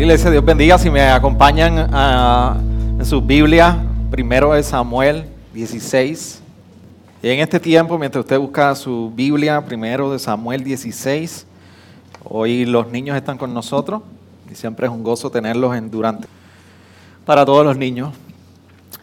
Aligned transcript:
Iglesia, 0.00 0.30
Dios 0.30 0.42
bendiga. 0.42 0.78
Si 0.78 0.88
me 0.88 1.02
acompañan 1.02 1.90
ah, 1.92 2.56
en 2.98 3.04
su 3.04 3.20
Biblia, 3.20 3.84
primero 4.10 4.54
de 4.54 4.62
Samuel 4.62 5.26
16. 5.52 6.40
Y 7.22 7.28
en 7.28 7.40
este 7.40 7.60
tiempo, 7.60 7.98
mientras 7.98 8.24
usted 8.24 8.38
busca 8.38 8.74
su 8.74 9.12
Biblia, 9.14 9.60
primero 9.60 10.10
de 10.10 10.18
Samuel 10.18 10.64
16, 10.64 11.46
hoy 12.24 12.64
los 12.64 12.90
niños 12.90 13.14
están 13.14 13.36
con 13.36 13.52
nosotros 13.52 14.00
y 14.50 14.54
siempre 14.54 14.86
es 14.86 14.90
un 14.90 15.02
gozo 15.02 15.30
tenerlos 15.30 15.76
en 15.76 15.90
durante 15.90 16.26
para 17.26 17.44
todos 17.44 17.62
los 17.62 17.76
niños. 17.76 18.14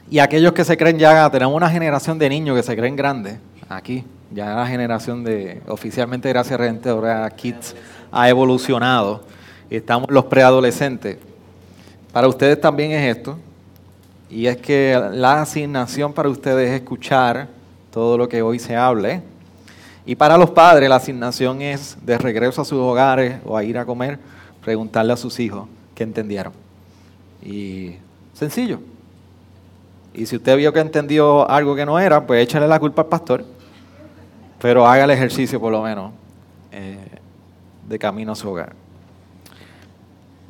Y 0.10 0.18
aquellos 0.18 0.54
que 0.54 0.66
se 0.66 0.78
creen 0.78 0.98
ya, 0.98 1.30
tenemos 1.30 1.54
una 1.54 1.70
generación 1.70 2.18
de 2.18 2.28
niños 2.28 2.58
que 2.58 2.64
se 2.64 2.76
creen 2.76 2.96
grandes 2.96 3.38
aquí. 3.70 4.04
Ya 4.32 4.56
la 4.56 4.66
generación 4.66 5.24
de, 5.24 5.62
oficialmente 5.68 6.28
gracias 6.30 6.60
a 6.60 6.90
ahora 6.90 7.30
Kids 7.30 7.76
ha 8.12 8.28
evolucionado. 8.30 9.37
Estamos 9.70 10.10
los 10.10 10.26
preadolescentes. 10.26 11.18
Para 12.14 12.28
ustedes 12.28 12.60
también 12.60 12.92
es 12.92 13.18
esto. 13.18 13.38
Y 14.30 14.48
es 14.48 14.58
que 14.58 15.00
la 15.14 15.42
asignación 15.42 16.14
para 16.14 16.30
ustedes 16.30 16.70
es 16.70 16.82
escuchar 16.82 17.48
todo 17.92 18.18
lo 18.18 18.28
que 18.28 18.42
hoy 18.42 18.60
se 18.60 18.76
hable. 18.76 19.22
Y 20.06 20.16
para 20.16 20.38
los 20.38 20.50
padres 20.52 20.88
la 20.88 20.96
asignación 20.96 21.62
es 21.62 21.98
de 22.02 22.18
regreso 22.18 22.62
a 22.62 22.66
sus 22.66 22.80
hogares 22.80 23.38
o 23.46 23.58
a 23.58 23.64
ir 23.64 23.78
a 23.78 23.86
comer, 23.86 24.20
preguntarle 24.64 25.14
a 25.14 25.18
sus 25.18 25.40
hijos 25.40 25.68
qué 25.96 26.04
entendieron. 26.04 26.54
Y 27.44 27.96
sencillo. 28.34 28.80
Y 30.14 30.26
si 30.26 30.38
usted 30.38 30.58
vio 30.58 30.72
que 30.72 30.80
entendió 30.80 31.50
algo 31.50 31.76
que 31.76 31.86
no 31.86 32.00
era, 32.00 32.26
pues 32.26 32.42
échale 32.42 32.68
la 32.68 32.80
culpa 32.80 33.02
al 33.02 33.08
pastor. 33.08 33.46
Pero 34.60 34.88
haga 34.88 35.04
el 35.04 35.12
ejercicio 35.12 35.60
por 35.60 35.72
lo 35.72 35.82
menos 35.82 36.12
eh, 36.72 36.98
de 37.88 38.00
camino 38.00 38.32
a 38.32 38.36
su 38.36 38.50
hogar. 38.50 38.74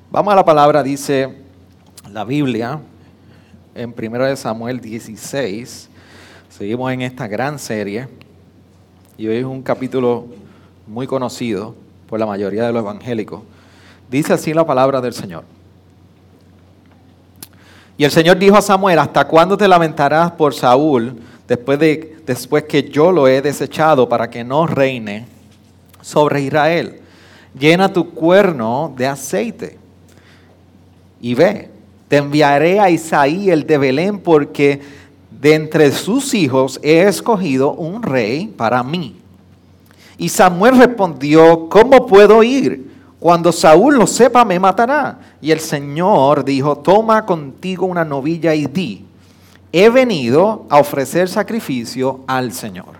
Vamos 0.09 0.31
a 0.31 0.37
la 0.37 0.45
palabra, 0.45 0.83
dice 0.83 1.35
la 2.09 2.23
Biblia 2.23 2.79
en 3.75 3.93
1 3.93 4.37
Samuel 4.37 4.79
16. 4.79 5.89
Seguimos 6.47 6.93
en 6.93 7.01
esta 7.01 7.27
gran 7.27 7.59
serie 7.59 8.07
y 9.17 9.27
hoy 9.27 9.35
es 9.35 9.43
un 9.43 9.61
capítulo 9.61 10.27
muy 10.87 11.07
conocido 11.07 11.75
por 12.07 12.21
la 12.21 12.25
mayoría 12.25 12.65
de 12.65 12.71
los 12.71 12.83
evangélicos. 12.83 13.41
Dice 14.09 14.31
así 14.31 14.53
la 14.53 14.65
palabra 14.65 15.01
del 15.01 15.11
Señor. 15.11 15.43
Y 17.97 18.05
el 18.05 18.11
Señor 18.11 18.39
dijo 18.39 18.55
a 18.55 18.61
Samuel, 18.61 18.99
¿hasta 18.99 19.27
cuándo 19.27 19.57
te 19.57 19.67
lamentarás 19.67 20.31
por 20.31 20.53
Saúl 20.53 21.17
después, 21.49 21.79
de, 21.79 22.17
después 22.25 22.63
que 22.63 22.89
yo 22.89 23.11
lo 23.11 23.27
he 23.27 23.41
desechado 23.41 24.07
para 24.07 24.29
que 24.29 24.45
no 24.45 24.67
reine 24.67 25.27
sobre 25.99 26.43
Israel? 26.43 27.01
Llena 27.59 27.91
tu 27.91 28.11
cuerno 28.11 28.93
de 28.95 29.05
aceite 29.05 29.76
y 31.21 31.33
ve, 31.33 31.69
te 32.07 32.17
enviaré 32.17 32.79
a 32.79 32.89
Isaí 32.89 33.49
el 33.49 33.65
de 33.65 33.77
Belén 33.77 34.19
porque 34.19 34.81
de 35.29 35.53
entre 35.53 35.91
sus 35.91 36.33
hijos 36.33 36.79
he 36.83 37.01
escogido 37.01 37.73
un 37.73 38.01
rey 38.01 38.47
para 38.47 38.83
mí. 38.83 39.15
Y 40.17 40.29
Samuel 40.29 40.77
respondió, 40.77 41.69
¿cómo 41.69 42.07
puedo 42.07 42.41
ir? 42.43 42.87
Cuando 43.19 43.51
Saúl 43.51 43.95
lo 43.95 44.07
sepa, 44.07 44.45
me 44.45 44.59
matará. 44.59 45.19
Y 45.41 45.51
el 45.51 45.59
Señor 45.59 46.43
dijo, 46.43 46.77
toma 46.77 47.25
contigo 47.25 47.85
una 47.85 48.05
novilla 48.05 48.53
y 48.53 48.65
di, 48.65 49.05
he 49.71 49.89
venido 49.89 50.65
a 50.69 50.79
ofrecer 50.79 51.27
sacrificio 51.27 52.21
al 52.27 52.51
Señor. 52.51 52.97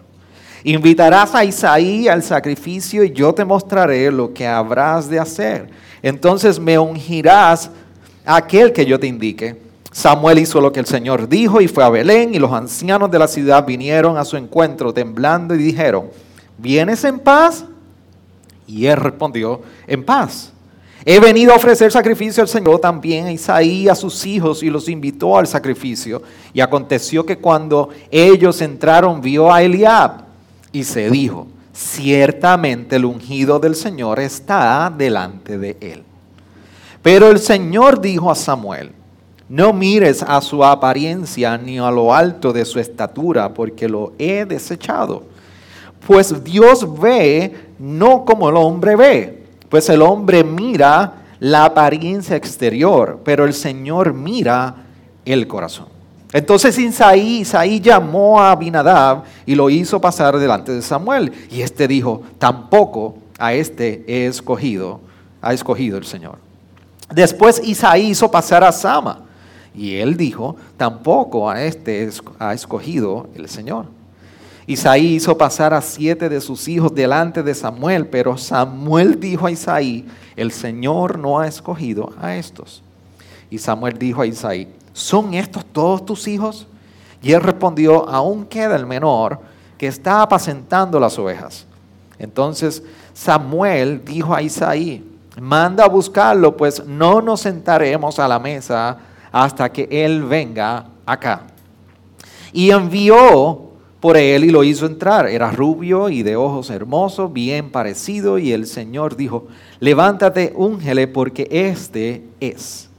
Invitarás 0.63 1.33
a 1.33 1.45
Isaí 1.45 2.07
al 2.07 2.23
sacrificio 2.23 3.03
y 3.03 3.11
yo 3.11 3.33
te 3.33 3.45
mostraré 3.45 4.11
lo 4.11 4.33
que 4.33 4.45
habrás 4.45 5.09
de 5.09 5.19
hacer. 5.19 5.69
Entonces 6.01 6.59
me 6.59 6.77
ungirás 6.77 7.71
aquel 8.27 8.73
que 8.73 8.85
yo 8.85 8.99
te 8.99 9.07
indique. 9.07 9.55
Samuel 9.91 10.39
hizo 10.39 10.61
lo 10.61 10.71
que 10.71 10.79
el 10.79 10.85
Señor 10.85 11.27
dijo 11.27 11.59
y 11.61 11.67
fue 11.67 11.83
a 11.83 11.89
Belén 11.89 12.35
y 12.35 12.39
los 12.39 12.51
ancianos 12.51 13.09
de 13.09 13.17
la 13.17 13.27
ciudad 13.27 13.65
vinieron 13.65 14.17
a 14.17 14.25
su 14.25 14.37
encuentro 14.37 14.93
temblando 14.93 15.55
y 15.55 15.57
dijeron, 15.57 16.09
¿vienes 16.57 17.03
en 17.03 17.19
paz? 17.19 17.65
Y 18.67 18.85
él 18.85 18.97
respondió, 18.97 19.61
en 19.87 20.03
paz. 20.03 20.51
He 21.05 21.21
venido 21.21 21.53
a 21.53 21.55
ofrecer 21.55 21.89
sacrificio 21.89 22.43
al 22.43 22.49
Señor 22.49 22.79
también 22.79 23.27
a 23.27 23.31
Isaí, 23.31 23.87
a 23.87 23.95
sus 23.95 24.25
hijos, 24.25 24.61
y 24.61 24.69
los 24.69 24.89
invitó 24.89 25.37
al 25.37 25.47
sacrificio. 25.47 26.21
Y 26.53 26.59
aconteció 26.59 27.25
que 27.25 27.37
cuando 27.37 27.89
ellos 28.11 28.61
entraron, 28.61 29.21
vio 29.21 29.53
a 29.53 29.63
Eliab 29.63 30.25
y 30.73 30.83
se 30.83 31.09
dijo, 31.09 31.47
ciertamente 31.73 32.97
el 32.97 33.05
ungido 33.05 33.57
del 33.57 33.75
Señor 33.75 34.19
está 34.19 34.93
delante 34.95 35.57
de 35.57 35.77
él. 35.79 36.03
Pero 37.07 37.31
el 37.31 37.39
Señor 37.39 38.01
dijo 38.01 38.29
a 38.29 38.35
Samuel, 38.35 38.91
no 39.47 39.71
mires 39.71 40.21
a 40.21 40.41
su 40.41 40.61
apariencia 40.61 41.57
ni 41.57 41.79
a 41.79 41.89
lo 41.89 42.13
alto 42.13 42.51
de 42.51 42.65
su 42.65 42.81
estatura, 42.81 43.53
porque 43.53 43.87
lo 43.87 44.11
he 44.19 44.43
desechado. 44.43 45.23
Pues 46.05 46.43
Dios 46.43 46.85
ve 46.99 47.55
no 47.79 48.25
como 48.25 48.49
el 48.49 48.57
hombre 48.57 48.97
ve, 48.97 49.45
pues 49.69 49.87
el 49.87 50.01
hombre 50.01 50.43
mira 50.43 51.13
la 51.39 51.63
apariencia 51.63 52.35
exterior, 52.35 53.21
pero 53.23 53.45
el 53.45 53.53
Señor 53.53 54.13
mira 54.13 54.75
el 55.23 55.47
corazón. 55.47 55.87
Entonces 56.33 56.77
Isaí, 56.77 57.39
Isaí 57.39 57.79
llamó 57.79 58.41
a 58.41 58.51
Abinadab 58.51 59.23
y 59.45 59.55
lo 59.55 59.69
hizo 59.69 60.01
pasar 60.01 60.37
delante 60.37 60.73
de 60.73 60.81
Samuel. 60.81 61.31
Y 61.51 61.61
este 61.61 61.87
dijo, 61.87 62.23
tampoco 62.37 63.15
a 63.39 63.53
este 63.53 64.03
he 64.09 64.25
escogido, 64.25 64.99
ha 65.41 65.53
escogido 65.53 65.97
el 65.97 66.03
Señor. 66.03 66.46
Después 67.09 67.61
Isaí 67.63 68.09
hizo 68.09 68.29
pasar 68.29 68.63
a 68.63 68.71
Sama. 68.71 69.21
Y 69.73 69.95
él 69.95 70.17
dijo, 70.17 70.55
tampoco 70.75 71.49
a 71.49 71.63
este 71.63 72.09
ha 72.39 72.53
escogido 72.53 73.29
el 73.35 73.47
Señor. 73.47 73.85
Isaí 74.65 75.15
hizo 75.15 75.37
pasar 75.37 75.73
a 75.73 75.81
siete 75.81 76.27
de 76.27 76.41
sus 76.41 76.67
hijos 76.67 76.93
delante 76.93 77.41
de 77.41 77.55
Samuel, 77.55 78.07
pero 78.07 78.37
Samuel 78.37 79.19
dijo 79.19 79.47
a 79.47 79.51
Isaí, 79.51 80.05
el 80.35 80.51
Señor 80.51 81.17
no 81.17 81.39
ha 81.39 81.47
escogido 81.47 82.13
a 82.19 82.35
estos. 82.35 82.83
Y 83.49 83.59
Samuel 83.59 83.97
dijo 83.97 84.21
a 84.21 84.25
Isaí, 84.25 84.67
¿son 84.91 85.33
estos 85.35 85.63
todos 85.63 86.05
tus 86.05 86.27
hijos? 86.27 86.67
Y 87.21 87.31
él 87.31 87.41
respondió, 87.41 88.09
aún 88.09 88.45
queda 88.45 88.75
el 88.75 88.85
menor 88.85 89.39
que 89.77 89.87
está 89.87 90.21
apacentando 90.21 90.99
las 90.99 91.17
ovejas. 91.17 91.65
Entonces 92.19 92.83
Samuel 93.13 94.03
dijo 94.03 94.35
a 94.35 94.41
Isaí, 94.41 95.03
manda 95.39 95.85
a 95.85 95.89
buscarlo, 95.89 96.55
pues 96.57 96.85
no 96.85 97.21
nos 97.21 97.41
sentaremos 97.41 98.19
a 98.19 98.27
la 98.27 98.39
mesa 98.39 98.97
hasta 99.31 99.71
que 99.71 99.87
Él 99.89 100.23
venga 100.23 100.85
acá. 101.05 101.47
Y 102.51 102.71
envió 102.71 103.67
por 103.99 104.17
él 104.17 104.43
y 104.43 104.49
lo 104.49 104.63
hizo 104.63 104.85
entrar. 104.85 105.27
Era 105.27 105.51
rubio 105.51 106.09
y 106.09 106.23
de 106.23 106.35
ojos 106.35 106.69
hermosos, 106.69 107.33
bien 107.33 107.71
parecido, 107.71 108.37
y 108.37 108.51
el 108.51 108.67
Señor 108.67 109.15
dijo, 109.15 109.47
levántate, 109.79 110.53
úngele, 110.55 111.07
porque 111.07 111.47
este 111.49 112.23
es. 112.39 112.89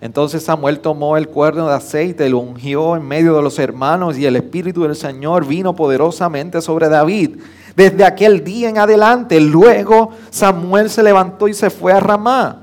Entonces 0.00 0.44
Samuel 0.44 0.80
tomó 0.80 1.16
el 1.16 1.28
cuerno 1.28 1.68
de 1.68 1.74
aceite, 1.74 2.28
lo 2.28 2.38
ungió 2.38 2.96
en 2.96 3.08
medio 3.08 3.34
de 3.34 3.42
los 3.42 3.58
hermanos, 3.58 4.18
y 4.18 4.26
el 4.26 4.36
Espíritu 4.36 4.82
del 4.82 4.94
Señor 4.94 5.46
vino 5.46 5.74
poderosamente 5.74 6.60
sobre 6.60 6.88
David 6.88 7.38
desde 7.76 8.04
aquel 8.04 8.42
día 8.42 8.70
en 8.70 8.78
adelante. 8.78 9.38
Luego 9.38 10.10
Samuel 10.30 10.90
se 10.90 11.02
levantó 11.02 11.46
y 11.46 11.54
se 11.54 11.70
fue 11.70 11.92
a 11.92 12.00
Ramá. 12.00 12.62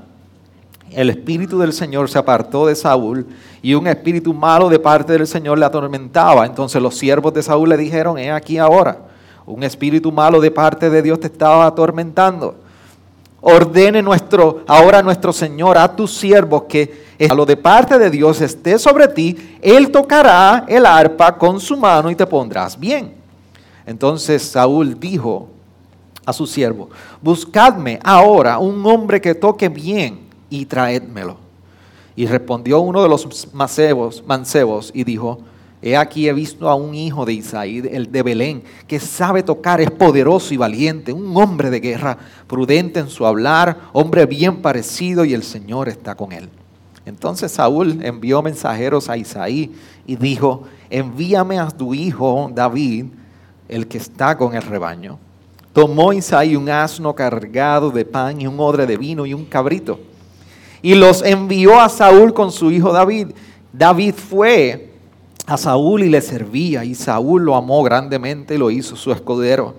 El 0.90 1.08
espíritu 1.10 1.58
del 1.58 1.72
Señor 1.72 2.10
se 2.10 2.18
apartó 2.18 2.66
de 2.66 2.74
Saúl 2.74 3.26
y 3.62 3.74
un 3.74 3.86
espíritu 3.86 4.34
malo 4.34 4.68
de 4.68 4.78
parte 4.78 5.14
del 5.14 5.26
Señor 5.26 5.58
le 5.58 5.64
atormentaba. 5.64 6.44
Entonces 6.44 6.82
los 6.82 6.96
siervos 6.96 7.32
de 7.32 7.42
Saúl 7.42 7.68
le 7.68 7.76
dijeron, 7.76 8.18
he 8.18 8.30
aquí 8.30 8.58
ahora, 8.58 8.98
un 9.46 9.62
espíritu 9.62 10.12
malo 10.12 10.40
de 10.40 10.50
parte 10.50 10.90
de 10.90 11.02
Dios 11.02 11.20
te 11.20 11.28
estaba 11.28 11.66
atormentando. 11.66 12.56
Ordene 13.40 14.02
nuestro, 14.02 14.64
ahora 14.66 15.02
nuestro 15.02 15.32
Señor 15.32 15.76
a 15.78 15.94
tus 15.94 16.14
siervos 16.16 16.64
que 16.64 17.04
a 17.28 17.34
lo 17.34 17.44
de 17.44 17.56
parte 17.56 17.98
de 17.98 18.10
Dios 18.10 18.40
esté 18.40 18.78
sobre 18.78 19.08
ti, 19.08 19.58
Él 19.60 19.90
tocará 19.90 20.64
el 20.66 20.86
arpa 20.86 21.36
con 21.36 21.60
su 21.60 21.76
mano 21.76 22.10
y 22.10 22.14
te 22.14 22.26
pondrás 22.26 22.78
bien. 22.78 23.23
Entonces 23.86 24.42
Saúl 24.42 24.98
dijo 24.98 25.48
a 26.24 26.32
su 26.32 26.46
siervo, 26.46 26.88
buscadme 27.20 28.00
ahora 28.02 28.58
un 28.58 28.84
hombre 28.86 29.20
que 29.20 29.34
toque 29.34 29.68
bien 29.68 30.20
y 30.48 30.64
traédmelo. 30.64 31.36
Y 32.16 32.26
respondió 32.26 32.80
uno 32.80 33.02
de 33.02 33.08
los 33.08 33.52
mancebos, 33.52 34.22
mancebos 34.26 34.90
y 34.94 35.04
dijo, 35.04 35.40
He 35.86 35.98
aquí 35.98 36.30
he 36.30 36.32
visto 36.32 36.70
a 36.70 36.74
un 36.74 36.94
hijo 36.94 37.26
de 37.26 37.34
Isaí, 37.34 37.82
el 37.92 38.10
de 38.10 38.22
Belén, 38.22 38.62
que 38.86 38.98
sabe 38.98 39.42
tocar, 39.42 39.82
es 39.82 39.90
poderoso 39.90 40.54
y 40.54 40.56
valiente, 40.56 41.12
un 41.12 41.36
hombre 41.36 41.68
de 41.68 41.78
guerra, 41.78 42.16
prudente 42.46 43.00
en 43.00 43.10
su 43.10 43.26
hablar, 43.26 43.78
hombre 43.92 44.24
bien 44.24 44.62
parecido 44.62 45.26
y 45.26 45.34
el 45.34 45.42
Señor 45.42 45.90
está 45.90 46.14
con 46.14 46.32
él. 46.32 46.48
Entonces 47.04 47.52
Saúl 47.52 48.02
envió 48.02 48.40
mensajeros 48.40 49.10
a 49.10 49.18
Isaí 49.18 49.72
y 50.06 50.16
dijo, 50.16 50.62
envíame 50.88 51.58
a 51.58 51.68
tu 51.68 51.92
hijo 51.92 52.50
David, 52.54 53.04
el 53.68 53.86
que 53.86 53.98
está 53.98 54.36
con 54.36 54.54
el 54.54 54.62
rebaño. 54.62 55.18
Tomó 55.72 56.12
Isaí 56.12 56.54
un 56.54 56.68
asno 56.68 57.14
cargado 57.14 57.90
de 57.90 58.04
pan 58.04 58.40
y 58.40 58.46
un 58.46 58.60
odre 58.60 58.86
de 58.86 58.96
vino 58.96 59.26
y 59.26 59.34
un 59.34 59.44
cabrito. 59.44 59.98
Y 60.82 60.94
los 60.94 61.22
envió 61.22 61.80
a 61.80 61.88
Saúl 61.88 62.32
con 62.32 62.52
su 62.52 62.70
hijo 62.70 62.92
David. 62.92 63.28
David 63.72 64.14
fue 64.14 64.92
a 65.46 65.56
Saúl 65.56 66.04
y 66.04 66.08
le 66.08 66.20
servía, 66.20 66.84
y 66.84 66.94
Saúl 66.94 67.42
lo 67.42 67.56
amó 67.56 67.82
grandemente 67.82 68.54
y 68.54 68.58
lo 68.58 68.70
hizo 68.70 68.96
su 68.96 69.12
escudero. 69.12 69.74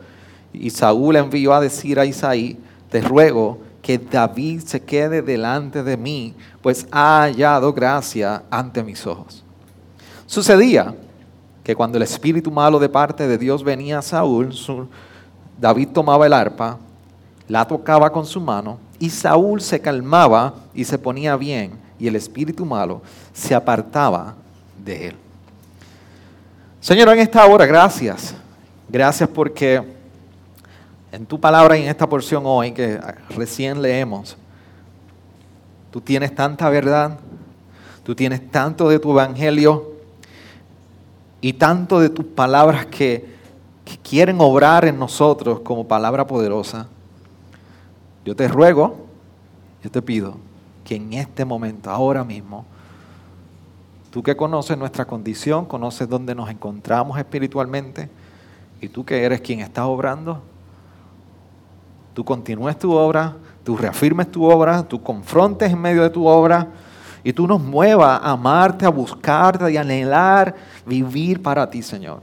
Y 0.53 0.69
Saúl 0.69 1.15
envió 1.15 1.53
a 1.53 1.61
decir 1.61 1.99
a 1.99 2.05
Isaí, 2.05 2.57
te 2.89 3.01
ruego 3.01 3.59
que 3.81 3.97
David 3.97 4.61
se 4.65 4.81
quede 4.81 5.21
delante 5.21 5.83
de 5.83 5.95
mí, 5.95 6.33
pues 6.61 6.87
ha 6.91 7.21
hallado 7.21 7.71
gracia 7.71 8.43
ante 8.49 8.83
mis 8.83 9.05
ojos. 9.05 9.43
Sucedía 10.25 10.95
que 11.65 11.75
cuando 11.75 11.97
el 11.97 12.03
espíritu 12.03 12.51
malo 12.51 12.77
de 12.77 12.87
parte 12.87 13.27
de 13.27 13.39
Dios 13.39 13.63
venía 13.63 13.97
a 13.97 14.03
Saúl, 14.03 14.53
David 15.59 15.89
tomaba 15.89 16.27
el 16.27 16.33
arpa, 16.33 16.77
la 17.47 17.67
tocaba 17.67 18.11
con 18.11 18.23
su 18.23 18.39
mano, 18.39 18.77
y 18.99 19.09
Saúl 19.09 19.59
se 19.59 19.81
calmaba 19.81 20.53
y 20.75 20.83
se 20.83 20.99
ponía 20.99 21.35
bien, 21.35 21.71
y 21.97 22.07
el 22.07 22.15
espíritu 22.15 22.67
malo 22.67 23.01
se 23.33 23.55
apartaba 23.55 24.35
de 24.85 25.07
él. 25.07 25.15
Señor, 26.79 27.09
en 27.09 27.19
esta 27.19 27.43
hora, 27.47 27.65
gracias. 27.65 28.35
Gracias 28.87 29.27
porque 29.27 29.81
en 31.11 31.25
tu 31.25 31.39
palabra 31.39 31.75
y 31.75 31.81
en 31.81 31.89
esta 31.89 32.07
porción 32.07 32.43
hoy 32.45 32.73
que 32.73 33.01
recién 33.35 33.81
leemos, 33.81 34.37
tú 35.89 35.99
tienes 35.99 36.35
tanta 36.35 36.69
verdad, 36.69 37.17
tú 38.03 38.13
tienes 38.13 38.51
tanto 38.51 38.87
de 38.87 38.99
tu 38.99 39.09
evangelio 39.13 39.94
y 41.41 41.53
tanto 41.53 41.99
de 41.99 42.09
tus 42.09 42.25
palabras 42.25 42.85
que, 42.85 43.33
quieren 44.01 44.37
obrar 44.39 44.85
en 44.85 44.97
nosotros 44.97 45.59
como 45.59 45.87
palabra 45.87 46.25
poderosa. 46.25 46.87
Yo 48.23 48.35
te 48.35 48.47
ruego, 48.47 49.05
yo 49.83 49.91
te 49.91 50.01
pido 50.01 50.37
que 50.83 50.95
en 50.95 51.13
este 51.13 51.45
momento, 51.45 51.91
ahora 51.91 52.23
mismo, 52.23 52.65
Tú 54.15 54.23
que 54.23 54.37
conoces 54.37 54.77
nuestra 54.77 55.03
condición, 55.03 55.65
conoces 55.65 56.07
dónde 56.07 56.33
nos 56.33 56.49
encontramos 56.49 57.17
espiritualmente, 57.17 58.09
y 58.79 58.87
tú 58.87 59.03
que 59.03 59.21
eres 59.21 59.41
quien 59.41 59.59
está 59.59 59.87
obrando, 59.87 60.41
tú 62.13 62.23
continúes 62.23 62.79
tu 62.79 62.93
obra, 62.93 63.35
tú 63.65 63.75
reafirmes 63.75 64.31
tu 64.31 64.49
obra, 64.49 64.83
tú 64.83 65.03
confrontes 65.03 65.69
en 65.69 65.81
medio 65.81 66.01
de 66.01 66.09
tu 66.11 66.25
obra, 66.27 66.69
y 67.25 67.33
tú 67.33 67.47
nos 67.47 67.59
muevas 67.59 68.21
a 68.21 68.31
amarte, 68.33 68.85
a 68.85 68.89
buscarte 68.89 69.71
y 69.71 69.77
anhelar 69.77 70.55
vivir 70.85 71.41
para 71.41 71.67
ti, 71.67 71.81
Señor. 71.81 72.21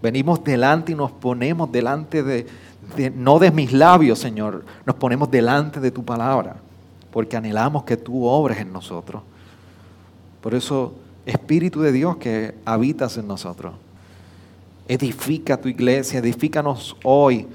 Venimos 0.00 0.42
delante 0.44 0.92
y 0.92 0.94
nos 0.94 1.10
ponemos 1.10 1.70
delante 1.72 2.22
de, 2.22 2.46
de, 2.96 3.10
no 3.10 3.40
de 3.40 3.50
mis 3.50 3.72
labios, 3.72 4.20
Señor, 4.20 4.64
nos 4.86 4.94
ponemos 4.94 5.28
delante 5.32 5.80
de 5.80 5.90
tu 5.90 6.04
palabra, 6.04 6.58
porque 7.10 7.36
anhelamos 7.36 7.82
que 7.82 7.96
tú 7.96 8.24
obres 8.24 8.58
en 8.58 8.72
nosotros. 8.72 9.20
Por 10.40 10.54
eso, 10.54 10.94
Espíritu 11.26 11.80
de 11.80 11.90
Dios 11.90 12.18
que 12.18 12.54
habitas 12.64 13.16
en 13.16 13.26
nosotros, 13.26 13.74
edifica 14.86 15.60
tu 15.60 15.68
iglesia, 15.68 16.20
edifícanos 16.20 16.96
hoy. 17.02 17.48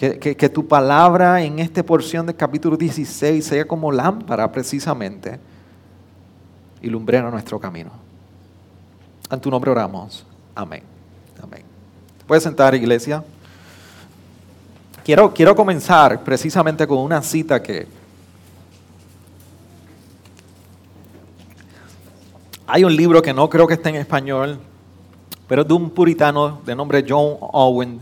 Que, 0.00 0.18
que, 0.18 0.48
tu 0.48 0.66
palabra 0.66 1.42
en 1.42 1.58
esta 1.58 1.82
porción 1.82 2.24
del 2.24 2.34
capítulo 2.34 2.74
16 2.74 3.44
sea 3.44 3.68
como 3.68 3.92
lámpara 3.92 4.50
precisamente 4.50 5.38
y 6.80 6.88
lumbrera 6.88 7.30
nuestro 7.30 7.60
camino. 7.60 7.90
En 9.30 9.38
tu 9.38 9.50
nombre 9.50 9.70
oramos. 9.70 10.24
Amén. 10.54 10.82
Amén. 11.42 11.62
¿Puedes 12.26 12.42
sentar, 12.42 12.74
iglesia? 12.74 13.22
Quiero, 15.04 15.34
quiero 15.34 15.54
comenzar 15.54 16.24
precisamente 16.24 16.86
con 16.86 16.96
una 16.96 17.20
cita 17.20 17.62
que, 17.62 17.86
Hay 22.72 22.84
un 22.84 22.94
libro 22.94 23.20
que 23.20 23.34
no 23.34 23.50
creo 23.50 23.66
que 23.66 23.74
esté 23.74 23.88
en 23.88 23.96
español, 23.96 24.56
pero 25.48 25.62
es 25.62 25.68
de 25.68 25.74
un 25.74 25.90
puritano 25.90 26.60
de 26.64 26.76
nombre 26.76 27.04
John 27.06 27.36
Owen, 27.40 28.00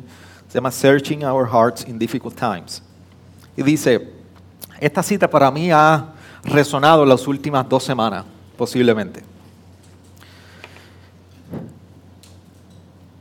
se 0.48 0.54
llama 0.54 0.70
Searching 0.70 1.24
Our 1.24 1.46
Hearts 1.46 1.86
in 1.86 1.98
Difficult 1.98 2.34
Times. 2.34 2.82
Y 3.56 3.62
dice, 3.62 4.08
esta 4.80 5.02
cita 5.02 5.28
para 5.28 5.50
mí 5.50 5.70
ha 5.70 6.14
resonado 6.42 7.04
las 7.04 7.26
últimas 7.26 7.68
dos 7.68 7.84
semanas, 7.84 8.24
posiblemente. 8.56 9.22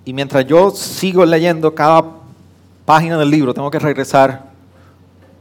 Y 0.05 0.13
mientras 0.13 0.45
yo 0.45 0.71
sigo 0.71 1.25
leyendo 1.25 1.75
cada 1.75 2.01
página 2.85 3.17
del 3.17 3.29
libro, 3.29 3.53
tengo 3.53 3.69
que 3.69 3.79
regresar 3.79 4.45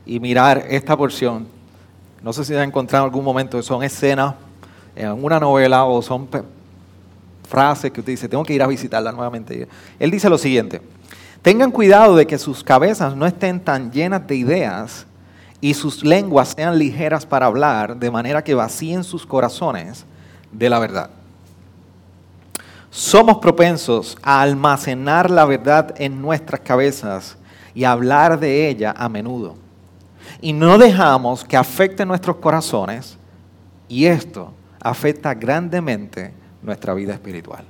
y 0.04 0.18
mirar 0.18 0.64
esta 0.68 0.96
porción. 0.96 1.46
No 2.20 2.32
sé 2.32 2.44
si 2.44 2.52
han 2.52 2.68
encontrado 2.68 3.04
en 3.04 3.10
algún 3.10 3.24
momento, 3.24 3.62
son 3.62 3.84
escenas 3.84 4.34
en 4.96 5.12
una 5.22 5.38
novela 5.38 5.84
o 5.84 6.02
son 6.02 6.28
frases 7.48 7.92
que 7.92 8.00
usted 8.00 8.14
dice, 8.14 8.28
tengo 8.28 8.42
que 8.42 8.54
ir 8.54 8.62
a 8.62 8.66
visitarla 8.66 9.12
nuevamente. 9.12 9.68
Él 10.00 10.10
dice 10.10 10.28
lo 10.28 10.38
siguiente, 10.38 10.80
tengan 11.42 11.70
cuidado 11.70 12.16
de 12.16 12.26
que 12.26 12.38
sus 12.38 12.62
cabezas 12.64 13.16
no 13.16 13.26
estén 13.26 13.60
tan 13.60 13.90
llenas 13.90 14.26
de 14.26 14.36
ideas 14.36 15.06
y 15.60 15.74
sus 15.74 16.04
lenguas 16.04 16.54
sean 16.56 16.78
ligeras 16.78 17.26
para 17.26 17.46
hablar, 17.46 17.96
de 17.96 18.10
manera 18.10 18.42
que 18.44 18.54
vacíen 18.54 19.04
sus 19.04 19.26
corazones 19.26 20.04
de 20.52 20.70
la 20.70 20.78
verdad. 20.78 21.10
Somos 22.90 23.38
propensos 23.38 24.16
a 24.22 24.40
almacenar 24.40 25.30
la 25.30 25.44
verdad 25.44 25.94
en 25.98 26.20
nuestras 26.22 26.60
cabezas 26.60 27.36
y 27.74 27.84
hablar 27.84 28.40
de 28.40 28.68
ella 28.68 28.94
a 28.96 29.08
menudo. 29.08 29.56
Y 30.40 30.52
no 30.52 30.78
dejamos 30.78 31.44
que 31.44 31.56
afecte 31.56 32.06
nuestros 32.06 32.36
corazones 32.36 33.18
y 33.88 34.06
esto 34.06 34.52
afecta 34.80 35.34
grandemente 35.34 36.32
nuestra 36.62 36.94
vida 36.94 37.12
espiritual. 37.12 37.64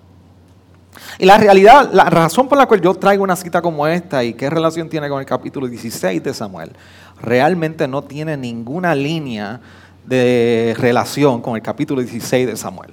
Y 1.19 1.27
la 1.27 1.39
realidad, 1.39 1.91
la 1.93 2.05
razón 2.05 2.49
por 2.49 2.59
la 2.59 2.67
cual 2.67 2.81
yo 2.81 2.95
traigo 2.95 3.25
una 3.25 3.37
cita 3.37 3.63
como 3.63 3.87
esta 3.87 4.25
y 4.25 4.35
qué 4.35 4.51
relación 4.51 4.89
tiene 4.89 5.09
con 5.09 5.21
el 5.21 5.27
capítulo 5.27 5.67
16 5.67 6.23
de 6.23 6.35
Samuel, 6.35 6.73
realmente 7.21 7.89
no 7.89 8.03
tiene 8.03 8.37
ninguna 8.37 8.95
línea 8.95 9.61
de 10.07 10.75
relación 10.79 11.41
con 11.41 11.57
el 11.57 11.63
capítulo 11.63 12.01
16 12.01 12.47
de 12.47 12.57
Samuel. 12.57 12.93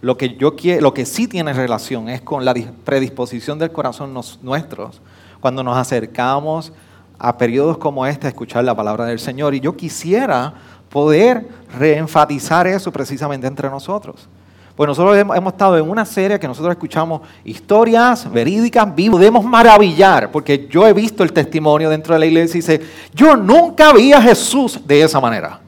Lo 0.00 0.18
que, 0.18 0.36
yo 0.36 0.54
quiero, 0.54 0.82
lo 0.82 0.92
que 0.92 1.06
sí 1.06 1.26
tiene 1.26 1.52
relación 1.52 2.08
es 2.08 2.20
con 2.20 2.44
la 2.44 2.54
predisposición 2.84 3.58
del 3.58 3.72
corazón 3.72 4.12
nuestros 4.42 5.00
cuando 5.40 5.62
nos 5.62 5.76
acercamos 5.76 6.72
a 7.18 7.38
periodos 7.38 7.78
como 7.78 8.06
este 8.06 8.26
a 8.26 8.30
escuchar 8.30 8.64
la 8.64 8.74
palabra 8.74 9.06
del 9.06 9.18
Señor. 9.18 9.54
Y 9.54 9.60
yo 9.60 9.76
quisiera 9.76 10.54
poder 10.90 11.48
reenfatizar 11.78 12.66
eso 12.66 12.92
precisamente 12.92 13.46
entre 13.46 13.70
nosotros. 13.70 14.28
Pues 14.76 14.88
nosotros 14.88 15.16
hemos, 15.16 15.36
estado 15.52 15.78
en 15.78 15.88
una 15.88 16.04
serie 16.04 16.38
que 16.40 16.48
nosotros 16.48 16.72
escuchamos 16.72 17.20
historias 17.44 18.30
verídicas, 18.30 18.86
podemos 19.10 19.44
maravillar, 19.44 20.32
porque 20.32 20.66
yo 20.68 20.84
he 20.84 20.92
visto 20.92 21.22
el 21.22 21.32
testimonio 21.32 21.88
dentro 21.88 22.14
de 22.14 22.18
la 22.20 22.26
iglesia 22.26 22.58
y 22.58 22.60
dice, 22.60 22.80
yo 23.14 23.36
nunca 23.36 23.92
vi 23.92 24.12
a 24.12 24.20
Jesús 24.20 24.80
de 24.84 25.02
esa 25.02 25.20
manera. 25.20 25.60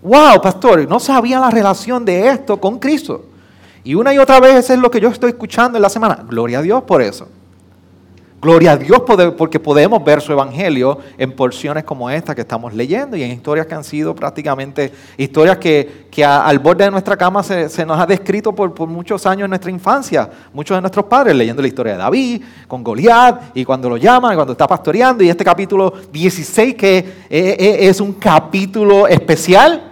Wow, 0.00 0.40
pastor, 0.40 0.88
no 0.88 1.00
sabía 1.00 1.40
la 1.40 1.50
relación 1.50 2.04
de 2.04 2.28
esto 2.28 2.60
con 2.60 2.78
Cristo. 2.78 3.24
Y 3.82 3.96
una 3.96 4.14
y 4.14 4.18
otra 4.18 4.38
vez 4.38 4.70
es 4.70 4.78
lo 4.78 4.90
que 4.90 5.00
yo 5.00 5.08
estoy 5.08 5.30
escuchando 5.30 5.76
en 5.76 5.82
la 5.82 5.88
semana. 5.88 6.24
Gloria 6.28 6.60
a 6.60 6.62
Dios 6.62 6.84
por 6.84 7.02
eso. 7.02 7.28
Gloria 8.40 8.72
a 8.72 8.76
Dios 8.76 9.02
porque 9.36 9.58
podemos 9.58 10.04
ver 10.04 10.20
su 10.20 10.30
evangelio 10.30 10.98
en 11.18 11.32
porciones 11.32 11.82
como 11.82 12.08
esta 12.08 12.36
que 12.36 12.42
estamos 12.42 12.72
leyendo 12.72 13.16
y 13.16 13.24
en 13.24 13.32
historias 13.32 13.66
que 13.66 13.74
han 13.74 13.82
sido 13.82 14.14
prácticamente 14.14 14.92
historias 15.16 15.58
que, 15.58 16.24
al 16.24 16.60
borde 16.60 16.84
de 16.84 16.90
nuestra 16.92 17.16
cama 17.16 17.42
se, 17.42 17.84
nos 17.84 17.98
ha 17.98 18.06
descrito 18.06 18.54
por, 18.54 18.86
muchos 18.86 19.26
años 19.26 19.46
en 19.46 19.50
nuestra 19.50 19.72
infancia. 19.72 20.30
Muchos 20.52 20.76
de 20.76 20.80
nuestros 20.82 21.06
padres 21.06 21.34
leyendo 21.34 21.60
la 21.60 21.66
historia 21.66 21.94
de 21.94 21.98
David 21.98 22.42
con 22.68 22.84
Goliat 22.84 23.56
y 23.56 23.64
cuando 23.64 23.90
lo 23.90 23.96
llaman, 23.96 24.36
cuando 24.36 24.52
está 24.52 24.68
pastoreando 24.68 25.24
y 25.24 25.30
este 25.30 25.44
capítulo 25.44 25.92
16 26.12 26.76
que 26.76 27.14
es 27.28 28.00
un 28.00 28.12
capítulo 28.12 29.08
especial. 29.08 29.82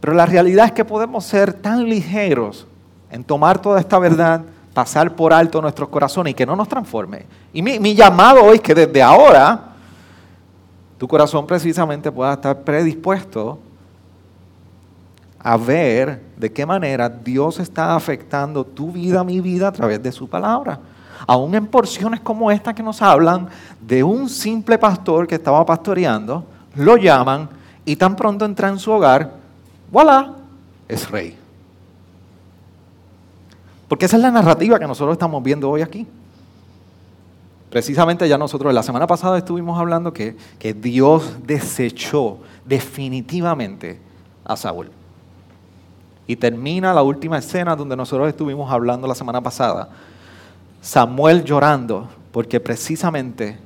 Pero 0.00 0.14
la 0.14 0.26
realidad 0.26 0.66
es 0.66 0.72
que 0.72 0.84
podemos 0.84 1.24
ser 1.24 1.52
tan 1.52 1.88
ligeros 1.88 2.66
en 3.12 3.22
tomar 3.22 3.62
toda 3.62 3.78
esta 3.78 4.00
verdad 4.00 4.42
pasar 4.78 5.16
por 5.16 5.32
alto 5.32 5.60
nuestros 5.60 5.88
corazones 5.88 6.30
y 6.30 6.34
que 6.34 6.46
no 6.46 6.54
nos 6.54 6.68
transforme. 6.68 7.26
Y 7.52 7.60
mi, 7.62 7.96
llamado 7.96 8.44
hoy 8.44 8.58
es 8.58 8.60
que 8.60 8.76
desde 8.76 9.02
ahora 9.02 9.72
tu 10.96 11.08
corazón 11.08 11.48
precisamente 11.48 12.12
pueda 12.12 12.34
estar 12.34 12.60
predispuesto 12.60 13.58
a 15.40 15.56
ver 15.56 16.22
de 16.36 16.52
qué 16.52 16.64
manera 16.64 17.08
Dios 17.08 17.58
está 17.58 17.96
afectando 17.96 18.64
tu 18.64 18.92
vida, 18.92 19.24
mi 19.24 19.40
vida, 19.40 19.66
a 19.66 19.72
través 19.72 20.00
de 20.00 20.12
su 20.12 20.28
palabra. 20.28 20.78
Aún 21.26 21.56
en 21.56 21.66
porciones 21.66 22.20
como 22.20 22.48
esta 22.48 22.72
que 22.72 22.84
nos 22.84 23.02
hablan 23.02 23.48
de 23.80 24.04
un 24.04 24.28
simple 24.28 24.78
pastor 24.78 25.26
que 25.26 25.34
estaba 25.34 25.66
pastoreando, 25.66 26.44
lo 26.76 26.96
llaman 26.96 27.48
y 27.84 27.96
tan 27.96 28.14
pronto 28.14 28.44
entra 28.44 28.68
en 28.68 28.78
su 28.78 28.92
hogar, 28.92 29.32
voilà, 29.90 30.34
es 30.86 31.10
rey. 31.10 31.36
Porque 33.88 34.06
esa 34.06 34.16
es 34.16 34.22
la 34.22 34.30
narrativa 34.30 34.78
que 34.78 34.86
nosotros 34.86 35.14
estamos 35.14 35.42
viendo 35.42 35.68
hoy 35.70 35.82
aquí. 35.82 36.06
Precisamente 37.70 38.28
ya 38.28 38.38
nosotros 38.38 38.72
la 38.72 38.82
semana 38.82 39.06
pasada 39.06 39.38
estuvimos 39.38 39.78
hablando 39.78 40.12
que, 40.12 40.36
que 40.58 40.72
Dios 40.72 41.36
desechó 41.44 42.38
definitivamente 42.64 43.98
a 44.44 44.56
Saúl. 44.56 44.90
Y 46.26 46.36
termina 46.36 46.92
la 46.92 47.02
última 47.02 47.38
escena 47.38 47.74
donde 47.74 47.96
nosotros 47.96 48.28
estuvimos 48.28 48.70
hablando 48.70 49.06
la 49.06 49.14
semana 49.14 49.40
pasada. 49.40 49.88
Samuel 50.80 51.44
llorando 51.44 52.08
porque 52.32 52.60
precisamente 52.60 53.58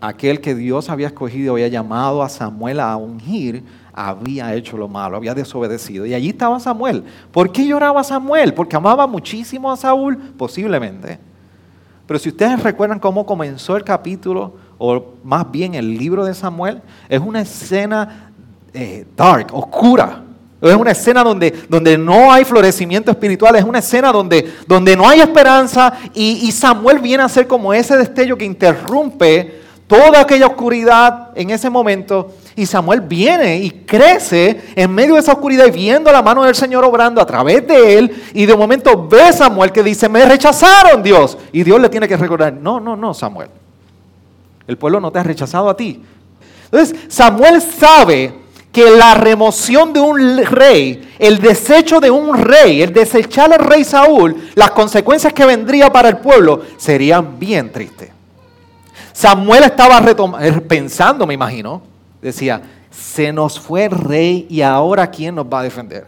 aquel 0.00 0.40
que 0.40 0.54
Dios 0.54 0.88
había 0.88 1.08
escogido, 1.08 1.52
había 1.52 1.68
llamado 1.68 2.22
a 2.22 2.28
Samuel 2.28 2.80
a 2.80 2.96
ungir, 2.96 3.62
había 4.08 4.54
hecho 4.54 4.76
lo 4.76 4.88
malo, 4.88 5.16
había 5.16 5.34
desobedecido. 5.34 6.06
Y 6.06 6.14
allí 6.14 6.30
estaba 6.30 6.58
Samuel. 6.60 7.04
¿Por 7.32 7.52
qué 7.52 7.66
lloraba 7.66 8.02
Samuel? 8.02 8.54
¿Porque 8.54 8.76
amaba 8.76 9.06
muchísimo 9.06 9.70
a 9.70 9.76
Saúl? 9.76 10.16
Posiblemente. 10.16 11.18
Pero 12.06 12.18
si 12.18 12.30
ustedes 12.30 12.62
recuerdan 12.62 12.98
cómo 12.98 13.24
comenzó 13.24 13.76
el 13.76 13.84
capítulo, 13.84 14.54
o 14.78 15.14
más 15.22 15.50
bien 15.50 15.74
el 15.74 15.96
libro 15.96 16.24
de 16.24 16.34
Samuel, 16.34 16.80
es 17.08 17.20
una 17.20 17.42
escena 17.42 18.32
eh, 18.72 19.06
dark, 19.16 19.48
oscura. 19.52 20.24
Es 20.60 20.74
una 20.74 20.90
escena 20.90 21.24
donde, 21.24 21.52
donde 21.68 21.96
no 21.96 22.30
hay 22.30 22.44
florecimiento 22.44 23.10
espiritual, 23.10 23.56
es 23.56 23.64
una 23.64 23.78
escena 23.78 24.12
donde, 24.12 24.52
donde 24.66 24.94
no 24.94 25.08
hay 25.08 25.20
esperanza 25.20 25.92
y, 26.12 26.46
y 26.46 26.52
Samuel 26.52 26.98
viene 26.98 27.22
a 27.22 27.28
ser 27.28 27.46
como 27.46 27.72
ese 27.72 27.96
destello 27.96 28.36
que 28.36 28.44
interrumpe 28.44 29.60
toda 29.90 30.20
aquella 30.20 30.46
oscuridad 30.46 31.30
en 31.34 31.50
ese 31.50 31.68
momento 31.68 32.30
y 32.54 32.64
Samuel 32.64 33.00
viene 33.00 33.56
y 33.56 33.70
crece 33.70 34.60
en 34.76 34.94
medio 34.94 35.14
de 35.14 35.20
esa 35.20 35.32
oscuridad 35.32 35.66
y 35.66 35.72
viendo 35.72 36.12
la 36.12 36.22
mano 36.22 36.44
del 36.44 36.54
Señor 36.54 36.84
obrando 36.84 37.20
a 37.20 37.26
través 37.26 37.66
de 37.66 37.98
él. 37.98 38.22
Y 38.32 38.46
de 38.46 38.54
momento 38.54 39.08
ve 39.08 39.20
a 39.20 39.32
Samuel 39.32 39.72
que 39.72 39.82
dice, 39.82 40.08
me 40.08 40.24
rechazaron 40.24 41.02
Dios. 41.02 41.36
Y 41.50 41.64
Dios 41.64 41.80
le 41.80 41.88
tiene 41.88 42.06
que 42.06 42.16
recordar, 42.16 42.52
no, 42.52 42.78
no, 42.78 42.94
no, 42.94 43.12
Samuel. 43.12 43.48
El 44.68 44.78
pueblo 44.78 45.00
no 45.00 45.10
te 45.10 45.18
ha 45.18 45.24
rechazado 45.24 45.68
a 45.68 45.76
ti. 45.76 46.00
Entonces 46.66 46.94
Samuel 47.08 47.60
sabe 47.60 48.32
que 48.70 48.92
la 48.92 49.14
remoción 49.14 49.92
de 49.92 49.98
un 49.98 50.44
rey, 50.44 51.14
el 51.18 51.40
desecho 51.40 51.98
de 51.98 52.12
un 52.12 52.38
rey, 52.38 52.80
el 52.80 52.92
desechar 52.92 53.52
al 53.52 53.58
rey 53.58 53.82
Saúl, 53.82 54.36
las 54.54 54.70
consecuencias 54.70 55.32
que 55.32 55.44
vendría 55.44 55.92
para 55.92 56.08
el 56.08 56.18
pueblo 56.18 56.62
serían 56.76 57.40
bien 57.40 57.72
tristes. 57.72 58.19
Samuel 59.20 59.64
estaba 59.64 60.00
pensando, 60.66 61.26
me 61.26 61.34
imagino, 61.34 61.82
decía, 62.22 62.62
se 62.90 63.34
nos 63.34 63.60
fue 63.60 63.84
el 63.84 63.90
rey 63.90 64.46
y 64.48 64.62
ahora 64.62 65.10
¿quién 65.10 65.34
nos 65.34 65.44
va 65.44 65.60
a 65.60 65.64
defender? 65.64 66.06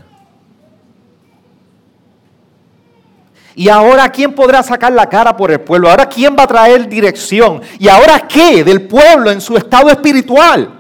Y 3.55 3.69
ahora 3.69 4.09
¿quién 4.09 4.33
podrá 4.33 4.63
sacar 4.63 4.95
la 4.95 5.11
cara 5.11 5.37
por 5.37 5.51
el 5.51 5.61
pueblo? 5.61 5.91
Ahora 5.91 6.09
¿quién 6.09 6.35
va 6.35 6.45
a 6.45 6.47
traer 6.47 6.89
dirección? 6.89 7.61
¿Y 7.79 7.87
ahora 7.87 8.27
qué 8.27 8.65
del 8.65 8.89
pueblo 8.89 9.31
en 9.31 9.43
su 9.43 9.59
estado 9.59 9.91
espiritual? 9.91 10.71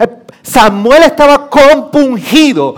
Eh, 0.00 0.08
Samuel 0.42 1.04
estaba 1.04 1.48
compungido, 1.48 2.74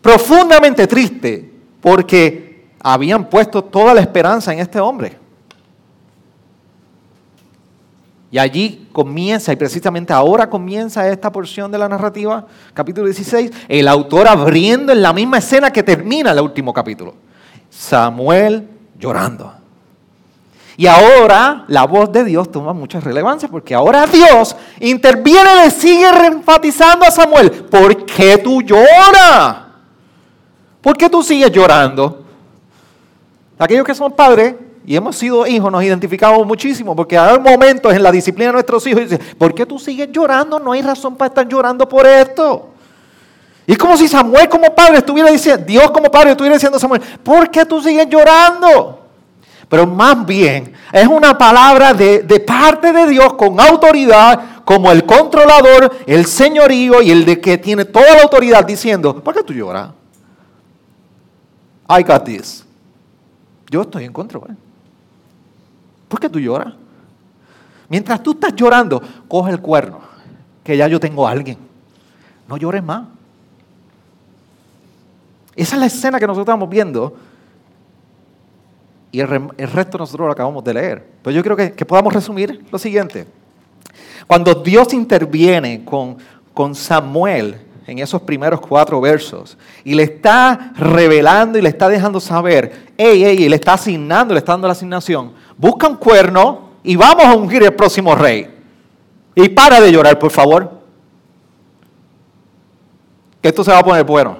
profundamente 0.00 0.86
triste, 0.86 1.50
porque 1.80 2.68
habían 2.78 3.28
puesto 3.28 3.64
toda 3.64 3.92
la 3.92 4.02
esperanza 4.02 4.52
en 4.52 4.60
este 4.60 4.78
hombre. 4.78 5.25
Y 8.30 8.38
allí 8.38 8.88
comienza, 8.92 9.52
y 9.52 9.56
precisamente 9.56 10.12
ahora 10.12 10.50
comienza 10.50 11.08
esta 11.08 11.30
porción 11.30 11.70
de 11.70 11.78
la 11.78 11.88
narrativa, 11.88 12.44
capítulo 12.74 13.06
16, 13.06 13.50
el 13.68 13.86
autor 13.86 14.26
abriendo 14.26 14.92
en 14.92 15.00
la 15.00 15.12
misma 15.12 15.38
escena 15.38 15.72
que 15.72 15.82
termina 15.82 16.32
el 16.32 16.40
último 16.40 16.72
capítulo. 16.72 17.14
Samuel 17.70 18.68
llorando. 18.98 19.52
Y 20.76 20.86
ahora 20.86 21.64
la 21.68 21.86
voz 21.86 22.12
de 22.12 22.24
Dios 22.24 22.50
toma 22.50 22.72
mucha 22.72 23.00
relevancia 23.00 23.48
porque 23.48 23.74
ahora 23.74 24.06
Dios 24.06 24.54
interviene 24.80 25.48
y 25.54 25.64
le 25.64 25.70
sigue 25.70 26.06
enfatizando 26.26 27.06
a 27.06 27.10
Samuel, 27.10 27.50
¿por 27.50 28.04
qué 28.04 28.38
tú 28.38 28.60
lloras? 28.60 29.56
¿Por 30.82 30.96
qué 30.96 31.08
tú 31.08 31.22
sigues 31.22 31.50
llorando? 31.50 32.24
Aquellos 33.58 33.86
que 33.86 33.94
son 33.94 34.12
padres 34.12 34.54
y 34.86 34.94
hemos 34.94 35.16
sido 35.16 35.44
hijos, 35.48 35.70
nos 35.72 35.82
identificamos 35.82 36.46
muchísimo, 36.46 36.94
porque 36.94 37.18
hay 37.18 37.40
momentos 37.40 37.92
en 37.92 38.04
la 38.04 38.12
disciplina 38.12 38.50
de 38.50 38.52
nuestros 38.52 38.86
hijos 38.86 39.00
y 39.00 39.04
dicen, 39.06 39.20
¿por 39.36 39.52
qué 39.52 39.66
tú 39.66 39.80
sigues 39.80 40.08
llorando? 40.12 40.60
No 40.60 40.70
hay 40.70 40.80
razón 40.80 41.16
para 41.16 41.26
estar 41.26 41.48
llorando 41.48 41.88
por 41.88 42.06
esto. 42.06 42.68
Y 43.66 43.72
es 43.72 43.78
como 43.78 43.96
si 43.96 44.06
Samuel 44.06 44.48
como 44.48 44.72
padre 44.72 44.98
estuviera 44.98 45.28
diciendo, 45.28 45.64
Dios 45.66 45.90
como 45.90 46.08
padre 46.08 46.30
estuviera 46.30 46.54
diciendo 46.54 46.76
a 46.76 46.80
Samuel, 46.80 47.02
¿por 47.24 47.50
qué 47.50 47.66
tú 47.66 47.82
sigues 47.82 48.08
llorando? 48.08 49.00
Pero 49.68 49.88
más 49.88 50.24
bien 50.24 50.72
es 50.92 51.08
una 51.08 51.36
palabra 51.36 51.92
de, 51.92 52.20
de 52.20 52.38
parte 52.38 52.92
de 52.92 53.08
Dios 53.08 53.34
con 53.34 53.58
autoridad, 53.58 54.62
como 54.64 54.92
el 54.92 55.04
controlador, 55.04 55.96
el 56.06 56.26
señorío 56.26 57.02
y 57.02 57.10
el 57.10 57.24
de 57.24 57.40
que 57.40 57.58
tiene 57.58 57.86
toda 57.86 58.14
la 58.14 58.22
autoridad 58.22 58.64
diciendo, 58.64 59.20
¿por 59.20 59.34
qué 59.34 59.42
tú 59.42 59.52
lloras? 59.52 59.90
I 61.88 62.04
got 62.04 62.22
this. 62.22 62.64
Yo 63.68 63.82
estoy 63.82 64.04
en 64.04 64.12
control. 64.12 64.56
¿Por 66.08 66.20
qué 66.20 66.28
tú 66.28 66.38
lloras? 66.38 66.74
Mientras 67.88 68.22
tú 68.22 68.32
estás 68.32 68.54
llorando, 68.54 69.02
coge 69.28 69.52
el 69.52 69.60
cuerno, 69.60 70.00
que 70.64 70.76
ya 70.76 70.88
yo 70.88 70.98
tengo 70.98 71.26
a 71.26 71.30
alguien. 71.30 71.58
No 72.48 72.56
llores 72.56 72.82
más. 72.82 73.06
Esa 75.54 75.76
es 75.76 75.80
la 75.80 75.86
escena 75.86 76.18
que 76.18 76.26
nosotros 76.26 76.44
estamos 76.44 76.68
viendo 76.68 77.16
y 79.10 79.20
el, 79.20 79.28
resto 79.72 79.96
nosotros 79.96 80.26
lo 80.26 80.32
acabamos 80.32 80.62
de 80.62 80.74
leer. 80.74 81.06
Pero 81.22 81.34
yo 81.34 81.42
creo 81.42 81.56
que, 81.56 81.86
podamos 81.86 82.12
resumir 82.12 82.62
lo 82.70 82.78
siguiente. 82.78 83.26
Cuando 84.26 84.54
Dios 84.54 84.92
interviene 84.92 85.84
con, 85.84 86.18
con 86.52 86.74
Samuel 86.74 87.58
en 87.86 87.98
esos 88.00 88.20
primeros 88.20 88.60
cuatro 88.60 89.00
versos 89.00 89.56
y 89.84 89.94
le 89.94 90.02
está 90.02 90.72
revelando 90.76 91.56
y 91.56 91.62
le 91.62 91.70
está 91.70 91.88
dejando 91.88 92.20
saber, 92.20 92.92
ey, 92.98 93.24
ey, 93.24 93.44
y 93.44 93.48
le 93.48 93.56
está 93.56 93.74
asignando, 93.74 94.34
le 94.34 94.40
está 94.40 94.52
dando 94.52 94.66
la 94.66 94.72
asignación, 94.72 95.32
busca 95.56 95.88
un 95.88 95.96
cuerno 95.96 96.70
y 96.82 96.96
vamos 96.96 97.24
a 97.24 97.34
ungir 97.34 97.62
el 97.62 97.74
próximo 97.74 98.14
rey. 98.14 98.48
Y 99.34 99.48
para 99.50 99.80
de 99.80 99.92
llorar, 99.92 100.18
por 100.18 100.30
favor. 100.30 100.80
Que 103.42 103.48
esto 103.48 103.62
se 103.62 103.70
va 103.70 103.78
a 103.78 103.84
poner 103.84 104.04
bueno. 104.04 104.38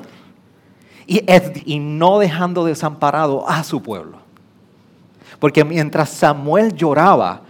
Y, 1.07 1.79
no 1.79 2.19
dejando 2.19 2.65
desamparado 2.65 3.49
a 3.49 3.63
su 3.63 3.83
pueblo. 3.83 4.19
Porque 5.39 5.65
mientras 5.65 6.09
Samuel 6.11 6.75
lloraba 6.75 7.43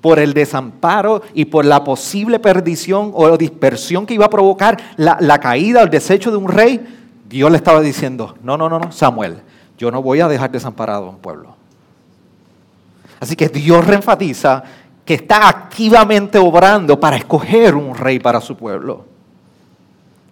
por 0.00 0.18
el 0.18 0.32
desamparo 0.32 1.22
y 1.34 1.44
por 1.44 1.64
la 1.64 1.84
posible 1.84 2.38
perdición 2.38 3.12
o 3.14 3.36
dispersión 3.36 4.06
que 4.06 4.14
iba 4.14 4.26
a 4.26 4.30
provocar 4.30 4.78
la, 4.96 5.18
la 5.20 5.38
caída 5.38 5.80
o 5.80 5.84
el 5.84 5.90
desecho 5.90 6.30
de 6.30 6.36
un 6.36 6.48
rey, 6.48 6.80
Dios 7.28 7.50
le 7.50 7.56
estaba 7.56 7.80
diciendo, 7.80 8.36
no, 8.42 8.56
no, 8.56 8.68
no, 8.68 8.78
no, 8.78 8.92
Samuel, 8.92 9.42
yo 9.76 9.90
no 9.90 10.02
voy 10.02 10.20
a 10.20 10.28
dejar 10.28 10.50
desamparado 10.50 11.06
a 11.06 11.10
un 11.10 11.18
pueblo. 11.18 11.56
Así 13.20 13.36
que 13.36 13.48
Dios 13.48 13.84
reenfatiza 13.86 14.62
que 15.04 15.14
está 15.14 15.48
activamente 15.48 16.36
obrando 16.36 16.98
para 16.98 17.16
escoger 17.16 17.76
un 17.76 17.94
rey 17.94 18.18
para 18.18 18.40
su 18.40 18.56
pueblo. 18.56 19.04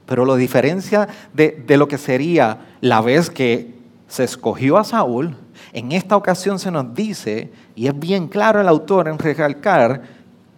Pero 0.04 0.24
lo 0.24 0.36
diferencia 0.36 1.08
de, 1.32 1.64
lo 1.68 1.88
que 1.88 1.96
sería 1.96 2.58
la 2.80 3.00
vez 3.00 3.30
que 3.30 3.72
se 4.08 4.24
escogió 4.24 4.76
a 4.76 4.84
Saúl, 4.84 5.36
en 5.72 5.92
esta 5.92 6.16
ocasión 6.16 6.58
se 6.58 6.70
nos 6.70 6.92
dice, 6.94 7.50
y 7.74 7.86
es 7.86 7.98
bien 7.98 8.28
claro 8.28 8.60
el 8.60 8.68
autor 8.68 9.08
en 9.08 9.18
recalcar, 9.18 10.02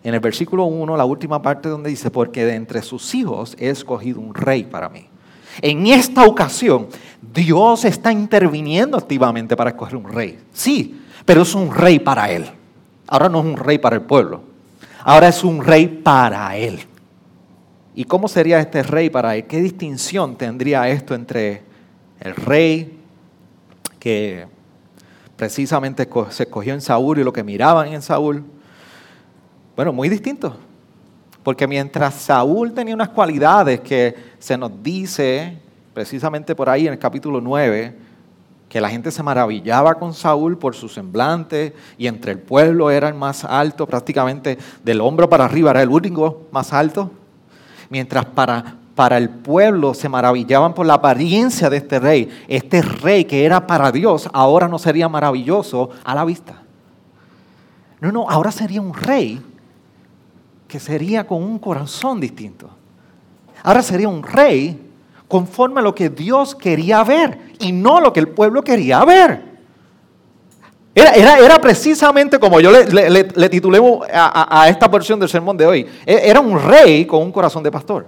en 0.02 0.14
el 0.14 0.20
versículo 0.20 0.64
1, 0.64 0.96
la 0.96 1.04
última 1.04 1.42
parte 1.42 1.68
donde 1.68 1.90
dice, 1.90 2.10
porque 2.10 2.44
de 2.44 2.54
entre 2.54 2.82
sus 2.82 3.14
hijos 3.14 3.54
he 3.58 3.68
escogido 3.68 4.20
un 4.20 4.34
rey 4.34 4.64
para 4.64 4.88
mí. 4.88 5.08
En 5.62 5.86
esta 5.86 6.24
ocasión, 6.24 6.88
Dios 7.34 7.84
está 7.84 8.12
interviniendo 8.12 8.96
activamente 8.96 9.56
para 9.56 9.70
escoger 9.70 9.96
un 9.96 10.08
rey. 10.08 10.38
Sí, 10.52 11.02
pero 11.26 11.42
es 11.42 11.54
un 11.54 11.74
rey 11.74 11.98
para 11.98 12.30
él. 12.30 12.46
Ahora 13.06 13.28
no 13.28 13.40
es 13.40 13.44
un 13.44 13.56
rey 13.56 13.76
para 13.78 13.96
el 13.96 14.02
pueblo, 14.02 14.40
ahora 15.04 15.28
es 15.28 15.44
un 15.44 15.62
rey 15.62 15.86
para 15.86 16.56
él. 16.56 16.80
¿Y 17.94 18.04
cómo 18.04 18.28
sería 18.28 18.60
este 18.60 18.82
rey 18.82 19.10
para 19.10 19.36
él? 19.36 19.46
¿Qué 19.46 19.60
distinción 19.60 20.36
tendría 20.36 20.88
esto 20.88 21.14
entre 21.14 21.62
el 22.20 22.34
rey 22.34 22.98
que 23.98 24.46
precisamente 25.36 26.08
se 26.30 26.42
escogió 26.44 26.74
en 26.74 26.80
Saúl 26.80 27.18
y 27.18 27.24
lo 27.24 27.32
que 27.32 27.42
miraban 27.42 27.88
en 27.88 28.02
Saúl? 28.02 28.44
Bueno, 29.74 29.92
muy 29.92 30.08
distinto. 30.08 30.56
Porque 31.42 31.66
mientras 31.66 32.14
Saúl 32.14 32.72
tenía 32.72 32.94
unas 32.94 33.10
cualidades 33.10 33.80
que 33.80 34.14
se 34.38 34.58
nos 34.58 34.82
dice 34.82 35.56
precisamente 35.94 36.54
por 36.54 36.68
ahí 36.68 36.86
en 36.86 36.92
el 36.92 36.98
capítulo 36.98 37.40
9, 37.40 37.94
que 38.68 38.80
la 38.80 38.90
gente 38.90 39.10
se 39.10 39.22
maravillaba 39.22 39.94
con 39.94 40.12
Saúl 40.12 40.58
por 40.58 40.74
su 40.74 40.88
semblante 40.88 41.74
y 41.98 42.08
entre 42.08 42.32
el 42.32 42.38
pueblo 42.38 42.90
era 42.90 43.08
el 43.08 43.14
más 43.14 43.44
alto, 43.44 43.86
prácticamente 43.86 44.58
del 44.82 45.00
hombro 45.00 45.28
para 45.28 45.44
arriba 45.44 45.70
era 45.70 45.82
el 45.82 45.88
único 45.88 46.42
más 46.50 46.72
alto, 46.72 47.10
mientras 47.90 48.24
para, 48.24 48.76
para 48.94 49.18
el 49.18 49.30
pueblo 49.30 49.94
se 49.94 50.08
maravillaban 50.08 50.74
por 50.74 50.86
la 50.86 50.94
apariencia 50.94 51.70
de 51.70 51.76
este 51.76 52.00
rey, 52.00 52.28
este 52.48 52.82
rey 52.82 53.24
que 53.24 53.44
era 53.44 53.66
para 53.66 53.92
Dios 53.92 54.28
ahora 54.32 54.66
no 54.66 54.78
sería 54.78 55.08
maravilloso 55.08 55.90
a 56.04 56.14
la 56.14 56.24
vista. 56.24 56.62
No, 58.00 58.12
no, 58.12 58.28
ahora 58.28 58.50
sería 58.50 58.80
un 58.80 58.92
rey 58.92 59.40
que 60.68 60.80
sería 60.80 61.26
con 61.26 61.42
un 61.42 61.58
corazón 61.58 62.20
distinto. 62.20 62.68
Ahora 63.62 63.82
sería 63.82 64.08
un 64.08 64.22
rey 64.22 64.85
conforme 65.28 65.80
a 65.80 65.82
lo 65.82 65.94
que 65.94 66.08
Dios 66.08 66.54
quería 66.54 67.02
ver 67.04 67.52
y 67.58 67.72
no 67.72 68.00
lo 68.00 68.12
que 68.12 68.20
el 68.20 68.28
pueblo 68.28 68.62
quería 68.62 69.04
ver. 69.04 69.56
Era, 70.94 71.38
era, 71.38 71.60
precisamente 71.60 72.38
como 72.38 72.58
yo 72.58 72.70
le, 72.70 73.48
titulé 73.50 73.78
a, 74.14 74.62
a, 74.62 74.68
esta 74.70 74.90
porción 74.90 75.20
del 75.20 75.28
sermón 75.28 75.54
de 75.54 75.66
hoy. 75.66 75.86
E, 76.06 76.20
era 76.24 76.40
un 76.40 76.58
rey 76.58 77.04
con 77.04 77.22
un 77.22 77.30
corazón 77.30 77.62
de 77.62 77.70
pastor. 77.70 78.06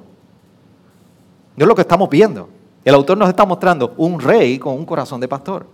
No 1.55 1.65
es 1.65 1.69
lo 1.69 1.75
que 1.75 1.83
estamos 1.83 2.09
viendo. 2.09 2.49
El 2.83 2.95
autor 2.95 3.19
nos 3.19 3.29
está 3.29 3.45
mostrando 3.45 3.93
un 3.99 4.19
rey 4.19 4.59
con 4.59 4.75
un 4.75 4.87
corazón 4.87 5.21
de 5.21 5.29
pastor. 5.29 5.67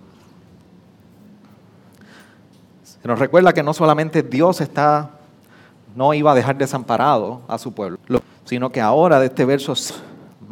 Se 2.82 3.06
nos 3.06 3.18
recuerda 3.18 3.52
que 3.52 3.62
no 3.62 3.72
solamente 3.72 4.22
Dios 4.22 4.60
está, 4.60 5.10
no 5.94 6.14
iba 6.14 6.32
a 6.32 6.34
dejar 6.34 6.56
desamparado 6.56 7.42
a 7.46 7.58
su 7.58 7.72
pueblo, 7.72 7.98
sino 8.44 8.72
que 8.72 8.80
ahora 8.80 9.20
de 9.20 9.26
este 9.26 9.44
verso 9.44 9.74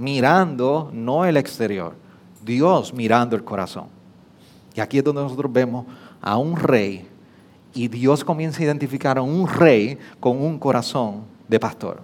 mirando 0.03 0.91
no 0.93 1.25
el 1.25 1.37
exterior, 1.37 1.95
Dios 2.45 2.93
mirando 2.93 3.37
el 3.37 3.45
corazón. 3.45 3.87
Y 4.75 4.81
aquí 4.81 4.99
es 4.99 5.05
donde 5.05 5.23
nosotros 5.23 5.53
vemos 5.53 5.87
a 6.21 6.37
un 6.37 6.57
rey 6.57 7.09
y 7.75 7.89
Dios 7.89 8.25
comienza 8.25 8.61
a 8.61 8.65
identificar 8.65 9.17
a 9.17 9.23
un 9.23 9.47
rey 9.47 9.99
con 10.19 10.43
un 10.43 10.59
corazón 10.59 11.23
de 11.47 11.61
pastor. 11.61 12.01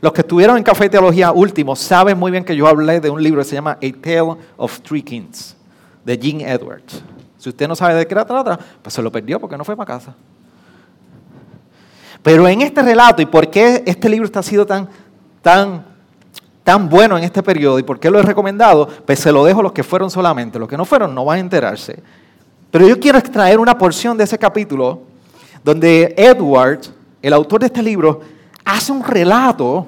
Los 0.00 0.12
que 0.12 0.22
estuvieron 0.22 0.56
en 0.56 0.62
Café 0.62 0.88
Teología 0.88 1.32
último 1.32 1.76
saben 1.76 2.18
muy 2.18 2.30
bien 2.30 2.44
que 2.44 2.56
yo 2.56 2.66
hablé 2.66 3.00
de 3.00 3.10
un 3.10 3.22
libro 3.22 3.40
que 3.40 3.48
se 3.48 3.54
llama 3.54 3.72
A 3.72 4.02
Tale 4.02 4.36
of 4.56 4.80
Three 4.80 5.02
Kings, 5.02 5.56
de 6.04 6.16
Gene 6.16 6.50
Edwards. 6.50 7.02
Si 7.38 7.48
usted 7.48 7.68
no 7.68 7.76
sabe 7.76 7.94
de 7.94 8.06
qué 8.06 8.14
trata, 8.14 8.58
pues 8.82 8.92
se 8.92 9.02
lo 9.02 9.12
perdió 9.12 9.38
porque 9.40 9.56
no 9.56 9.64
fue 9.64 9.76
para 9.76 9.98
casa. 9.98 10.14
Pero 12.22 12.46
en 12.48 12.60
este 12.60 12.82
relato, 12.82 13.22
y 13.22 13.26
por 13.26 13.50
qué 13.50 13.82
este 13.86 14.08
libro 14.08 14.26
está 14.26 14.42
sido 14.42 14.66
tan, 14.66 14.88
tan 15.42 15.89
tan 16.64 16.88
bueno 16.88 17.16
en 17.16 17.24
este 17.24 17.42
periodo 17.42 17.78
y 17.78 17.82
por 17.82 17.98
qué 17.98 18.10
lo 18.10 18.18
he 18.18 18.22
recomendado, 18.22 18.88
pues 19.04 19.18
se 19.18 19.32
lo 19.32 19.44
dejo 19.44 19.60
a 19.60 19.62
los 19.64 19.72
que 19.72 19.82
fueron 19.82 20.10
solamente. 20.10 20.58
Los 20.58 20.68
que 20.68 20.76
no 20.76 20.84
fueron 20.84 21.14
no 21.14 21.24
van 21.24 21.38
a 21.38 21.40
enterarse. 21.40 22.02
Pero 22.70 22.86
yo 22.86 23.00
quiero 23.00 23.18
extraer 23.18 23.58
una 23.58 23.76
porción 23.76 24.16
de 24.16 24.24
ese 24.24 24.38
capítulo 24.38 25.02
donde 25.64 26.14
Edward, 26.16 26.80
el 27.20 27.32
autor 27.32 27.60
de 27.60 27.66
este 27.66 27.82
libro, 27.82 28.20
hace 28.64 28.92
un 28.92 29.02
relato 29.02 29.86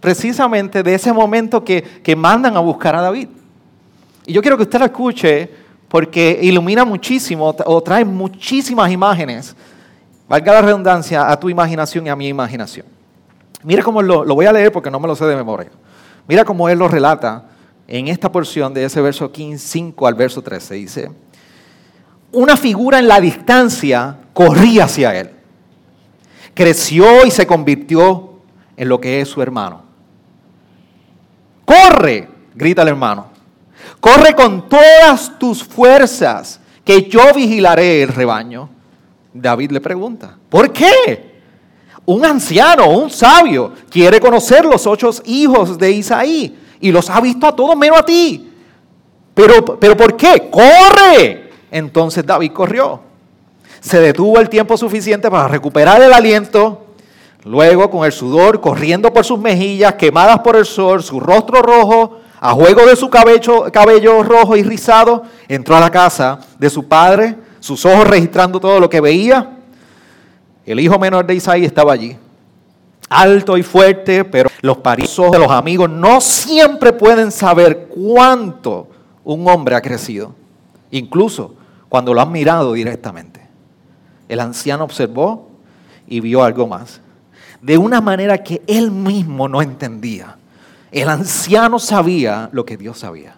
precisamente 0.00 0.82
de 0.82 0.94
ese 0.94 1.12
momento 1.12 1.62
que, 1.62 1.82
que 1.82 2.16
mandan 2.16 2.56
a 2.56 2.60
buscar 2.60 2.96
a 2.96 3.02
David. 3.02 3.28
Y 4.26 4.32
yo 4.32 4.42
quiero 4.42 4.56
que 4.56 4.64
usted 4.64 4.78
lo 4.78 4.86
escuche 4.86 5.48
porque 5.88 6.38
ilumina 6.42 6.84
muchísimo 6.84 7.54
o 7.64 7.82
trae 7.82 8.04
muchísimas 8.04 8.90
imágenes, 8.90 9.54
valga 10.28 10.54
la 10.54 10.62
redundancia, 10.62 11.30
a 11.30 11.38
tu 11.38 11.50
imaginación 11.50 12.06
y 12.06 12.10
a 12.10 12.16
mi 12.16 12.28
imaginación. 12.28 12.86
Mira 13.64 13.82
cómo 13.82 14.02
lo, 14.02 14.24
voy 14.24 14.46
a 14.46 14.52
leer 14.52 14.72
porque 14.72 14.90
no 14.90 14.98
me 14.98 15.06
lo 15.06 15.14
sé 15.14 15.24
de 15.24 15.36
memoria. 15.36 15.70
Mira 16.26 16.44
cómo 16.44 16.68
él 16.68 16.78
lo 16.78 16.88
relata 16.88 17.46
en 17.86 18.08
esta 18.08 18.30
porción 18.30 18.74
de 18.74 18.84
ese 18.84 19.00
verso 19.00 19.30
15, 19.30 19.66
5 19.66 20.06
al 20.06 20.14
verso 20.14 20.42
13. 20.42 20.74
Dice, 20.74 21.10
una 22.32 22.56
figura 22.56 22.98
en 22.98 23.08
la 23.08 23.20
distancia 23.20 24.18
corría 24.32 24.84
hacia 24.84 25.18
él. 25.18 25.30
Creció 26.54 27.24
y 27.24 27.30
se 27.30 27.46
convirtió 27.46 28.30
en 28.76 28.88
lo 28.88 29.00
que 29.00 29.20
es 29.20 29.28
su 29.28 29.42
hermano. 29.42 29.82
Corre, 31.64 32.28
grita 32.54 32.82
el 32.82 32.88
hermano. 32.88 33.28
Corre 34.00 34.34
con 34.34 34.68
todas 34.68 35.38
tus 35.38 35.62
fuerzas, 35.62 36.60
que 36.84 37.08
yo 37.08 37.32
vigilaré 37.34 38.02
el 38.02 38.08
rebaño. 38.08 38.68
David 39.32 39.70
le 39.70 39.80
pregunta, 39.80 40.36
¿por 40.50 40.72
qué? 40.72 41.31
Un 42.04 42.24
anciano, 42.24 42.90
un 42.90 43.10
sabio, 43.10 43.72
quiere 43.88 44.18
conocer 44.18 44.64
los 44.64 44.86
ocho 44.86 45.10
hijos 45.24 45.78
de 45.78 45.92
Isaí 45.92 46.58
y 46.80 46.90
los 46.90 47.08
ha 47.08 47.20
visto 47.20 47.46
a 47.46 47.54
todos 47.54 47.76
menos 47.76 48.00
a 48.00 48.04
ti. 48.04 48.50
Pero, 49.34 49.64
pero 49.78 49.96
¿por 49.96 50.16
qué? 50.16 50.50
¡Corre! 50.50 51.50
Entonces 51.70 52.26
David 52.26 52.52
corrió. 52.52 53.00
Se 53.80 54.00
detuvo 54.00 54.38
el 54.40 54.48
tiempo 54.48 54.76
suficiente 54.76 55.30
para 55.30 55.48
recuperar 55.48 56.02
el 56.02 56.12
aliento. 56.12 56.86
Luego, 57.44 57.88
con 57.88 58.04
el 58.04 58.12
sudor 58.12 58.60
corriendo 58.60 59.12
por 59.12 59.24
sus 59.24 59.38
mejillas, 59.38 59.94
quemadas 59.94 60.40
por 60.40 60.56
el 60.56 60.66
sol, 60.66 61.02
su 61.02 61.18
rostro 61.18 61.62
rojo, 61.62 62.18
a 62.40 62.52
juego 62.52 62.84
de 62.84 62.96
su 62.96 63.08
cabello, 63.10 63.70
cabello 63.72 64.22
rojo 64.22 64.56
y 64.56 64.62
rizado, 64.62 65.22
entró 65.48 65.76
a 65.76 65.80
la 65.80 65.90
casa 65.90 66.40
de 66.58 66.68
su 66.68 66.86
padre, 66.86 67.36
sus 67.60 67.84
ojos 67.86 68.06
registrando 68.06 68.60
todo 68.60 68.80
lo 68.80 68.90
que 68.90 69.00
veía 69.00 69.61
el 70.64 70.80
hijo 70.80 70.98
menor 70.98 71.26
de 71.26 71.34
Isaí 71.34 71.64
estaba 71.64 71.92
allí. 71.92 72.16
Alto 73.08 73.56
y 73.58 73.62
fuerte, 73.62 74.24
pero 74.24 74.48
los 74.62 74.78
parientes 74.78 75.30
de 75.30 75.38
los 75.38 75.50
amigos 75.50 75.90
no 75.90 76.20
siempre 76.20 76.92
pueden 76.92 77.30
saber 77.30 77.88
cuánto 77.88 78.88
un 79.24 79.46
hombre 79.48 79.74
ha 79.74 79.82
crecido, 79.82 80.34
incluso 80.90 81.54
cuando 81.88 82.14
lo 82.14 82.20
han 82.20 82.32
mirado 82.32 82.72
directamente. 82.72 83.40
El 84.28 84.40
anciano 84.40 84.84
observó 84.84 85.50
y 86.06 86.20
vio 86.20 86.42
algo 86.42 86.66
más, 86.66 87.00
de 87.60 87.76
una 87.76 88.00
manera 88.00 88.42
que 88.42 88.62
él 88.66 88.90
mismo 88.90 89.48
no 89.48 89.60
entendía. 89.60 90.36
El 90.90 91.08
anciano 91.08 91.78
sabía 91.78 92.48
lo 92.52 92.64
que 92.64 92.76
Dios 92.76 92.98
sabía. 92.98 93.36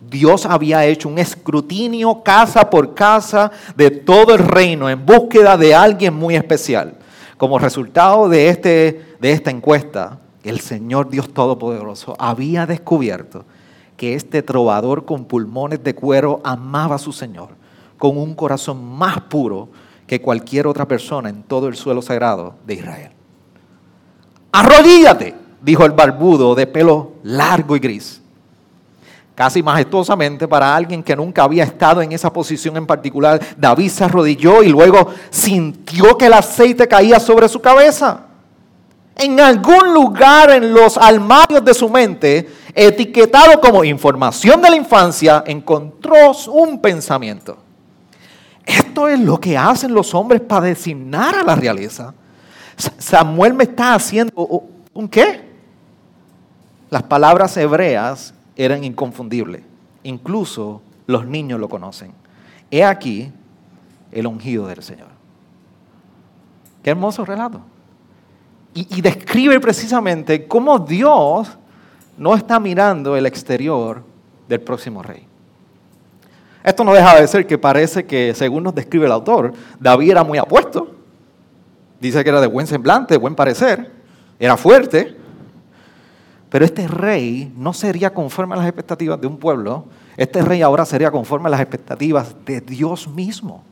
Dios 0.00 0.46
había 0.46 0.86
hecho 0.86 1.08
un 1.08 1.18
escrutinio 1.18 2.22
casa 2.22 2.70
por 2.70 2.94
casa 2.94 3.50
de 3.76 3.90
todo 3.90 4.34
el 4.34 4.40
reino 4.40 4.88
en 4.88 5.04
búsqueda 5.04 5.56
de 5.56 5.74
alguien 5.74 6.14
muy 6.14 6.36
especial. 6.36 6.94
Como 7.36 7.58
resultado 7.58 8.28
de, 8.28 8.48
este, 8.48 9.16
de 9.20 9.32
esta 9.32 9.50
encuesta, 9.50 10.20
el 10.42 10.60
Señor 10.60 11.10
Dios 11.10 11.32
Todopoderoso 11.32 12.16
había 12.18 12.66
descubierto 12.66 13.44
que 13.96 14.14
este 14.14 14.42
trovador 14.42 15.04
con 15.04 15.26
pulmones 15.26 15.84
de 15.84 15.94
cuero 15.94 16.40
amaba 16.44 16.96
a 16.96 16.98
su 16.98 17.12
Señor 17.12 17.50
con 17.98 18.16
un 18.16 18.34
corazón 18.34 18.82
más 18.82 19.20
puro 19.22 19.68
que 20.06 20.22
cualquier 20.22 20.66
otra 20.66 20.88
persona 20.88 21.28
en 21.28 21.42
todo 21.42 21.68
el 21.68 21.76
suelo 21.76 22.00
sagrado 22.00 22.54
de 22.66 22.74
Israel. 22.74 23.12
Arrodíllate, 24.52 25.34
dijo 25.60 25.84
el 25.84 25.92
barbudo 25.92 26.54
de 26.54 26.66
pelo 26.66 27.12
largo 27.22 27.76
y 27.76 27.78
gris 27.78 28.19
casi 29.40 29.62
majestuosamente 29.62 30.46
para 30.46 30.76
alguien 30.76 31.02
que 31.02 31.16
nunca 31.16 31.44
había 31.44 31.64
estado 31.64 32.02
en 32.02 32.12
esa 32.12 32.30
posición 32.30 32.76
en 32.76 32.84
particular. 32.84 33.40
David 33.56 33.88
se 33.88 34.04
arrodilló 34.04 34.62
y 34.62 34.68
luego 34.68 35.08
sintió 35.30 36.18
que 36.18 36.26
el 36.26 36.34
aceite 36.34 36.86
caía 36.86 37.18
sobre 37.18 37.48
su 37.48 37.58
cabeza. 37.58 38.26
En 39.16 39.40
algún 39.40 39.94
lugar 39.94 40.50
en 40.50 40.74
los 40.74 40.98
armarios 40.98 41.64
de 41.64 41.72
su 41.72 41.88
mente, 41.88 42.50
etiquetado 42.74 43.58
como 43.62 43.82
información 43.82 44.60
de 44.60 44.68
la 44.68 44.76
infancia, 44.76 45.42
encontró 45.46 46.32
un 46.52 46.78
pensamiento. 46.78 47.56
Esto 48.66 49.08
es 49.08 49.18
lo 49.18 49.40
que 49.40 49.56
hacen 49.56 49.94
los 49.94 50.14
hombres 50.14 50.42
para 50.42 50.66
designar 50.66 51.34
a 51.34 51.42
la 51.42 51.54
realeza. 51.54 52.12
Samuel 52.98 53.54
me 53.54 53.64
está 53.64 53.94
haciendo 53.94 54.34
un 54.92 55.08
qué? 55.08 55.48
Las 56.90 57.04
palabras 57.04 57.56
hebreas 57.56 58.34
eran 58.64 58.84
inconfundibles. 58.84 59.62
Incluso 60.02 60.82
los 61.06 61.26
niños 61.26 61.58
lo 61.58 61.68
conocen. 61.68 62.12
He 62.70 62.84
aquí 62.84 63.32
el 64.12 64.26
ungido 64.26 64.66
del 64.66 64.82
Señor. 64.82 65.08
Qué 66.82 66.90
hermoso 66.90 67.24
relato. 67.24 67.62
Y, 68.72 69.00
describe 69.00 69.58
precisamente 69.58 70.46
cómo 70.46 70.78
Dios 70.78 71.48
no 72.16 72.34
está 72.34 72.60
mirando 72.60 73.16
el 73.16 73.26
exterior 73.26 74.04
del 74.48 74.60
próximo 74.60 75.02
rey. 75.02 75.26
Esto 76.62 76.84
no 76.84 76.92
deja 76.92 77.18
de 77.18 77.26
ser 77.26 77.46
que 77.46 77.58
parece 77.58 78.04
que, 78.04 78.34
según 78.34 78.62
nos 78.62 78.74
describe 78.74 79.06
el 79.06 79.12
autor, 79.12 79.54
David 79.80 80.10
era 80.10 80.22
muy 80.22 80.38
apuesto. 80.38 80.94
Dice 81.98 82.22
que 82.22 82.30
era 82.30 82.40
de 82.40 82.46
buen 82.46 82.66
semblante, 82.66 83.16
buen 83.16 83.34
parecer, 83.34 83.90
era 84.38 84.56
fuerte, 84.56 85.16
pero 86.50 86.64
este 86.64 86.86
rey 86.88 87.52
no 87.56 87.72
sería 87.72 88.12
conforme 88.12 88.54
a 88.54 88.58
las 88.58 88.66
expectativas 88.66 89.20
de 89.20 89.26
un 89.28 89.38
pueblo, 89.38 89.84
este 90.16 90.42
rey 90.42 90.60
ahora 90.62 90.84
sería 90.84 91.10
conforme 91.10 91.46
a 91.46 91.50
las 91.50 91.60
expectativas 91.60 92.34
de 92.44 92.60
Dios 92.60 93.08
mismo. 93.08 93.62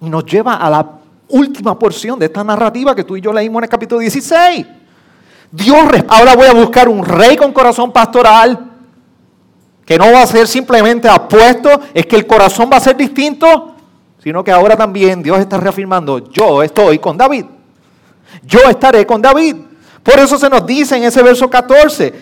Y 0.00 0.08
nos 0.08 0.24
lleva 0.24 0.54
a 0.54 0.70
la 0.70 0.90
última 1.28 1.78
porción 1.78 2.18
de 2.18 2.26
esta 2.26 2.44
narrativa 2.44 2.94
que 2.94 3.04
tú 3.04 3.16
y 3.16 3.20
yo 3.20 3.32
leímos 3.32 3.60
en 3.60 3.64
el 3.64 3.70
capítulo 3.70 4.00
16. 4.00 4.66
Dios, 5.50 5.78
ahora 6.08 6.36
voy 6.36 6.46
a 6.46 6.54
buscar 6.54 6.88
un 6.88 7.04
rey 7.04 7.36
con 7.36 7.52
corazón 7.52 7.90
pastoral, 7.92 8.70
que 9.84 9.98
no 9.98 10.12
va 10.12 10.22
a 10.22 10.26
ser 10.26 10.46
simplemente 10.46 11.08
apuesto, 11.08 11.68
es 11.92 12.06
que 12.06 12.14
el 12.14 12.26
corazón 12.26 12.70
va 12.72 12.76
a 12.76 12.80
ser 12.80 12.96
distinto, 12.96 13.74
sino 14.22 14.44
que 14.44 14.52
ahora 14.52 14.76
también 14.76 15.20
Dios 15.20 15.40
está 15.40 15.58
reafirmando, 15.58 16.30
yo 16.30 16.62
estoy 16.62 17.00
con 17.00 17.16
David. 17.16 17.46
Yo 18.44 18.60
estaré 18.68 19.04
con 19.04 19.20
David. 19.20 19.56
Por 20.10 20.18
eso 20.18 20.36
se 20.38 20.50
nos 20.50 20.66
dice 20.66 20.96
en 20.96 21.04
ese 21.04 21.22
verso 21.22 21.48
14, 21.48 22.12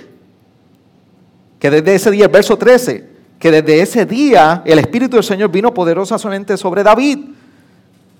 que 1.58 1.70
desde 1.70 1.94
ese 1.94 2.10
día, 2.10 2.26
el 2.26 2.30
verso 2.30 2.58
13, 2.58 3.08
que 3.38 3.50
desde 3.50 3.80
ese 3.80 4.04
día 4.04 4.60
el 4.66 4.78
Espíritu 4.78 5.16
del 5.16 5.24
Señor 5.24 5.50
vino 5.50 5.72
poderosamente 5.72 6.58
sobre 6.58 6.82
David 6.82 7.18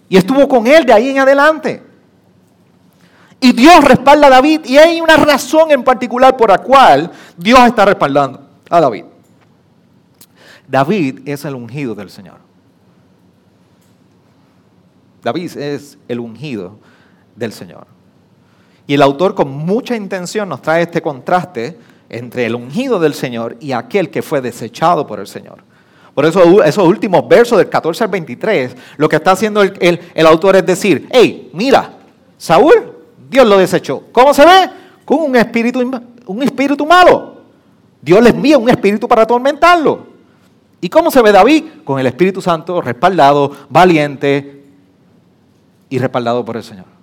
y 0.09 0.17
estuvo 0.17 0.49
con 0.49 0.67
él 0.67 0.87
de 0.87 0.93
ahí 0.95 1.11
en 1.11 1.19
adelante. 1.19 1.83
Y 3.41 3.53
Dios 3.53 3.85
respalda 3.85 4.29
a 4.29 4.31
David 4.31 4.63
y 4.65 4.79
hay 4.79 5.03
una 5.03 5.19
razón 5.19 5.71
en 5.71 5.85
particular 5.85 6.35
por 6.35 6.49
la 6.49 6.59
cual 6.59 7.13
Dios 7.37 7.61
está 7.67 7.85
respaldando 7.85 8.41
a 8.71 8.81
David. 8.81 9.05
David 10.67 11.29
es 11.29 11.45
el 11.45 11.55
ungido 11.55 11.95
del 11.95 12.09
Señor. 12.09 12.39
David 15.23 15.59
es 15.59 15.99
el 16.09 16.21
ungido 16.21 16.79
del 17.37 17.53
Señor. 17.53 17.98
Y 18.89 18.95
el 18.95 19.03
autor 19.03 19.35
con 19.35 19.51
mucha 19.51 19.95
intención 19.95 20.49
nos 20.49 20.63
trae 20.63 20.83
este 20.83 21.03
contraste 21.03 21.77
entre 22.09 22.47
el 22.47 22.55
ungido 22.55 22.99
del 22.99 23.13
Señor 23.13 23.59
y 23.61 23.73
aquel 23.73 24.09
que 24.09 24.23
fue 24.23 24.41
desechado 24.41 25.07
por 25.07 25.21
el 25.21 25.27
Señor. 25.27 25.59
Por 26.15 26.25
eso 26.25 26.65
esos 26.65 26.89
últimos 26.89 27.29
versos 27.29 27.59
del 27.59 27.69
14 27.69 28.05
al 28.05 28.11
23, 28.11 28.77
lo 28.97 29.07
que 29.07 29.17
está 29.17 29.33
haciendo 29.33 29.63
el, 29.63 30.27
autor 30.27 30.57
es 30.57 30.65
decir, 30.65 31.07
hey, 31.11 31.51
mira, 31.53 31.93
Saúl, 32.39 32.95
Dios 33.29 33.47
lo 33.47 33.59
desechó. 33.59 34.05
¿Cómo 34.11 34.33
se 34.33 34.47
ve? 34.47 34.71
Con 35.05 35.19
un 35.19 35.37
espíritu, 35.37 36.03
un 36.25 36.43
espíritu 36.43 36.87
malo. 36.87 37.43
Dios 38.01 38.23
le 38.23 38.31
envía 38.31 38.57
un 38.57 38.71
espíritu 38.71 39.07
para 39.07 39.23
atormentarlo. 39.23 40.07
¿Y 40.81 40.89
cómo 40.89 41.11
se 41.11 41.21
ve 41.21 41.31
David? 41.31 41.65
Con 41.85 42.01
el 42.01 42.07
Espíritu 42.07 42.41
Santo 42.41 42.81
respaldado, 42.81 43.53
valiente 43.69 44.65
y 45.91 45.99
respaldado 45.99 46.43
por 46.43 46.57
el 46.57 46.63
Señor. 46.63 46.98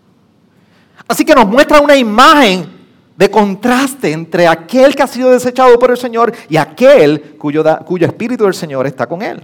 Así 1.07 1.23
que 1.23 1.35
nos 1.35 1.47
muestra 1.47 1.81
una 1.81 1.95
imagen 1.95 2.73
de 3.15 3.31
contraste 3.31 4.11
entre 4.11 4.47
aquel 4.47 4.95
que 4.95 5.03
ha 5.03 5.07
sido 5.07 5.31
desechado 5.31 5.77
por 5.79 5.91
el 5.91 5.97
Señor 5.97 6.33
y 6.49 6.57
aquel 6.57 7.35
cuyo, 7.37 7.63
cuyo 7.85 8.07
espíritu 8.07 8.43
del 8.43 8.53
Señor 8.53 8.85
está 8.87 9.07
con 9.07 9.21
él. 9.21 9.41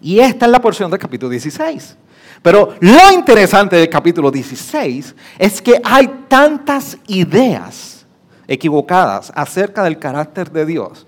Y 0.00 0.18
esta 0.18 0.46
es 0.46 0.52
la 0.52 0.60
porción 0.60 0.90
del 0.90 1.00
capítulo 1.00 1.30
16. 1.30 1.96
Pero 2.42 2.74
lo 2.80 3.12
interesante 3.12 3.76
del 3.76 3.88
capítulo 3.88 4.30
16 4.30 5.14
es 5.38 5.62
que 5.62 5.80
hay 5.84 6.08
tantas 6.28 6.98
ideas 7.06 8.04
equivocadas 8.48 9.32
acerca 9.34 9.84
del 9.84 9.98
carácter 9.98 10.50
de 10.50 10.66
Dios 10.66 11.06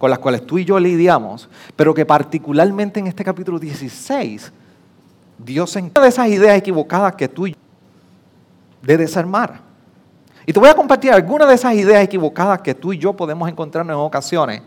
con 0.00 0.08
las 0.08 0.18
cuales 0.18 0.46
tú 0.46 0.58
y 0.58 0.64
yo 0.64 0.80
lidiamos, 0.80 1.46
pero 1.76 1.92
que 1.92 2.06
particularmente 2.06 2.98
en 3.00 3.06
este 3.06 3.22
capítulo 3.22 3.58
16, 3.58 4.50
Dios 5.36 5.70
se 5.70 5.78
encarga 5.78 6.04
de 6.04 6.08
esas 6.08 6.28
ideas 6.28 6.56
equivocadas 6.56 7.16
que 7.16 7.28
tú 7.28 7.46
y 7.46 7.50
yo 7.50 7.58
de 8.82 8.96
desarmar. 8.96 9.60
Y 10.46 10.52
te 10.52 10.60
voy 10.60 10.68
a 10.68 10.74
compartir 10.74 11.12
algunas 11.12 11.48
de 11.48 11.54
esas 11.54 11.74
ideas 11.74 12.02
equivocadas 12.02 12.60
que 12.60 12.74
tú 12.74 12.92
y 12.92 12.98
yo 12.98 13.12
podemos 13.12 13.48
encontrarnos 13.48 13.94
en 13.94 14.00
ocasiones 14.00 14.62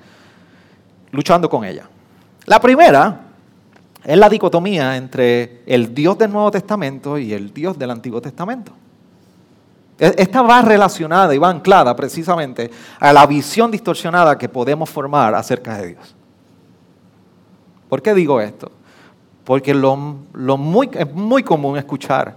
luchando 1.12 1.50
con 1.50 1.64
ellas. 1.64 1.88
La 2.46 2.60
primera 2.60 3.22
es 4.04 4.18
la 4.18 4.30
dicotomía 4.30 4.98
entre 4.98 5.64
el 5.66 5.94
Dios 5.94 6.18
del 6.18 6.32
Nuevo 6.32 6.52
Testamento 6.52 7.18
y 7.18 7.34
el 7.34 7.54
Dios 7.54 7.78
del 7.78 7.92
Antiguo 7.92 8.22
Testamento. 8.22 8.74
E, 9.98 10.14
esta 10.18 10.42
va 10.42 10.62
relacionada 10.62 11.34
y 11.34 11.38
va 11.38 11.50
anclada 11.50 11.96
precisamente 11.96 12.70
a 13.00 13.14
la 13.14 13.26
visión 13.26 13.72
distorsionada 13.72 14.38
que 14.38 14.50
podemos 14.50 14.90
formar 14.90 15.34
acerca 15.36 15.78
de 15.78 15.88
Dios. 15.90 16.16
¿Por 17.88 18.02
qué 18.02 18.14
digo 18.14 18.42
esto? 18.42 18.72
Porque 19.44 19.74
lo, 19.74 19.96
muy, 19.96 20.90
es 20.94 21.14
muy 21.14 21.44
común 21.44 21.78
escuchar 21.78 22.36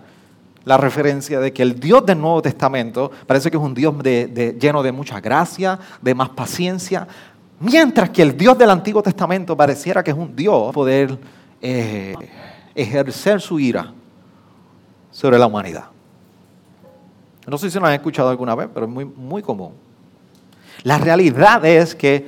la 0.66 0.76
referencia 0.76 1.38
de 1.38 1.52
que 1.52 1.62
el 1.62 1.78
Dios 1.78 2.04
del 2.04 2.20
Nuevo 2.20 2.42
Testamento 2.42 3.10
parece 3.24 3.52
que 3.52 3.56
es 3.56 3.62
un 3.62 3.72
Dios 3.72 3.94
lleno 4.02 4.82
de 4.82 4.90
mucha 4.90 5.20
gracia, 5.20 5.78
de 6.02 6.12
más 6.12 6.28
paciencia, 6.30 7.06
mientras 7.60 8.10
que 8.10 8.22
el 8.22 8.36
Dios 8.36 8.58
del 8.58 8.70
Antiguo 8.70 9.00
Testamento 9.00 9.56
pareciera 9.56 10.02
que 10.02 10.10
es 10.10 10.16
un 10.16 10.34
Dios 10.34 10.74
poder 10.74 11.16
eh, 11.62 12.16
ejercer 12.74 13.40
su 13.40 13.60
ira 13.60 13.92
sobre 15.12 15.38
la 15.38 15.46
humanidad. 15.46 15.84
No 17.46 17.56
sé 17.58 17.70
si 17.70 17.78
lo 17.78 17.86
han 17.86 17.94
escuchado 17.94 18.28
alguna 18.28 18.56
vez, 18.56 18.68
pero 18.74 18.86
es 18.86 18.92
muy, 18.92 19.04
muy 19.04 19.42
común. 19.42 19.72
La 20.82 20.98
realidad 20.98 21.64
es 21.64 21.94
que 21.94 22.26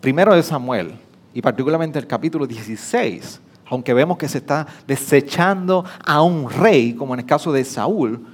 primero 0.00 0.34
de 0.34 0.42
Samuel, 0.42 0.94
y 1.34 1.42
particularmente 1.42 1.98
el 1.98 2.06
capítulo 2.06 2.46
16, 2.46 3.38
aunque 3.70 3.94
vemos 3.94 4.18
que 4.18 4.28
se 4.28 4.38
está 4.38 4.66
desechando 4.86 5.84
a 6.04 6.22
un 6.22 6.50
rey, 6.50 6.92
como 6.92 7.14
en 7.14 7.20
el 7.20 7.26
caso 7.26 7.52
de 7.52 7.64
Saúl, 7.64 8.26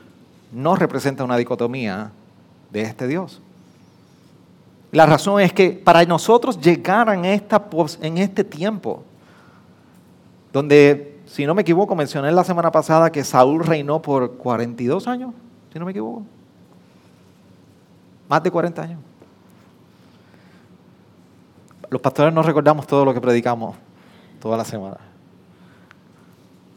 no 0.51 0.75
representa 0.75 1.25
una 1.25 1.37
dicotomía 1.37 2.11
de 2.71 2.83
este 2.83 3.07
Dios. 3.07 3.43
La 4.93 5.05
razón 5.05 5.43
es 5.43 5.53
que 5.53 5.71
para 5.73 6.03
nosotros 6.05 6.59
llegar 6.59 7.11
en, 7.11 7.27
en 7.27 8.19
este 8.19 8.45
tiempo, 8.45 9.05
donde, 10.55 11.21
si 11.27 11.45
no 11.45 11.55
me 11.55 11.61
equivoco, 11.61 11.95
mencioné 11.95 12.33
la 12.33 12.43
semana 12.43 12.73
pasada 12.73 13.13
que 13.13 13.23
Saúl 13.23 13.63
reinó 13.63 14.01
por 14.01 14.39
42 14.39 15.07
años, 15.07 15.35
si 15.71 15.79
no 15.79 15.85
me 15.85 15.91
equivoco. 15.91 16.23
Más 18.27 18.43
de 18.43 18.51
40 18.51 18.83
años. 18.83 19.01
Los 21.91 22.01
pastores 22.01 22.33
no 22.33 22.43
recordamos 22.43 22.87
todo 22.87 23.05
lo 23.05 23.13
que 23.13 23.21
predicamos 23.21 23.77
toda 24.41 24.57
la 24.57 24.65
semana 24.65 25.06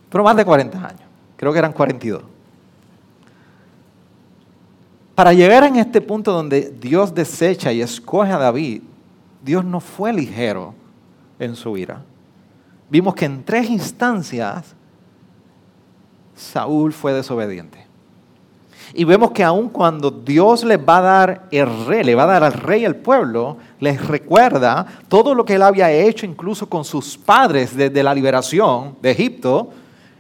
pero 0.10 0.24
más 0.24 0.36
de 0.36 0.46
40 0.46 0.78
años, 0.78 1.02
creo 1.38 1.52
que 1.52 1.60
eran 1.60 1.74
42. 1.74 2.24
Para 5.16 5.34
llegar 5.34 5.64
en 5.66 5.76
este 5.76 6.00
punto 6.00 6.32
donde 6.32 6.74
Dios 6.80 7.14
desecha 7.14 7.74
y 7.74 7.82
escoge 7.82 8.32
a 8.32 8.38
David, 8.38 8.84
Dios 9.44 9.66
no 9.66 9.80
fue 9.80 10.14
ligero 10.14 10.74
en 11.40 11.56
su 11.56 11.78
ira. 11.78 12.02
Vimos 12.90 13.16
que 13.16 13.26
en 13.26 13.44
tres 13.44 13.70
instancias 13.70 14.76
Saúl 16.36 16.94
fue 16.94 17.14
desobediente. 17.14 17.86
Y 18.94 19.04
vemos 19.04 19.32
que 19.32 19.44
aun 19.44 19.70
cuando 19.70 20.10
Dios 20.10 20.64
le 20.64 20.78
va 20.78 20.98
a 20.98 21.02
dar 21.02 21.48
el 21.52 21.86
rey, 21.86 22.04
le 22.04 22.16
va 22.16 22.24
a 22.24 22.28
dar 22.28 22.44
al 22.44 22.54
rey 22.54 22.86
el 22.86 22.96
pueblo, 22.96 23.58
les 23.80 24.06
recuerda 24.08 24.86
todo 25.08 25.36
lo 25.36 25.46
que 25.46 25.56
él 25.56 25.62
había 25.62 25.92
hecho 25.92 26.26
incluso 26.26 26.68
con 26.68 26.84
sus 26.84 27.18
padres 27.18 27.76
desde 27.76 28.02
la 28.02 28.16
liberación 28.16 28.96
de 29.02 29.12
Egipto, 29.12 29.70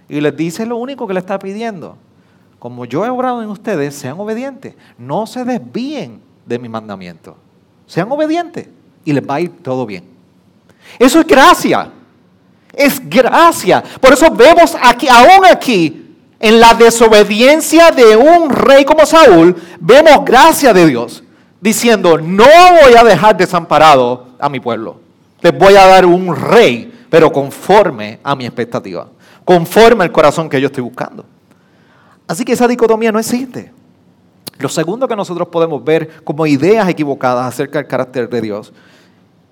y 0.09 0.19
les 0.19 0.35
dice 0.35 0.65
lo 0.65 0.77
único 0.77 1.07
que 1.07 1.13
le 1.13 1.19
está 1.19 1.37
pidiendo. 1.37 1.95
Como 2.57 2.83
yo 2.83 3.05
he 3.05 3.09
obrado 3.09 3.41
en 3.41 3.49
ustedes, 3.49 3.95
sean 3.95 4.19
obedientes. 4.19 4.73
No 4.97 5.27
se 5.27 5.45
desvíen 5.45 6.19
de 6.45 6.59
mi 6.59 6.67
mandamiento. 6.67 7.37
Sean 7.85 8.11
obedientes 8.11 8.67
y 9.05 9.13
les 9.13 9.23
va 9.23 9.35
a 9.35 9.41
ir 9.41 9.63
todo 9.63 9.85
bien. 9.85 10.03
Eso 10.97 11.19
es 11.19 11.27
gracia. 11.27 11.91
Es 12.73 13.07
gracia. 13.07 13.83
Por 14.01 14.13
eso 14.13 14.29
vemos 14.31 14.75
aquí, 14.81 15.07
aún 15.07 15.45
aquí, 15.49 16.15
en 16.39 16.59
la 16.59 16.73
desobediencia 16.73 17.91
de 17.91 18.15
un 18.15 18.49
rey 18.49 18.83
como 18.83 19.05
Saúl, 19.05 19.55
vemos 19.79 20.25
gracia 20.25 20.73
de 20.73 20.87
Dios. 20.87 21.23
Diciendo, 21.61 22.17
no 22.17 22.45
voy 22.45 22.93
a 22.97 23.03
dejar 23.03 23.37
desamparado 23.37 24.27
a 24.39 24.49
mi 24.49 24.59
pueblo. 24.59 24.99
Les 25.41 25.57
voy 25.57 25.75
a 25.75 25.85
dar 25.85 26.05
un 26.05 26.35
rey, 26.35 27.05
pero 27.09 27.31
conforme 27.31 28.19
a 28.23 28.35
mi 28.35 28.45
expectativa 28.45 29.07
conforme 29.49 30.03
al 30.03 30.11
corazón 30.11 30.47
que 30.47 30.61
yo 30.61 30.67
estoy 30.67 30.83
buscando. 30.83 31.25
Así 32.27 32.45
que 32.45 32.51
esa 32.51 32.67
dicotomía 32.67 33.11
no 33.11 33.17
existe. 33.17 33.73
Lo 34.59 34.69
segundo 34.69 35.07
que 35.07 35.15
nosotros 35.15 35.47
podemos 35.47 35.83
ver 35.83 36.23
como 36.23 36.45
ideas 36.45 36.87
equivocadas 36.87 37.47
acerca 37.47 37.79
del 37.79 37.87
carácter 37.87 38.29
de 38.29 38.41
Dios 38.41 38.71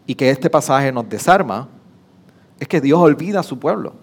y 0.06 0.14
que 0.14 0.30
este 0.30 0.52
pasaje 0.52 0.92
nos 0.92 1.10
desarma 1.10 1.68
es 2.60 2.68
que 2.68 2.80
Dios 2.80 3.00
olvida 3.00 3.40
a 3.40 3.44
su 3.44 3.58
pueblo. 3.58 3.96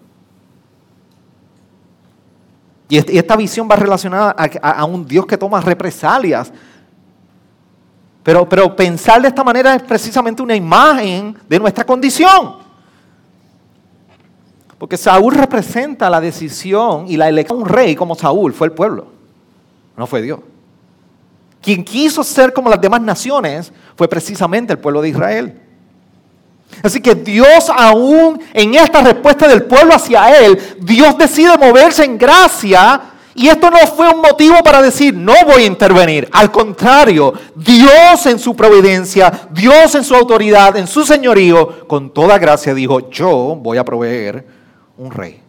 Y 2.89 2.97
esta 2.97 3.37
visión 3.37 3.65
va 3.71 3.77
relacionada 3.77 4.35
a, 4.61 4.83
un 4.83 5.05
Dios 5.05 5.25
que 5.25 5.37
toma 5.37 5.61
represalias. 5.61 6.51
Pero, 8.21 8.49
pero 8.49 8.75
pensar 8.75 9.21
de 9.21 9.29
esta 9.29 9.45
manera 9.45 9.73
es 9.73 9.81
precisamente 9.81 10.43
una 10.43 10.57
imagen 10.57 11.37
de 11.47 11.57
nuestra 11.57 11.85
condición. 11.85 12.64
Porque 14.77 14.97
Saúl 14.97 15.33
representa 15.33 16.09
la 16.09 16.19
decisión 16.19 17.05
y 17.07 17.17
la 17.17 17.29
elección 17.29 17.59
un 17.59 17.65
rey 17.65 17.95
como 17.95 18.15
Saúl, 18.15 18.53
fue 18.53 18.67
el 18.67 18.73
pueblo, 18.73 19.07
no 19.95 20.05
fue 20.05 20.21
Dios. 20.21 20.39
Quien 21.61 21.83
quiso 21.83 22.23
ser 22.23 22.53
como 22.53 22.69
las 22.69 22.79
demás 22.79 23.01
naciones 23.01 23.71
fue 23.95 24.07
precisamente 24.07 24.73
el 24.73 24.79
pueblo 24.79 25.01
de 25.01 25.09
Israel. 25.09 25.61
Así 26.83 27.01
que 27.01 27.15
Dios 27.15 27.69
aún 27.75 28.39
en 28.53 28.75
esta 28.75 29.01
respuesta 29.01 29.47
del 29.47 29.63
pueblo 29.63 29.95
hacia 29.95 30.45
Él, 30.45 30.59
Dios 30.81 31.17
decide 31.17 31.57
moverse 31.57 32.03
en 32.03 32.17
gracia 32.17 33.01
y 33.33 33.47
esto 33.47 33.69
no 33.69 33.77
fue 33.79 34.13
un 34.13 34.21
motivo 34.21 34.55
para 34.63 34.81
decir, 34.81 35.13
no 35.13 35.33
voy 35.45 35.63
a 35.63 35.67
intervenir. 35.67 36.29
Al 36.31 36.51
contrario, 36.51 37.33
Dios 37.53 38.25
en 38.27 38.39
su 38.39 38.55
providencia, 38.55 39.49
Dios 39.51 39.93
en 39.95 40.03
su 40.03 40.15
autoridad, 40.15 40.77
en 40.77 40.87
su 40.87 41.05
señorío, 41.05 41.85
con 41.87 42.09
toda 42.11 42.37
gracia 42.37 42.73
dijo, 42.73 43.09
yo 43.09 43.57
voy 43.59 43.77
a 43.77 43.83
proveer 43.83 44.54
un 44.97 45.11
rey. 45.11 45.41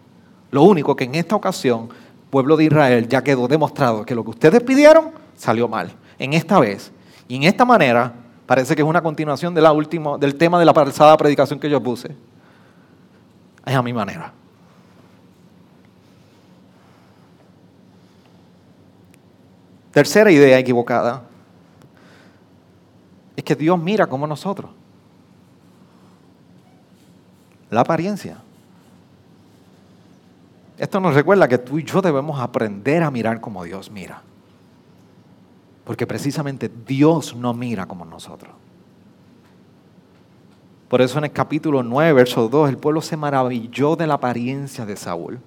Lo 0.51 0.63
único 0.63 0.95
que 0.97 1.05
en 1.05 1.15
esta 1.15 1.37
ocasión, 1.37 1.89
pueblo 2.31 2.57
de 2.57 2.65
Israel, 2.65 3.09
ya 3.09 3.23
quedó 3.23 3.49
demostrado 3.49 4.05
que 4.05 4.15
lo 4.15 4.25
que 4.25 4.31
ustedes 4.31 4.63
pidieron 4.63 5.11
salió 5.37 5.69
mal. 5.69 5.93
En 6.19 6.33
esta 6.33 6.59
vez 6.59 6.93
y 7.29 7.37
en 7.37 7.43
esta 7.43 7.65
manera, 7.65 8.13
parece 8.47 8.75
que 8.75 8.83
es 8.83 8.89
una 8.89 9.03
continuación 9.03 9.55
del 9.55 10.37
tema 10.37 10.59
de 10.59 10.65
la 10.65 10.73
pasada 10.73 11.17
predicación 11.17 11.59
que 11.59 11.69
yo 11.69 11.83
puse. 11.83 12.15
Es 13.65 13.75
a 13.75 13.83
mi 13.83 13.93
manera. 13.93 14.33
Tercera 19.93 20.31
idea 20.31 20.59
equivocada 20.59 21.23
es 23.35 23.43
que 23.43 23.55
Dios 23.55 23.79
mira 23.79 24.07
como 24.07 24.27
nosotros. 24.27 24.71
La 27.71 27.81
apariencia. 27.81 28.39
Esto 30.79 31.01
nos 31.01 31.15
recuerda 31.15 31.49
que 31.49 31.59
tú 31.59 31.79
y 31.79 31.85
yo 31.85 32.03
debemos 32.03 32.39
aprender 32.41 33.03
a 33.03 33.11
mirar 33.11 33.41
como 33.41 33.65
Dios 33.65 33.91
mira. 33.91 34.23
Porque 35.85 36.07
precisamente 36.07 36.71
Dios 36.87 37.35
no 37.35 37.55
mira 37.55 37.87
como 37.87 38.05
nosotros. 38.05 38.53
Por 40.89 41.01
eso 41.01 41.19
en 41.19 41.25
el 41.25 41.33
capítulo 41.33 41.83
9, 41.83 42.13
verso 42.13 42.49
2, 42.49 42.69
el 42.69 42.79
pueblo 42.79 43.01
se 43.01 43.17
maravilló 43.17 43.97
de 43.97 44.07
la 44.07 44.15
apariencia 44.15 44.85
de 44.85 44.97
Saúl. 44.97 45.41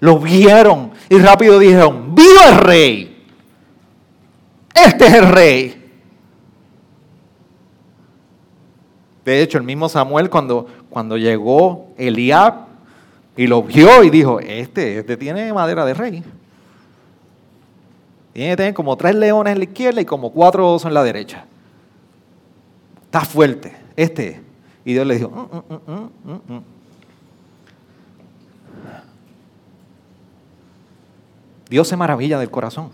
Lo 0.00 0.18
vieron 0.18 0.90
y 1.08 1.18
rápido 1.18 1.58
dijeron, 1.58 2.14
¡viva 2.14 2.48
el 2.50 2.56
rey! 2.58 3.26
Este 4.74 5.06
es 5.06 5.14
el 5.14 5.28
rey. 5.28 5.80
De 9.24 9.40
hecho, 9.40 9.56
el 9.56 9.64
mismo 9.64 9.88
Samuel 9.88 10.28
cuando, 10.28 10.66
cuando 10.90 11.16
llegó 11.16 11.94
Eliab 11.96 12.63
y 13.36 13.46
lo 13.46 13.62
vio 13.62 14.02
y 14.04 14.10
dijo, 14.10 14.40
este, 14.40 14.98
este 14.98 15.16
tiene 15.16 15.52
madera 15.52 15.84
de 15.84 15.94
rey. 15.94 16.24
Tiene 18.32 18.50
que 18.50 18.56
tener 18.56 18.74
como 18.74 18.96
tres 18.96 19.14
leones 19.14 19.52
en 19.52 19.58
la 19.58 19.64
izquierda 19.64 20.00
y 20.00 20.04
como 20.04 20.32
cuatro 20.32 20.72
osos 20.72 20.88
en 20.88 20.94
la 20.94 21.02
derecha. 21.02 21.44
Está 23.06 23.20
fuerte, 23.20 23.76
este. 23.96 24.42
Y 24.84 24.92
Dios 24.92 25.06
le 25.06 25.16
dijo, 25.16 25.30
mm, 25.30 26.30
mm, 26.30 26.54
mm, 26.54 26.62
Dios 31.70 31.88
se 31.88 31.96
maravilla 31.96 32.38
del 32.38 32.50
corazón. 32.50 32.90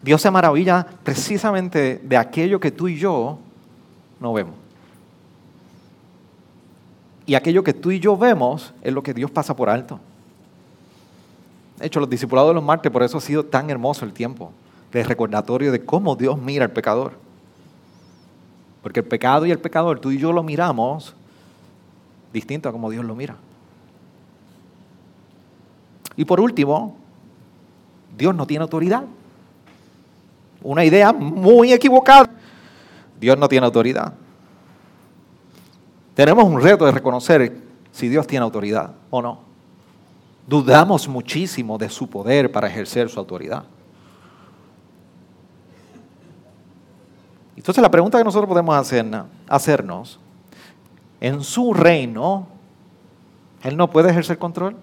Dios 0.00 0.20
se 0.20 0.30
maravilla 0.30 0.86
precisamente 1.04 2.00
de 2.02 2.16
aquello 2.16 2.58
que 2.58 2.70
tú 2.72 2.88
y 2.88 2.96
yo 2.96 3.38
no 4.18 4.32
vemos. 4.32 4.61
Y 7.26 7.34
aquello 7.34 7.62
que 7.62 7.72
tú 7.72 7.90
y 7.90 8.00
yo 8.00 8.16
vemos 8.16 8.74
es 8.82 8.92
lo 8.92 9.02
que 9.02 9.14
Dios 9.14 9.30
pasa 9.30 9.54
por 9.54 9.68
alto. 9.68 10.00
De 11.78 11.86
hecho, 11.86 12.00
los 12.00 12.10
discipulados 12.10 12.50
de 12.50 12.54
los 12.54 12.64
martes, 12.64 12.90
por 12.90 13.02
eso 13.02 13.18
ha 13.18 13.20
sido 13.20 13.44
tan 13.44 13.70
hermoso 13.70 14.04
el 14.04 14.12
tiempo 14.12 14.52
de 14.92 15.02
recordatorio 15.04 15.72
de 15.72 15.84
cómo 15.84 16.16
Dios 16.16 16.38
mira 16.38 16.64
al 16.64 16.70
pecador. 16.70 17.14
Porque 18.82 19.00
el 19.00 19.06
pecado 19.06 19.46
y 19.46 19.50
el 19.50 19.58
pecador, 19.58 20.00
tú 20.00 20.10
y 20.10 20.18
yo 20.18 20.32
lo 20.32 20.42
miramos 20.42 21.14
distinto 22.32 22.68
a 22.68 22.72
como 22.72 22.90
Dios 22.90 23.04
lo 23.04 23.14
mira. 23.14 23.36
Y 26.16 26.24
por 26.24 26.40
último, 26.40 26.96
Dios 28.16 28.34
no 28.34 28.46
tiene 28.46 28.62
autoridad. 28.62 29.04
Una 30.62 30.84
idea 30.84 31.12
muy 31.12 31.72
equivocada. 31.72 32.30
Dios 33.20 33.38
no 33.38 33.48
tiene 33.48 33.66
autoridad. 33.66 34.14
Tenemos 36.14 36.44
un 36.44 36.60
reto 36.60 36.84
de 36.84 36.92
reconocer 36.92 37.56
si 37.90 38.08
Dios 38.08 38.26
tiene 38.26 38.44
autoridad 38.44 38.92
o 39.10 39.22
no. 39.22 39.40
Dudamos 40.46 41.08
muchísimo 41.08 41.78
de 41.78 41.88
su 41.88 42.08
poder 42.08 42.50
para 42.50 42.68
ejercer 42.68 43.08
su 43.08 43.18
autoridad. 43.18 43.64
Entonces 47.56 47.80
la 47.80 47.90
pregunta 47.90 48.18
que 48.18 48.24
nosotros 48.24 48.48
podemos 48.48 48.74
hacer, 48.74 49.06
hacernos, 49.48 50.18
en 51.20 51.44
su 51.44 51.72
reino, 51.72 52.48
Él 53.62 53.76
no 53.76 53.88
puede 53.88 54.10
ejercer 54.10 54.36
control. 54.36 54.76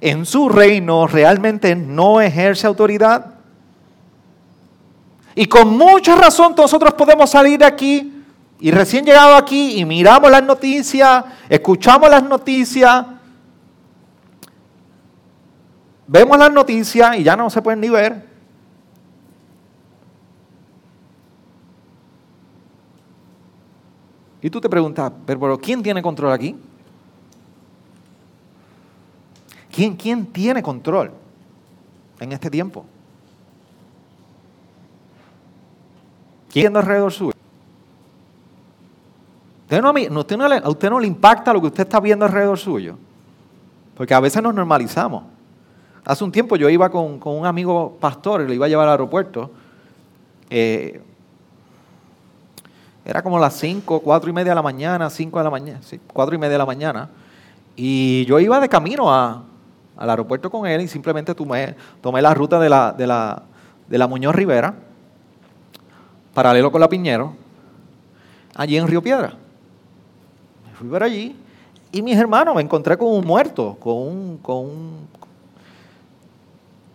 En 0.00 0.26
su 0.26 0.48
reino 0.48 1.06
realmente 1.06 1.76
no 1.76 2.20
ejerce 2.20 2.66
autoridad. 2.66 3.34
Y 5.36 5.46
con 5.46 5.76
mucha 5.78 6.16
razón 6.16 6.54
nosotros 6.56 6.94
podemos 6.94 7.30
salir 7.30 7.60
de 7.60 7.64
aquí 7.64 8.19
y 8.60 8.70
recién 8.70 9.06
llegado 9.06 9.36
aquí 9.36 9.80
y 9.80 9.86
miramos 9.86 10.30
las 10.30 10.44
noticias, 10.44 11.24
escuchamos 11.48 12.10
las 12.10 12.22
noticias, 12.22 13.06
vemos 16.06 16.38
las 16.38 16.52
noticias 16.52 17.16
y 17.16 17.22
ya 17.22 17.36
no 17.36 17.48
se 17.48 17.62
pueden 17.62 17.80
ni 17.80 17.88
ver. 17.88 18.28
Y 24.42 24.50
tú 24.50 24.60
te 24.60 24.68
preguntas, 24.68 25.10
pero 25.24 25.58
¿quién 25.58 25.82
tiene 25.82 26.02
control 26.02 26.32
aquí? 26.32 26.54
¿Quién, 29.72 29.96
quién 29.96 30.26
tiene 30.26 30.62
control 30.62 31.12
en 32.18 32.32
este 32.32 32.50
tiempo? 32.50 32.84
¿Quién 36.50 36.76
alrededor 36.76 37.12
suyo? 37.12 37.39
Usted 39.70 39.82
no, 39.82 40.18
usted 40.18 40.36
no 40.36 40.44
a 40.46 40.68
usted 40.68 40.90
no 40.90 40.98
le 40.98 41.06
impacta 41.06 41.52
lo 41.52 41.60
que 41.60 41.68
usted 41.68 41.84
está 41.84 42.00
viendo 42.00 42.24
alrededor 42.24 42.58
suyo. 42.58 42.96
Porque 43.96 44.12
a 44.12 44.18
veces 44.18 44.42
nos 44.42 44.52
normalizamos. 44.52 45.22
Hace 46.04 46.24
un 46.24 46.32
tiempo 46.32 46.56
yo 46.56 46.68
iba 46.68 46.90
con, 46.90 47.20
un 47.22 47.46
amigo 47.46 47.96
pastor 48.00 48.40
y 48.40 48.48
le 48.48 48.54
iba 48.56 48.66
a 48.66 48.68
llevar 48.68 48.88
al 48.88 48.92
aeropuerto. 48.92 49.52
Eh, 50.50 51.00
era 53.04 53.22
como 53.22 53.38
las 53.38 53.54
5, 53.54 54.00
4 54.00 54.30
y 54.30 54.32
media 54.32 54.50
de 54.50 54.56
la 54.56 54.62
mañana, 54.62 55.08
5 55.08 55.38
de 55.38 55.44
la 55.44 55.50
mañana, 55.50 55.78
sí, 55.82 56.00
4 56.12 56.34
y 56.34 56.38
media 56.38 56.52
de 56.52 56.58
la 56.58 56.66
mañana. 56.66 57.08
Y 57.76 58.24
yo 58.24 58.40
iba 58.40 58.58
de 58.58 58.68
camino 58.68 59.12
a, 59.12 59.44
al 59.96 60.10
aeropuerto 60.10 60.50
con 60.50 60.66
él 60.66 60.80
y 60.80 60.88
simplemente 60.88 61.32
tomé, 61.32 61.76
tomé 62.00 62.20
la 62.20 62.34
ruta 62.34 62.58
de 62.58 62.68
la, 62.68 62.92
de 62.92 63.06
la, 63.06 63.42
de 63.88 63.98
la 63.98 64.08
Muñoz 64.08 64.34
Rivera 64.34 64.74
paralelo 66.34 66.70
con 66.72 66.80
la 66.80 66.88
Piñero, 66.88 67.34
allí 68.54 68.76
en 68.76 68.86
Río 68.86 69.02
Piedra. 69.02 69.34
Fui 70.80 70.88
por 70.88 71.02
allí 71.02 71.36
y 71.92 72.00
mis 72.00 72.16
hermanos 72.16 72.54
me 72.54 72.62
encontré 72.62 72.96
con 72.96 73.08
un 73.08 73.26
muerto, 73.26 73.76
con 73.78 73.98
un... 73.98 74.38
Con 74.38 74.70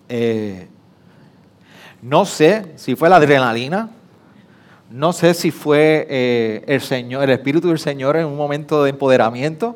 eh, 0.09 0.67
no 2.01 2.25
sé 2.25 2.73
si 2.77 2.95
fue 2.95 3.09
la 3.09 3.17
adrenalina, 3.17 3.91
no 4.89 5.13
sé 5.13 5.35
si 5.35 5.51
fue 5.51 6.07
eh, 6.09 6.63
el 6.65 6.81
Señor, 6.81 7.25
el 7.25 7.29
Espíritu 7.29 7.67
del 7.67 7.77
Señor 7.77 8.17
en 8.17 8.25
un 8.25 8.35
momento 8.35 8.83
de 8.83 8.89
empoderamiento, 8.89 9.75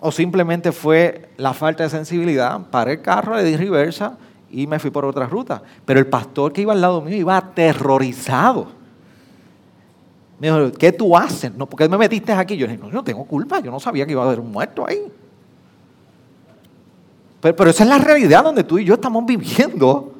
o 0.00 0.10
simplemente 0.10 0.72
fue 0.72 1.28
la 1.36 1.54
falta 1.54 1.84
de 1.84 1.90
sensibilidad. 1.90 2.60
Paré 2.72 2.94
el 2.94 3.02
carro, 3.02 3.36
le 3.36 3.44
di 3.44 3.56
reversa 3.56 4.18
y 4.50 4.66
me 4.66 4.80
fui 4.80 4.90
por 4.90 5.04
otra 5.04 5.26
ruta. 5.26 5.62
Pero 5.84 6.00
el 6.00 6.08
pastor 6.08 6.52
que 6.52 6.62
iba 6.62 6.72
al 6.72 6.80
lado 6.80 7.00
mío 7.00 7.16
iba 7.16 7.36
aterrorizado. 7.36 8.79
Me 10.40 10.50
dijo, 10.50 10.72
¿qué 10.72 10.90
tú 10.90 11.16
haces? 11.16 11.54
No, 11.54 11.66
¿Por 11.66 11.78
qué 11.78 11.88
me 11.88 11.98
metiste 11.98 12.32
aquí? 12.32 12.56
Yo 12.56 12.66
dije, 12.66 12.78
no, 12.78 12.88
yo 12.88 12.94
no 12.94 13.04
tengo 13.04 13.24
culpa, 13.24 13.60
yo 13.60 13.70
no 13.70 13.78
sabía 13.78 14.06
que 14.06 14.12
iba 14.12 14.22
a 14.22 14.26
haber 14.26 14.40
un 14.40 14.50
muerto 14.50 14.86
ahí. 14.86 15.00
Pero, 17.40 17.54
pero, 17.54 17.70
esa 17.70 17.84
es 17.84 17.88
la 17.88 17.98
realidad 17.98 18.42
donde 18.42 18.64
tú 18.64 18.78
y 18.78 18.84
yo 18.84 18.94
estamos 18.94 19.24
viviendo. 19.26 20.14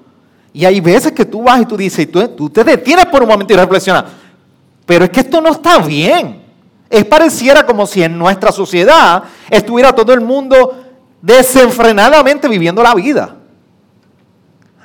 Y 0.53 0.65
hay 0.65 0.81
veces 0.81 1.13
que 1.13 1.25
tú 1.25 1.43
vas 1.43 1.63
y 1.63 1.67
tú 1.67 1.77
dices, 1.77 2.11
tú, 2.11 2.29
tú 2.29 2.51
te 2.51 2.63
detienes 2.63 3.07
por 3.07 3.23
un 3.23 3.29
momento 3.29 3.53
y 3.53 3.57
reflexionas, 3.57 4.05
pero 4.85 5.05
es 5.05 5.11
que 5.11 5.21
esto 5.21 5.41
no 5.41 5.51
está 5.51 5.79
bien. 5.79 6.43
Es 6.89 7.05
pareciera 7.05 7.65
como 7.65 7.87
si 7.87 8.03
en 8.03 8.19
nuestra 8.19 8.53
sociedad 8.53 9.25
estuviera 9.49 9.93
todo 9.93 10.13
el 10.13 10.21
mundo 10.21 10.85
desenfrenadamente 11.23 12.49
viviendo 12.49 12.83
la 12.83 12.95
vida 12.95 13.37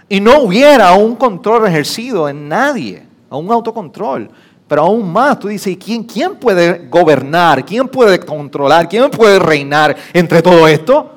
y 0.07 0.19
no 0.19 0.39
hubiera 0.41 0.93
un 0.93 1.15
control 1.15 1.67
ejercido 1.67 2.29
en 2.29 2.47
nadie, 2.47 3.05
un 3.29 3.51
autocontrol. 3.51 4.29
Pero 4.67 4.82
aún 4.82 5.12
más, 5.12 5.39
tú 5.39 5.47
dices, 5.47 5.78
¿quién, 5.78 6.04
¿quién 6.04 6.36
puede 6.36 6.88
gobernar? 6.89 7.63
¿Quién 7.63 7.88
puede 7.88 8.19
controlar? 8.19 8.89
¿Quién 8.89 9.12
puede 9.12 9.38
reinar 9.38 9.95
entre 10.12 10.41
todo 10.41 10.67
esto? 10.67 11.12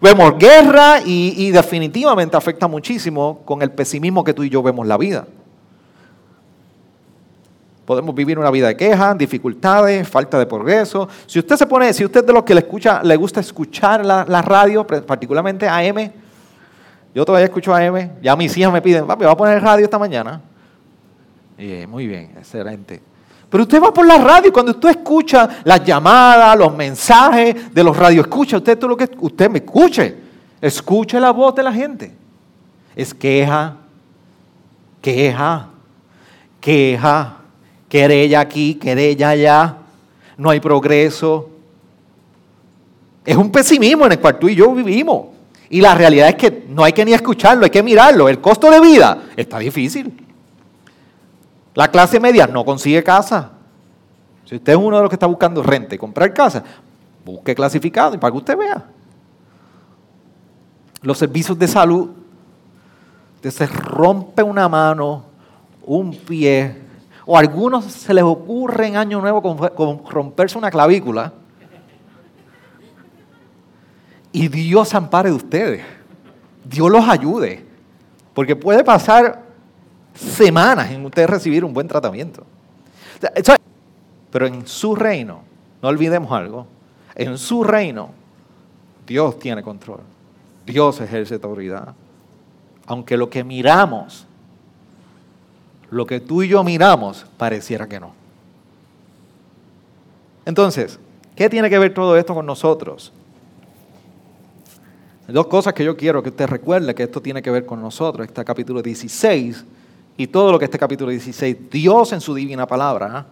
Vemos 0.00 0.38
guerra 0.38 1.00
y, 1.04 1.34
y, 1.36 1.50
definitivamente 1.50 2.36
afecta 2.36 2.68
muchísimo 2.68 3.40
con 3.44 3.62
el 3.62 3.72
pesimismo 3.72 4.22
que 4.22 4.34
tú 4.34 4.44
y 4.44 4.50
yo 4.50 4.62
vemos 4.62 4.86
la 4.86 4.96
vida. 4.96 5.26
Podemos 7.86 8.14
vivir 8.14 8.38
una 8.38 8.50
vida 8.50 8.68
de 8.68 8.76
quejas, 8.76 9.16
dificultades, 9.16 10.06
falta 10.08 10.38
de 10.38 10.46
progreso. 10.46 11.08
Si 11.26 11.38
usted 11.38 11.56
se 11.56 11.66
pone, 11.66 11.92
si 11.92 12.04
usted 12.04 12.24
de 12.24 12.32
los 12.32 12.44
que 12.44 12.54
le 12.54 12.60
escucha, 12.60 13.02
le 13.02 13.16
gusta 13.16 13.40
escuchar 13.40 14.04
la, 14.04 14.24
la 14.28 14.42
radio, 14.42 14.86
particularmente 14.86 15.68
AM, 15.68 16.10
yo 17.14 17.24
todavía 17.24 17.46
escucho 17.46 17.74
AM, 17.74 18.10
ya 18.20 18.36
mis 18.36 18.56
hijas 18.58 18.72
me 18.72 18.82
piden, 18.82 19.06
papi, 19.06 19.24
va 19.24 19.32
a 19.32 19.36
poner 19.36 19.62
radio 19.62 19.84
esta 19.84 19.98
mañana. 19.98 20.42
Muy 21.58 22.06
bien, 22.06 22.32
excelente. 22.36 23.00
Pero 23.48 23.62
usted 23.62 23.82
va 23.82 23.92
por 23.92 24.06
la 24.06 24.18
radio 24.18 24.48
y 24.48 24.52
cuando 24.52 24.72
usted 24.72 24.90
escucha 24.90 25.48
las 25.64 25.84
llamadas, 25.84 26.58
los 26.58 26.74
mensajes 26.74 27.72
de 27.72 27.84
los 27.84 27.96
radioescuchas, 27.96 28.58
usted 28.58 28.78
todo 28.78 28.90
lo 28.90 28.96
que 28.96 29.08
usted 29.18 29.48
me 29.48 29.58
escuche, 29.58 30.14
escuche 30.60 31.20
la 31.20 31.30
voz 31.30 31.54
de 31.54 31.62
la 31.62 31.72
gente. 31.72 32.12
Es 32.94 33.14
queja, 33.14 33.76
queja, 35.00 35.68
queja, 36.60 37.36
querella 37.88 38.40
aquí, 38.40 38.74
querella 38.74 39.30
allá, 39.30 39.76
no 40.36 40.50
hay 40.50 40.60
progreso. 40.60 41.50
Es 43.24 43.36
un 43.36 43.50
pesimismo 43.50 44.06
en 44.06 44.12
el 44.12 44.20
cual 44.20 44.38
tú 44.38 44.48
y 44.48 44.54
yo 44.54 44.72
vivimos. 44.74 45.28
Y 45.70 45.80
la 45.80 45.94
realidad 45.94 46.28
es 46.28 46.34
que 46.34 46.64
no 46.68 46.84
hay 46.84 46.92
que 46.92 47.04
ni 47.04 47.12
escucharlo, 47.12 47.64
hay 47.64 47.70
que 47.70 47.82
mirarlo. 47.82 48.28
El 48.28 48.40
costo 48.40 48.70
de 48.70 48.80
vida 48.80 49.22
está 49.36 49.58
difícil. 49.58 50.25
La 51.76 51.88
clase 51.88 52.18
media 52.18 52.46
no 52.46 52.64
consigue 52.64 53.04
casa. 53.04 53.52
Si 54.46 54.56
usted 54.56 54.72
es 54.72 54.78
uno 54.78 54.96
de 54.96 55.02
los 55.02 55.10
que 55.10 55.16
está 55.16 55.26
buscando 55.26 55.62
renta 55.62 55.94
y 55.94 55.98
comprar 55.98 56.32
casa, 56.32 56.64
busque 57.24 57.54
clasificado 57.54 58.14
y 58.14 58.18
para 58.18 58.32
que 58.32 58.38
usted 58.38 58.56
vea. 58.56 58.86
Los 61.02 61.18
servicios 61.18 61.58
de 61.58 61.68
salud, 61.68 62.10
se 63.50 63.66
rompe 63.66 64.42
una 64.42 64.68
mano, 64.68 65.24
un 65.84 66.16
pie, 66.16 66.82
o 67.24 67.36
a 67.36 67.40
algunos 67.40 67.84
se 67.84 68.14
les 68.14 68.24
ocurre 68.24 68.86
en 68.86 68.96
Año 68.96 69.20
Nuevo 69.20 69.40
romperse 70.08 70.56
una 70.56 70.70
clavícula. 70.70 71.32
Y 74.32 74.48
Dios 74.48 74.94
ampare 74.94 75.30
de 75.30 75.36
ustedes. 75.36 75.84
Dios 76.64 76.90
los 76.90 77.08
ayude. 77.08 77.64
Porque 78.34 78.54
puede 78.56 78.84
pasar 78.84 79.45
semanas 80.16 80.90
en 80.90 81.04
ustedes 81.04 81.28
recibir 81.30 81.64
un 81.64 81.72
buen 81.72 81.88
tratamiento. 81.88 82.44
Pero 84.30 84.46
en 84.46 84.66
su 84.66 84.94
reino, 84.94 85.40
no 85.82 85.88
olvidemos 85.88 86.32
algo, 86.32 86.66
en 87.14 87.38
su 87.38 87.64
reino 87.64 88.10
Dios 89.06 89.38
tiene 89.38 89.62
control. 89.62 90.00
Dios 90.66 91.00
ejerce 91.00 91.34
autoridad. 91.34 91.94
Aunque 92.86 93.16
lo 93.16 93.30
que 93.30 93.44
miramos 93.44 94.26
lo 95.90 96.06
que 96.06 96.20
tú 96.20 96.42
y 96.42 96.48
yo 96.48 96.64
miramos, 96.64 97.26
pareciera 97.36 97.86
que 97.86 98.00
no. 98.00 98.12
Entonces, 100.44 100.98
¿qué 101.34 101.48
tiene 101.48 101.70
que 101.70 101.78
ver 101.78 101.94
todo 101.94 102.16
esto 102.16 102.34
con 102.34 102.46
nosotros? 102.46 103.12
Dos 105.28 105.46
cosas 105.48 105.74
que 105.74 105.84
yo 105.84 105.96
quiero 105.96 106.22
que 106.22 106.28
usted 106.28 106.46
recuerde 106.46 106.94
que 106.94 107.02
esto 107.04 107.20
tiene 107.20 107.42
que 107.42 107.50
ver 107.50 107.66
con 107.66 107.80
nosotros. 107.80 108.26
Este 108.26 108.44
capítulo 108.44 108.80
16 108.80 109.64
y 110.16 110.26
todo 110.26 110.50
lo 110.50 110.58
que 110.58 110.64
este 110.64 110.78
capítulo 110.78 111.10
16, 111.10 111.70
Dios 111.70 112.12
en 112.12 112.20
su 112.20 112.34
divina 112.34 112.66
palabra, 112.66 113.10
¿ah? 113.12 113.26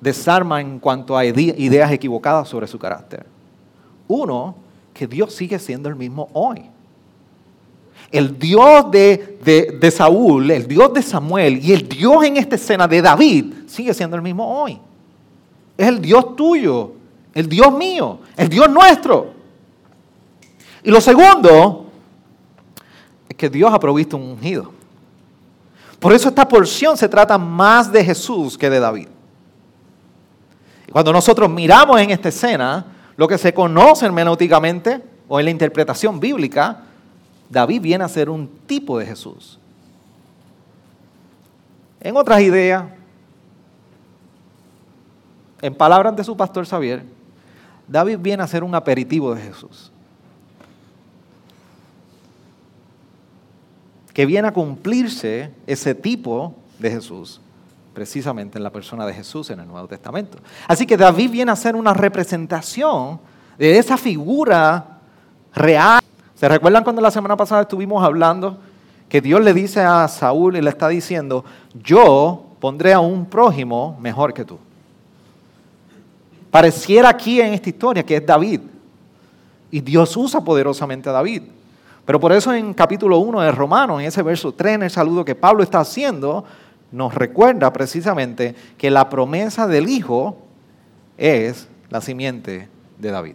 desarma 0.00 0.60
en 0.60 0.78
cuanto 0.78 1.16
a 1.16 1.24
ideas 1.24 1.90
equivocadas 1.90 2.48
sobre 2.48 2.66
su 2.66 2.78
carácter. 2.78 3.26
Uno, 4.08 4.54
que 4.92 5.06
Dios 5.06 5.34
sigue 5.34 5.58
siendo 5.58 5.88
el 5.88 5.96
mismo 5.96 6.28
hoy. 6.32 6.62
El 8.10 8.38
Dios 8.38 8.90
de, 8.90 9.92
Saúl, 9.94 10.50
el 10.50 10.66
Dios 10.68 10.92
de 10.94 11.02
Samuel 11.02 11.58
y 11.62 11.72
el 11.72 11.88
Dios 11.88 12.24
en 12.24 12.36
esta 12.36 12.54
escena 12.54 12.86
de 12.86 13.02
David 13.02 13.52
sigue 13.66 13.92
siendo 13.92 14.16
el 14.16 14.22
mismo 14.22 14.62
hoy. 14.62 14.78
Es 15.76 15.88
el 15.88 16.00
Dios 16.00 16.36
tuyo, 16.36 16.92
el 17.34 17.48
Dios 17.48 17.74
mío, 17.74 18.20
el 18.36 18.48
Dios 18.48 18.70
nuestro. 18.70 19.32
Y 20.82 20.90
lo 20.90 21.00
segundo 21.00 21.86
es 23.28 23.36
que 23.36 23.50
Dios 23.50 23.72
ha 23.72 23.80
provisto 23.80 24.16
un 24.16 24.22
ungido. 24.22 24.75
Por 26.06 26.12
eso 26.12 26.28
esta 26.28 26.46
porción 26.46 26.96
se 26.96 27.08
trata 27.08 27.36
más 27.36 27.90
de 27.90 28.04
Jesús 28.04 28.56
que 28.56 28.70
de 28.70 28.78
David. 28.78 29.08
cuando 30.92 31.12
nosotros 31.12 31.50
miramos 31.50 32.00
en 32.00 32.10
esta 32.10 32.28
escena, 32.28 32.86
lo 33.16 33.26
que 33.26 33.36
se 33.36 33.52
conoce 33.52 34.06
hermenéuticamente 34.06 35.02
o 35.26 35.40
en 35.40 35.46
la 35.46 35.50
interpretación 35.50 36.20
bíblica 36.20 36.84
David 37.50 37.80
viene 37.80 38.04
a 38.04 38.08
ser 38.08 38.30
un 38.30 38.46
tipo 38.68 39.00
de 39.00 39.06
Jesús. 39.06 39.58
En 41.98 42.16
otras 42.16 42.40
ideas, 42.40 42.84
en 45.60 45.74
palabras 45.74 46.14
de 46.14 46.22
su 46.22 46.36
pastor 46.36 46.64
Xavier, 46.68 47.02
David 47.88 48.18
viene 48.20 48.44
a 48.44 48.46
ser 48.46 48.62
un 48.62 48.76
aperitivo 48.76 49.34
de 49.34 49.42
Jesús. 49.42 49.90
Que 54.16 54.24
viene 54.24 54.48
a 54.48 54.52
cumplirse 54.52 55.50
ese 55.66 55.94
tipo 55.94 56.54
de 56.78 56.90
Jesús, 56.90 57.38
precisamente 57.92 58.56
en 58.56 58.64
la 58.64 58.70
persona 58.70 59.04
de 59.04 59.12
Jesús 59.12 59.50
en 59.50 59.60
el 59.60 59.68
Nuevo 59.68 59.86
Testamento. 59.88 60.38
Así 60.66 60.86
que 60.86 60.96
David 60.96 61.30
viene 61.30 61.52
a 61.52 61.56
ser 61.56 61.76
una 61.76 61.92
representación 61.92 63.20
de 63.58 63.76
esa 63.76 63.98
figura 63.98 65.00
real 65.54 66.00
¿Se 66.36 66.46
recuerdan 66.46 66.84
cuando 66.84 67.00
la 67.00 67.10
semana 67.10 67.34
pasada 67.34 67.62
estuvimos 67.62 68.04
hablando 68.04 68.58
que 69.08 69.22
Dios 69.22 69.40
le 69.40 69.54
dice 69.54 69.80
a 69.80 70.06
Saúl 70.06 70.56
y 70.56 70.60
le 70.60 70.68
está 70.68 70.88
diciendo, 70.88 71.46
yo 71.82 72.44
pondré 72.60 72.92
a 72.92 73.00
un 73.00 73.24
prójimo 73.24 73.96
mejor 74.02 74.34
que 74.34 74.44
tú? 74.44 74.58
Pareciera 76.50 77.08
aquí 77.08 77.40
en 77.40 77.54
esta 77.54 77.70
historia 77.70 78.04
que 78.04 78.16
es 78.16 78.26
David. 78.26 78.60
Y 79.70 79.80
Dios 79.80 80.14
usa 80.14 80.42
poderosamente 80.42 81.08
a 81.08 81.12
David. 81.12 81.42
Pero 82.06 82.20
por 82.20 82.32
eso 82.32 82.54
en 82.54 82.72
capítulo 82.72 83.18
1 83.18 83.40
de 83.40 83.50
Romanos, 83.50 84.00
en 84.00 84.06
ese 84.06 84.22
verso 84.22 84.54
3, 84.54 84.76
en 84.76 84.82
el 84.84 84.90
saludo 84.90 85.24
que 85.24 85.34
Pablo 85.34 85.64
está 85.64 85.80
haciendo, 85.80 86.44
nos 86.92 87.12
recuerda 87.12 87.72
precisamente 87.72 88.54
que 88.78 88.90
la 88.90 89.10
promesa 89.10 89.66
del 89.66 89.88
Hijo 89.88 90.38
es 91.18 91.68
la 91.90 92.00
simiente 92.00 92.68
de 92.98 93.10
David. 93.10 93.34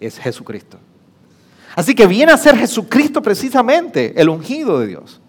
Es 0.00 0.18
Jesucristo. 0.18 0.78
Así 1.76 1.94
que 1.94 2.06
viene 2.06 2.32
a 2.32 2.38
ser 2.38 2.56
Jesucristo 2.56 3.20
precisamente 3.20 4.18
el 4.20 4.30
ungido 4.30 4.80
de 4.80 4.86
Dios. 4.86 5.20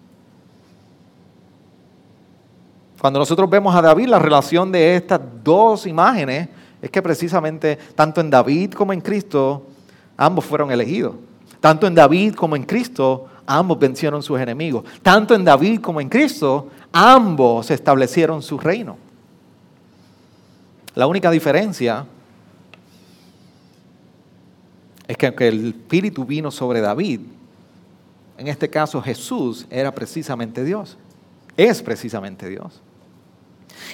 Cuando 2.98 3.18
nosotros 3.18 3.48
vemos 3.50 3.74
a 3.74 3.82
David, 3.82 4.08
la 4.08 4.18
relación 4.18 4.72
de 4.72 4.96
estas 4.96 5.20
dos 5.44 5.86
imágenes 5.86 6.48
es 6.80 6.90
que 6.90 7.02
precisamente 7.02 7.78
tanto 7.94 8.22
en 8.22 8.30
David 8.30 8.72
como 8.72 8.94
en 8.94 9.02
Cristo, 9.02 9.66
ambos 10.16 10.46
fueron 10.46 10.70
elegidos. 10.70 11.14
Tanto 11.60 11.86
en 11.86 11.94
David 11.94 12.34
como 12.34 12.56
en 12.56 12.64
Cristo, 12.64 13.28
ambos 13.46 13.78
vencieron 13.78 14.22
sus 14.22 14.40
enemigos. 14.40 14.84
Tanto 15.02 15.34
en 15.34 15.44
David 15.44 15.80
como 15.80 16.00
en 16.00 16.08
Cristo, 16.08 16.68
ambos 16.92 17.70
establecieron 17.70 18.42
su 18.42 18.58
reino. 18.58 18.96
La 20.94 21.06
única 21.06 21.30
diferencia 21.30 22.06
es 25.06 25.16
que 25.16 25.26
aunque 25.26 25.48
el 25.48 25.68
Espíritu 25.68 26.24
vino 26.24 26.50
sobre 26.50 26.80
David, 26.80 27.20
en 28.38 28.48
este 28.48 28.70
caso 28.70 29.02
Jesús 29.02 29.66
era 29.68 29.94
precisamente 29.94 30.64
Dios. 30.64 30.96
Es 31.56 31.82
precisamente 31.82 32.48
Dios. 32.48 32.80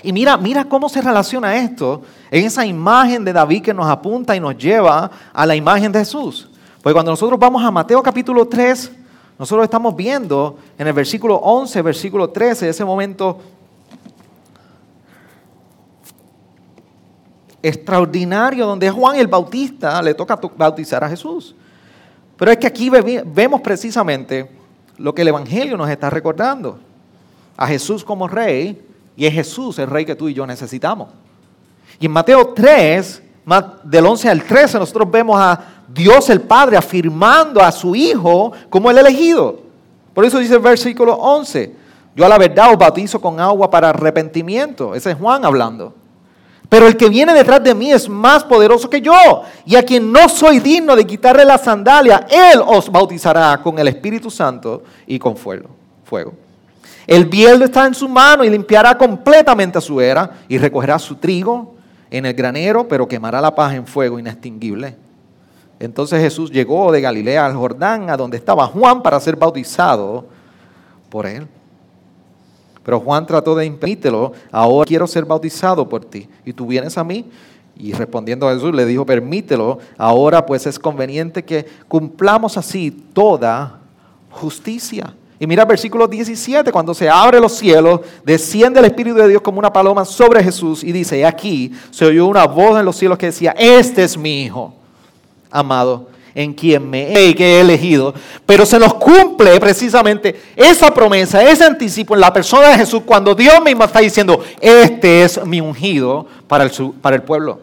Y 0.02 0.12
mira, 0.12 0.36
mira 0.36 0.64
cómo 0.66 0.88
se 0.88 1.02
relaciona 1.02 1.56
esto 1.56 2.02
en 2.30 2.44
esa 2.44 2.64
imagen 2.64 3.24
de 3.24 3.32
David 3.32 3.62
que 3.62 3.74
nos 3.74 3.88
apunta 3.88 4.36
y 4.36 4.40
nos 4.40 4.56
lleva 4.56 5.10
a 5.32 5.46
la 5.46 5.56
imagen 5.56 5.90
de 5.90 6.00
Jesús. 6.00 6.48
Porque 6.86 6.94
cuando 6.94 7.10
nosotros 7.10 7.36
vamos 7.36 7.64
a 7.64 7.70
Mateo 7.72 8.00
capítulo 8.00 8.46
3, 8.46 8.92
nosotros 9.40 9.64
estamos 9.64 9.96
viendo 9.96 10.56
en 10.78 10.86
el 10.86 10.92
versículo 10.92 11.34
11, 11.34 11.82
versículo 11.82 12.30
13, 12.30 12.68
ese 12.68 12.84
momento 12.84 13.40
extraordinario 17.60 18.66
donde 18.66 18.88
Juan 18.88 19.16
el 19.16 19.26
Bautista 19.26 20.00
le 20.00 20.14
toca 20.14 20.38
bautizar 20.56 21.02
a 21.02 21.08
Jesús. 21.08 21.56
Pero 22.36 22.52
es 22.52 22.56
que 22.56 22.68
aquí 22.68 22.88
vemos 22.88 23.60
precisamente 23.62 24.48
lo 24.96 25.12
que 25.12 25.22
el 25.22 25.28
Evangelio 25.28 25.76
nos 25.76 25.90
está 25.90 26.08
recordando. 26.08 26.78
A 27.56 27.66
Jesús 27.66 28.04
como 28.04 28.28
rey 28.28 28.80
y 29.16 29.26
es 29.26 29.34
Jesús 29.34 29.80
el 29.80 29.88
rey 29.88 30.04
que 30.04 30.14
tú 30.14 30.28
y 30.28 30.34
yo 30.34 30.46
necesitamos. 30.46 31.08
Y 31.98 32.06
en 32.06 32.12
Mateo 32.12 32.54
3, 32.54 33.22
del 33.82 34.06
11 34.06 34.28
al 34.28 34.44
13, 34.44 34.78
nosotros 34.78 35.10
vemos 35.10 35.36
a 35.40 35.75
Dios 35.88 36.30
el 36.30 36.40
Padre 36.40 36.76
afirmando 36.76 37.60
a 37.60 37.72
su 37.72 37.94
Hijo 37.94 38.52
como 38.70 38.90
el 38.90 38.98
elegido. 38.98 39.60
Por 40.14 40.24
eso 40.24 40.38
dice 40.38 40.54
el 40.54 40.60
versículo 40.60 41.14
11, 41.14 41.74
yo 42.14 42.24
a 42.24 42.28
la 42.28 42.38
verdad 42.38 42.72
os 42.72 42.78
bautizo 42.78 43.20
con 43.20 43.38
agua 43.38 43.70
para 43.70 43.90
arrepentimiento. 43.90 44.94
Ese 44.94 45.10
es 45.10 45.16
Juan 45.18 45.44
hablando. 45.44 45.94
Pero 46.68 46.88
el 46.88 46.96
que 46.96 47.08
viene 47.08 47.32
detrás 47.32 47.62
de 47.62 47.74
mí 47.74 47.92
es 47.92 48.08
más 48.08 48.42
poderoso 48.42 48.90
que 48.90 49.00
yo. 49.00 49.42
Y 49.64 49.76
a 49.76 49.84
quien 49.84 50.10
no 50.10 50.28
soy 50.28 50.58
digno 50.58 50.96
de 50.96 51.06
quitarle 51.06 51.44
la 51.44 51.58
sandalia, 51.58 52.26
Él 52.28 52.60
os 52.66 52.90
bautizará 52.90 53.60
con 53.62 53.78
el 53.78 53.88
Espíritu 53.88 54.30
Santo 54.30 54.82
y 55.06 55.18
con 55.18 55.36
fuego. 55.36 55.68
fuego. 56.04 56.32
El 57.06 57.26
bieldo 57.26 57.64
está 57.64 57.86
en 57.86 57.94
su 57.94 58.08
mano 58.08 58.42
y 58.42 58.50
limpiará 58.50 58.98
completamente 58.98 59.80
su 59.80 60.00
era 60.00 60.38
y 60.48 60.58
recogerá 60.58 60.98
su 60.98 61.14
trigo 61.16 61.74
en 62.10 62.26
el 62.26 62.34
granero, 62.34 62.88
pero 62.88 63.06
quemará 63.06 63.40
la 63.40 63.54
paz 63.54 63.74
en 63.74 63.86
fuego 63.86 64.18
inextinguible. 64.18 64.96
Entonces 65.78 66.20
Jesús 66.20 66.50
llegó 66.50 66.90
de 66.90 67.00
Galilea 67.00 67.44
al 67.44 67.54
Jordán, 67.54 68.08
a 68.08 68.16
donde 68.16 68.36
estaba 68.36 68.66
Juan, 68.66 69.02
para 69.02 69.20
ser 69.20 69.36
bautizado 69.36 70.24
por 71.10 71.26
él. 71.26 71.46
Pero 72.82 73.00
Juan 73.00 73.26
trató 73.26 73.54
de 73.54 73.66
impedírtelo, 73.66 74.32
ahora 74.50 74.86
quiero 74.86 75.06
ser 75.06 75.24
bautizado 75.24 75.88
por 75.88 76.04
ti. 76.04 76.28
Y 76.44 76.52
tú 76.52 76.66
vienes 76.66 76.96
a 76.96 77.04
mí. 77.04 77.26
Y 77.78 77.92
respondiendo 77.92 78.48
a 78.48 78.54
Jesús 78.54 78.74
le 78.74 78.86
dijo, 78.86 79.04
permítelo, 79.04 79.78
ahora 79.98 80.46
pues 80.46 80.66
es 80.66 80.78
conveniente 80.78 81.44
que 81.44 81.66
cumplamos 81.88 82.56
así 82.56 82.90
toda 83.12 83.80
justicia. 84.30 85.14
Y 85.38 85.46
mira 85.46 85.64
el 85.64 85.68
versículo 85.68 86.08
17, 86.08 86.72
cuando 86.72 86.94
se 86.94 87.10
abre 87.10 87.38
los 87.38 87.52
cielos, 87.52 88.00
desciende 88.24 88.80
el 88.80 88.86
Espíritu 88.86 89.16
de 89.16 89.28
Dios 89.28 89.42
como 89.42 89.58
una 89.58 89.70
paloma 89.70 90.06
sobre 90.06 90.42
Jesús 90.42 90.82
y 90.82 90.92
dice, 90.92 91.26
aquí 91.26 91.72
se 91.90 92.06
oyó 92.06 92.26
una 92.26 92.46
voz 92.46 92.78
en 92.78 92.86
los 92.86 92.96
cielos 92.96 93.18
que 93.18 93.26
decía, 93.26 93.54
este 93.58 94.04
es 94.04 94.16
mi 94.16 94.44
Hijo 94.44 94.72
amado, 95.56 96.08
en 96.34 96.52
quien 96.52 96.88
me 96.88 97.12
he, 97.12 97.34
que 97.34 97.56
he 97.56 97.60
elegido. 97.60 98.14
Pero 98.44 98.66
se 98.66 98.78
nos 98.78 98.94
cumple 98.94 99.58
precisamente 99.58 100.40
esa 100.54 100.92
promesa, 100.92 101.42
ese 101.42 101.64
anticipo 101.64 102.14
en 102.14 102.20
la 102.20 102.32
persona 102.32 102.68
de 102.68 102.78
Jesús, 102.78 103.02
cuando 103.06 103.34
Dios 103.34 103.60
mismo 103.64 103.84
está 103.84 104.00
diciendo, 104.00 104.44
este 104.60 105.22
es 105.22 105.44
mi 105.44 105.60
ungido 105.60 106.26
para 106.46 106.64
el, 106.64 106.70
para 107.00 107.16
el 107.16 107.22
pueblo. 107.22 107.60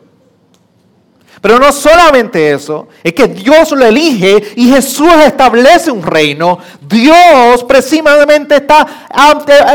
Pero 1.43 1.59
no 1.59 1.71
solamente 1.73 2.53
eso, 2.53 2.87
es 3.03 3.13
que 3.13 3.27
Dios 3.27 3.71
lo 3.71 3.85
elige 3.85 4.53
y 4.55 4.69
Jesús 4.69 5.11
establece 5.25 5.91
un 5.91 6.01
reino. 6.01 6.57
Dios 6.87 7.65
precisamente 7.65 8.55
está 8.55 9.09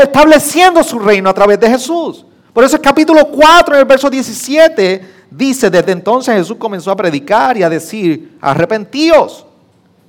estableciendo 0.01 0.83
su 0.83 0.97
reino 0.97 1.29
a 1.29 1.33
través 1.33 1.59
de 1.59 1.69
Jesús. 1.69 2.25
Por 2.53 2.63
eso 2.63 2.75
el 2.75 2.81
capítulo 2.81 3.27
4, 3.27 3.75
en 3.75 3.79
el 3.81 3.85
verso 3.85 4.09
17, 4.09 5.18
dice, 5.29 5.69
desde 5.69 5.91
entonces 5.91 6.35
Jesús 6.35 6.57
comenzó 6.57 6.91
a 6.91 6.95
predicar 6.95 7.57
y 7.57 7.63
a 7.63 7.69
decir, 7.69 8.37
arrepentíos, 8.41 9.45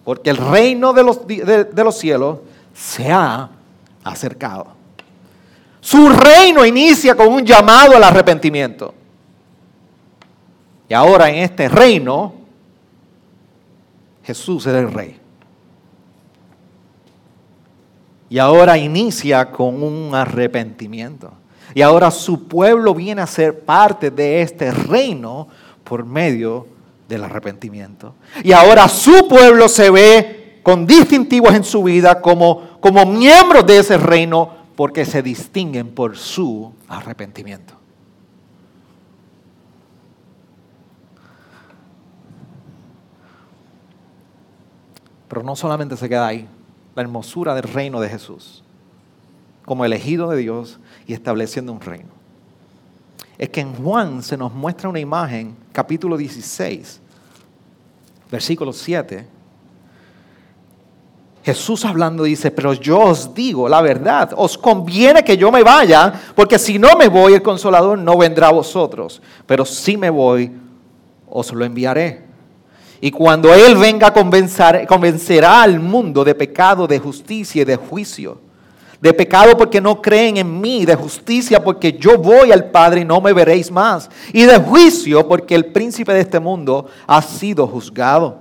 porque 0.04 0.30
el 0.30 0.36
reino 0.36 0.92
de 0.92 1.02
los, 1.02 1.26
de 1.26 1.84
los 1.84 1.98
cielos 1.98 2.38
se 2.74 3.10
ha 3.10 3.50
acercado. 4.02 4.68
Su 5.80 6.08
reino 6.08 6.64
inicia 6.64 7.14
con 7.14 7.28
un 7.28 7.44
llamado 7.44 7.96
al 7.96 8.04
arrepentimiento. 8.04 8.94
Y 10.88 10.94
ahora 10.94 11.30
en 11.30 11.36
este 11.36 11.68
reino, 11.68 12.34
Jesús 14.24 14.66
es 14.66 14.74
el 14.74 14.92
rey. 14.92 15.18
Y 18.28 18.38
ahora 18.38 18.76
inicia 18.76 19.50
con 19.50 19.82
un 19.82 20.14
arrepentimiento. 20.14 21.32
Y 21.74 21.82
ahora 21.82 22.10
su 22.10 22.48
pueblo 22.48 22.94
viene 22.94 23.22
a 23.22 23.26
ser 23.26 23.60
parte 23.60 24.10
de 24.10 24.42
este 24.42 24.70
reino 24.70 25.48
por 25.84 26.04
medio 26.04 26.66
del 27.08 27.24
arrepentimiento. 27.24 28.14
Y 28.42 28.52
ahora 28.52 28.88
su 28.88 29.28
pueblo 29.28 29.68
se 29.68 29.90
ve 29.90 30.60
con 30.62 30.86
distintivos 30.86 31.54
en 31.54 31.64
su 31.64 31.82
vida 31.82 32.20
como, 32.20 32.78
como 32.80 33.04
miembros 33.06 33.66
de 33.66 33.78
ese 33.78 33.98
reino 33.98 34.60
porque 34.76 35.04
se 35.04 35.22
distinguen 35.22 35.90
por 35.90 36.16
su 36.16 36.72
arrepentimiento. 36.88 37.74
Pero 45.28 45.42
no 45.42 45.54
solamente 45.54 45.96
se 45.96 46.08
queda 46.08 46.26
ahí, 46.26 46.48
la 46.96 47.02
hermosura 47.02 47.54
del 47.54 47.64
reino 47.64 48.00
de 48.00 48.08
Jesús, 48.08 48.64
como 49.64 49.84
elegido 49.84 50.28
de 50.30 50.38
Dios 50.38 50.80
y 51.10 51.12
estableciendo 51.12 51.72
un 51.72 51.80
reino. 51.80 52.10
Es 53.36 53.48
que 53.48 53.60
en 53.60 53.74
Juan 53.74 54.22
se 54.22 54.36
nos 54.36 54.52
muestra 54.52 54.88
una 54.88 55.00
imagen, 55.00 55.56
capítulo 55.72 56.16
16, 56.16 57.00
versículo 58.30 58.72
7. 58.72 59.26
Jesús 61.42 61.84
hablando 61.84 62.22
dice, 62.22 62.52
pero 62.52 62.74
yo 62.74 63.00
os 63.00 63.34
digo 63.34 63.68
la 63.68 63.82
verdad, 63.82 64.30
os 64.36 64.56
conviene 64.56 65.24
que 65.24 65.36
yo 65.36 65.50
me 65.50 65.64
vaya, 65.64 66.12
porque 66.36 66.60
si 66.60 66.78
no 66.78 66.96
me 66.96 67.08
voy, 67.08 67.34
el 67.34 67.42
consolador 67.42 67.98
no 67.98 68.16
vendrá 68.16 68.46
a 68.46 68.52
vosotros, 68.52 69.20
pero 69.46 69.64
si 69.64 69.96
me 69.96 70.10
voy, 70.10 70.52
os 71.28 71.52
lo 71.52 71.64
enviaré. 71.64 72.22
Y 73.00 73.10
cuando 73.10 73.52
Él 73.52 73.76
venga, 73.76 74.12
convencerá 74.12 75.62
al 75.62 75.80
mundo 75.80 76.22
de 76.22 76.36
pecado, 76.36 76.86
de 76.86 77.00
justicia 77.00 77.62
y 77.62 77.64
de 77.64 77.74
juicio. 77.74 78.49
De 79.00 79.14
pecado 79.14 79.56
porque 79.56 79.80
no 79.80 80.02
creen 80.02 80.36
en 80.36 80.60
mí, 80.60 80.84
de 80.84 80.94
justicia 80.94 81.62
porque 81.62 81.92
yo 81.92 82.18
voy 82.18 82.52
al 82.52 82.70
Padre 82.70 83.00
y 83.00 83.04
no 83.04 83.20
me 83.20 83.32
veréis 83.32 83.70
más. 83.70 84.10
Y 84.32 84.42
de 84.42 84.58
juicio 84.58 85.26
porque 85.26 85.54
el 85.54 85.66
príncipe 85.66 86.12
de 86.12 86.20
este 86.20 86.38
mundo 86.38 86.86
ha 87.06 87.22
sido 87.22 87.66
juzgado. 87.66 88.38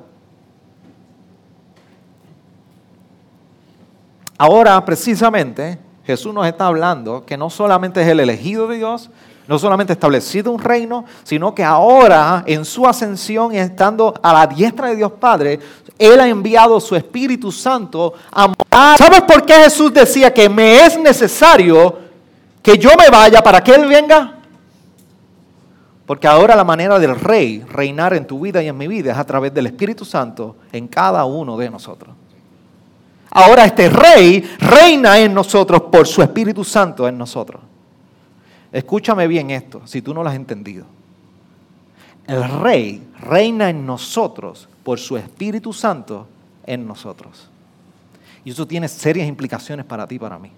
Ahora, 4.37 4.83
precisamente, 4.85 5.77
Jesús 6.05 6.33
nos 6.33 6.47
está 6.47 6.67
hablando 6.67 7.25
que 7.25 7.37
no 7.37 7.49
solamente 7.49 8.01
es 8.01 8.07
el 8.07 8.19
elegido 8.19 8.67
de 8.67 8.77
Dios, 8.77 9.09
no 9.49 9.57
solamente 9.57 9.93
establecido 9.93 10.51
un 10.51 10.59
reino, 10.59 11.05
sino 11.23 11.55
que 11.55 11.63
ahora 11.63 12.43
en 12.45 12.63
su 12.63 12.85
ascensión 12.85 13.51
y 13.51 13.57
estando 13.57 14.13
a 14.21 14.31
la 14.31 14.45
diestra 14.45 14.89
de 14.89 14.97
Dios 14.97 15.13
Padre, 15.13 15.59
Él 15.97 16.19
ha 16.19 16.27
enviado 16.27 16.79
su 16.79 16.95
Espíritu 16.95 17.51
Santo 17.51 18.13
a 18.31 18.47
morar. 18.47 18.95
¿Sabes 18.99 19.23
por 19.23 19.43
qué 19.47 19.55
Jesús 19.55 19.91
decía 19.91 20.31
que 20.31 20.47
me 20.47 20.85
es 20.85 20.99
necesario 20.99 21.97
que 22.61 22.77
yo 22.77 22.91
me 22.95 23.09
vaya 23.09 23.41
para 23.41 23.63
que 23.63 23.73
Él 23.73 23.87
venga? 23.87 24.35
Porque 26.05 26.27
ahora 26.27 26.55
la 26.55 26.63
manera 26.63 26.99
del 26.99 27.19
rey 27.19 27.65
reinar 27.71 28.13
en 28.13 28.27
tu 28.27 28.41
vida 28.41 28.61
y 28.61 28.67
en 28.67 28.77
mi 28.77 28.87
vida 28.87 29.13
es 29.13 29.17
a 29.17 29.23
través 29.25 29.51
del 29.51 29.65
Espíritu 29.65 30.05
Santo 30.05 30.57
en 30.71 30.87
cada 30.87 31.25
uno 31.25 31.57
de 31.57 31.71
nosotros. 31.71 32.13
Ahora 33.31 33.65
este 33.65 33.89
rey 33.89 34.47
reina 34.59 35.17
en 35.17 35.33
nosotros 35.33 35.81
por 35.91 36.05
su 36.05 36.21
Espíritu 36.21 36.63
Santo 36.63 37.07
en 37.07 37.17
nosotros. 37.17 37.61
Escúchame 38.71 39.27
bien 39.27 39.49
esto, 39.49 39.81
si 39.85 40.01
tú 40.01 40.13
no 40.13 40.23
lo 40.23 40.29
has 40.29 40.35
entendido. 40.35 40.85
El 42.27 42.43
rey 42.61 43.07
reina 43.19 43.69
en 43.69 43.85
nosotros 43.85 44.69
por 44.83 44.99
su 44.99 45.17
Espíritu 45.17 45.73
Santo 45.73 46.27
en 46.65 46.87
nosotros. 46.87 47.49
Y 48.45 48.51
eso 48.51 48.67
tiene 48.67 48.87
serias 48.87 49.27
implicaciones 49.27 49.85
para 49.85 50.07
ti 50.07 50.15
y 50.15 50.19
para 50.19 50.37
mí. 50.37 50.51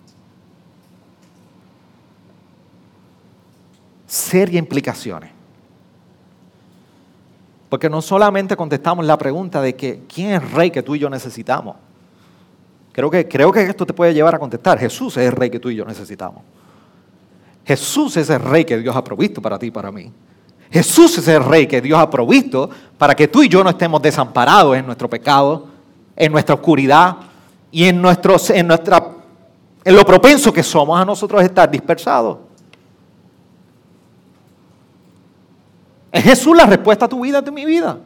Serias 4.06 4.60
implicaciones. 4.60 5.32
Porque 7.70 7.90
no 7.90 8.02
solamente 8.02 8.58
contestamos 8.58 9.06
la 9.06 9.18
pregunta 9.18 9.62
de 9.62 9.78
que 9.78 10.02
quién 10.14 10.32
es 10.32 10.42
el 10.42 10.52
rey 10.52 10.72
que 10.72 10.84
tú 10.84 10.96
y 10.96 11.00
yo 11.00 11.10
necesitamos. 11.10 11.78
Creo 12.92 13.10
que, 13.10 13.26
creo 13.30 13.50
que 13.54 13.64
esto 13.64 13.86
te 13.86 13.94
puede 13.94 14.14
llevar 14.14 14.36
a 14.36 14.40
contestar. 14.40 14.78
Jesús 14.78 15.16
es 15.16 15.26
el 15.28 15.32
rey 15.32 15.50
que 15.50 15.62
tú 15.62 15.70
y 15.70 15.76
yo 15.76 15.86
necesitamos. 15.86 16.44
Jesús 17.66 18.18
es 18.18 18.30
el 18.30 18.40
rey 18.40 18.66
que 18.66 18.78
Dios 18.78 18.96
ha 18.96 19.04
provisto 19.04 19.42
para 19.42 19.58
ti 19.60 19.68
y 19.68 19.72
para 19.72 19.92
mí. 19.92 20.12
Jesús 20.72 21.18
es 21.18 21.28
el 21.28 21.44
rey 21.44 21.68
que 21.68 21.82
Dios 21.82 22.00
ha 22.00 22.10
provisto 22.10 22.70
para 22.98 23.14
que 23.14 23.28
tú 23.28 23.44
y 23.44 23.50
yo 23.50 23.64
no 23.64 23.70
estemos 23.70 24.02
desamparados 24.02 24.78
en 24.78 24.86
nuestro 24.86 25.10
pecado, 25.10 25.68
en 26.16 26.32
nuestra 26.32 26.56
oscuridad 26.56 27.18
y 27.72 27.86
en, 27.86 28.02
nuestros, 28.02 28.50
en, 28.50 28.68
nuestra, 28.68 29.06
en 29.84 29.96
lo 29.96 30.06
propenso 30.06 30.54
que 30.54 30.64
somos 30.64 31.00
a 31.00 31.06
nosotros 31.06 31.44
estar 31.44 31.70
dispersados. 31.70 32.38
Es 36.12 36.24
Jesús 36.24 36.56
la 36.56 36.66
respuesta 36.66 37.06
a 37.06 37.10
tu 37.10 37.22
vida, 37.22 37.40
a 37.40 37.52
mi 37.52 37.66
vida. 37.66 37.98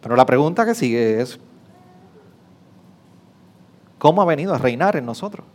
Pero 0.00 0.16
la 0.16 0.26
pregunta 0.26 0.64
que 0.64 0.74
sigue 0.74 1.20
es, 1.20 1.38
¿cómo 3.98 4.22
ha 4.22 4.24
venido 4.24 4.54
a 4.54 4.58
reinar 4.58 4.96
en 4.96 5.06
nosotros? 5.06 5.46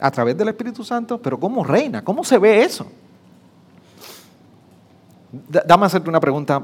A 0.00 0.10
través 0.10 0.36
del 0.36 0.48
Espíritu 0.48 0.84
Santo, 0.84 1.20
pero 1.20 1.38
¿cómo 1.38 1.64
reina? 1.64 2.02
¿Cómo 2.04 2.22
se 2.24 2.38
ve 2.38 2.62
eso? 2.62 2.86
Dame 5.30 5.86
hacerte 5.86 6.08
una 6.08 6.20
pregunta 6.20 6.62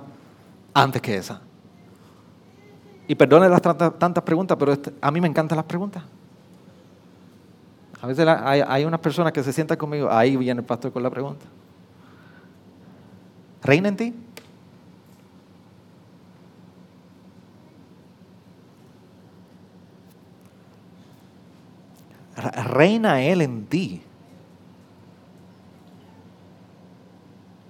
antes 0.73 1.03
que 1.03 1.17
esa. 1.17 1.41
Y 3.07 3.15
perdone 3.15 3.49
las 3.49 3.61
tantas 3.61 4.25
preguntas, 4.25 4.57
pero 4.59 4.73
este, 4.73 4.93
a 5.01 5.11
mí 5.11 5.21
me 5.21 5.29
encantan 5.29 5.57
las 5.57 5.67
preguntas. 5.67 6.03
A 8.01 8.07
veces 8.07 8.27
hay, 8.27 8.63
hay 8.67 8.85
unas 8.85 9.01
personas 9.01 9.33
que 9.33 9.43
se 9.43 9.53
sientan 9.53 9.77
conmigo, 9.77 10.11
ahí 10.11 10.37
viene 10.37 10.61
el 10.61 10.67
pastor 10.67 10.93
con 10.93 11.03
la 11.03 11.11
pregunta. 11.11 11.45
¿Reina 13.63 13.89
en 13.89 13.97
ti? 13.97 14.15
Reina 22.51 23.23
Él 23.23 23.43
en 23.43 23.67
ti. 23.67 24.03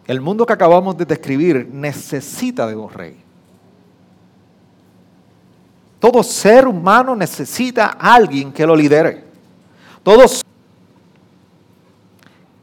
El 0.07 0.20
mundo 0.20 0.45
que 0.45 0.53
acabamos 0.53 0.97
de 0.97 1.05
describir 1.05 1.68
necesita 1.72 2.66
de 2.66 2.77
un 2.77 2.91
rey. 2.91 3.16
Todo 5.99 6.22
ser 6.22 6.68
humano 6.68 7.16
necesita 7.16 7.97
a 7.99 8.14
alguien 8.14 8.53
que 8.53 8.66
lo 8.66 8.77
lidere. 8.77 9.25
Todos 10.03 10.43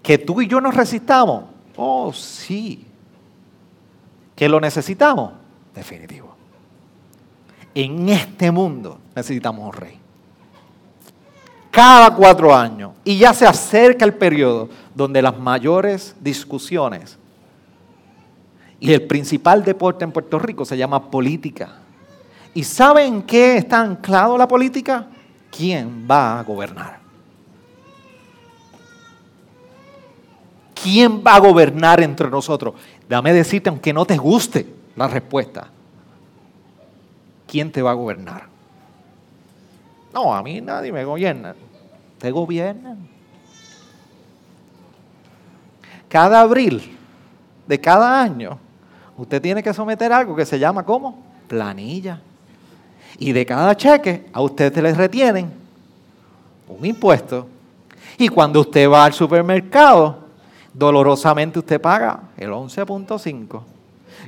que 0.04 0.18
tú 0.20 0.42
y 0.42 0.48
yo 0.48 0.62
nos 0.62 0.76
resistamos. 0.76 1.46
Oh, 1.76 2.14
sí. 2.14 2.86
Que 4.36 4.48
lo 4.48 4.60
necesitamos. 4.60 5.34
Definitivo. 5.74 6.36
En 7.74 8.10
este 8.10 8.52
mundo 8.52 9.00
necesitamos 9.16 9.66
un 9.66 9.74
rey. 9.74 10.01
Cada 11.72 12.14
cuatro 12.14 12.54
años. 12.54 12.92
Y 13.04 13.18
ya 13.18 13.34
se 13.34 13.48
acerca 13.48 14.06
el 14.06 14.14
periodo 14.14 14.70
donde 14.94 15.22
las 15.22 15.40
mayores 15.40 16.16
discusiones 16.20 17.18
y 18.82 18.92
el 18.92 19.04
principal 19.04 19.64
deporte 19.64 20.04
en 20.04 20.12
Puerto 20.12 20.40
Rico 20.40 20.66
se 20.66 20.76
llama 20.76 21.10
política. 21.10 21.78
¿Y 22.54 22.64
saben 22.64 23.22
qué 23.22 23.58
está 23.58 23.80
anclado 23.80 24.38
la 24.38 24.48
política? 24.48 25.08
¿Quién 25.56 26.08
va 26.10 26.40
a 26.40 26.44
gobernar? 26.44 27.00
¿Quién 30.74 31.24
va 31.26 31.36
a 31.36 31.40
gobernar 31.40 32.02
entre 32.02 32.30
nosotros? 32.30 32.74
Dame 33.08 33.32
decirte, 33.34 33.70
aunque 33.70 33.94
no 33.94 34.04
te 34.04 34.18
guste 34.18 34.68
la 34.96 35.08
respuesta, 35.08 35.68
¿quién 37.48 37.72
te 37.72 37.84
va 37.84 37.92
a 37.92 37.94
gobernar? 37.94 38.51
No, 40.14 40.34
a 40.34 40.42
mí 40.44 40.62
nadie 40.62 40.92
me 40.92 41.04
gobierna. 41.06 41.56
Te 42.18 42.32
gobiernan. 42.32 43.08
Cada 46.10 46.42
abril 46.42 46.98
de 47.66 47.80
cada 47.80 48.22
año, 48.22 48.58
usted 49.18 49.42
tiene 49.42 49.64
que 49.64 49.74
someter 49.74 50.12
algo 50.12 50.36
que 50.36 50.46
se 50.46 50.60
llama 50.60 50.84
¿cómo? 50.84 51.24
Planilla. 51.48 52.20
Y 53.18 53.32
de 53.32 53.46
cada 53.46 53.76
cheque 53.76 54.26
a 54.34 54.42
usted 54.42 54.74
se 54.74 54.82
le 54.82 54.94
retienen 54.94 55.52
un 56.68 56.86
impuesto. 56.86 57.48
Y 58.18 58.28
cuando 58.28 58.62
usted 58.62 58.90
va 58.90 59.06
al 59.06 59.14
supermercado, 59.14 60.20
dolorosamente 60.74 61.60
usted 61.60 61.80
paga 61.80 62.20
el 62.38 62.50
11.5. 62.50 63.62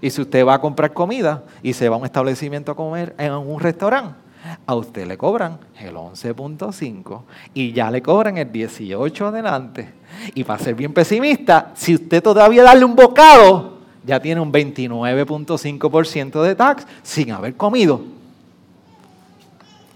Y 0.02 0.10
si 0.10 0.22
usted 0.22 0.46
va 0.46 0.56
a 0.56 0.62
comprar 0.62 0.94
comida 0.94 1.44
y 1.62 1.74
se 1.74 1.90
va 1.90 1.96
a 1.96 2.00
un 2.00 2.06
establecimiento 2.06 2.72
a 2.72 2.76
comer 2.76 3.14
en 3.18 3.34
un 3.34 3.60
restaurante, 3.60 4.23
a 4.66 4.76
usted 4.76 5.08
le 5.08 5.18
cobran 5.18 5.60
el 5.80 5.96
11.5 5.96 7.22
y 7.54 7.72
ya 7.72 7.90
le 7.90 8.02
cobran 8.02 8.38
el 8.38 8.52
18 8.52 9.28
adelante. 9.28 9.94
Y 10.36 10.44
para 10.44 10.64
ser 10.64 10.76
bien 10.76 10.94
pesimista, 10.94 11.72
si 11.76 11.96
usted 11.96 12.22
todavía 12.22 12.64
darle 12.64 12.86
un 12.86 12.96
bocado, 12.96 13.80
ya 14.06 14.20
tiene 14.20 14.42
un 14.42 14.52
29.5% 14.52 16.42
de 16.42 16.56
tax 16.56 16.86
sin 17.02 17.32
haber 17.32 17.56
comido. 17.56 18.02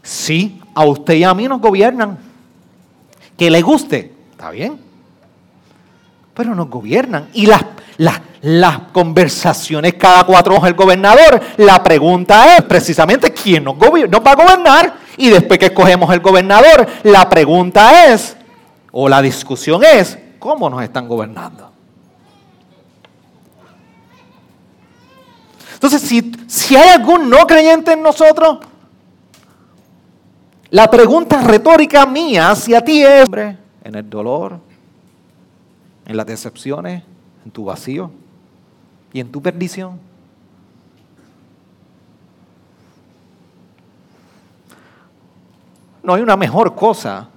Sí, 0.01 0.61
a 0.73 0.85
usted 0.85 1.15
y 1.15 1.23
a 1.23 1.33
mí 1.33 1.47
nos 1.47 1.59
gobiernan. 1.59 2.17
Que 3.37 3.51
le 3.51 3.61
guste, 3.61 4.13
está 4.31 4.51
bien. 4.51 4.79
Pero 6.33 6.55
nos 6.55 6.69
gobiernan. 6.69 7.27
Y 7.33 7.45
las, 7.45 7.65
las, 7.97 8.21
las 8.47 8.79
conversaciones 8.93 9.95
cada 9.95 10.23
cuatro 10.23 10.55
ojos 10.55 10.69
el 10.69 10.73
gobernador, 10.73 11.41
la 11.57 11.83
pregunta 11.83 12.55
es 12.55 12.63
precisamente 12.63 13.33
quién 13.33 13.65
nos, 13.65 13.75
nos 13.75 14.25
va 14.25 14.31
a 14.31 14.35
gobernar. 14.35 14.93
Y 15.17 15.29
después 15.29 15.59
que 15.59 15.65
escogemos 15.65 16.13
el 16.13 16.21
gobernador, 16.21 16.87
la 17.03 17.27
pregunta 17.27 18.05
es, 18.05 18.37
o 18.93 19.09
la 19.09 19.21
discusión 19.21 19.83
es, 19.83 20.17
¿cómo 20.39 20.69
nos 20.69 20.81
están 20.81 21.09
gobernando? 21.09 21.69
Entonces, 25.73 26.01
si, 26.01 26.31
si 26.47 26.77
hay 26.77 26.87
algún 26.87 27.29
no 27.29 27.45
creyente 27.45 27.91
en 27.91 28.01
nosotros, 28.01 28.59
la 30.69 30.89
pregunta 30.89 31.41
retórica 31.41 32.05
mía 32.05 32.51
hacia 32.51 32.79
ti 32.79 33.03
es, 33.03 33.27
en 33.83 33.95
el 33.95 34.09
dolor, 34.09 34.61
en 36.05 36.15
las 36.15 36.25
decepciones, 36.25 37.03
en 37.43 37.51
tu 37.51 37.65
vacío 37.65 38.09
y 39.13 39.19
en 39.19 39.31
tu 39.31 39.41
perdición. 39.41 39.99
No 46.03 46.13
hay 46.13 46.21
una 46.21 46.37
mejor 46.37 46.75
cosa 46.75 47.29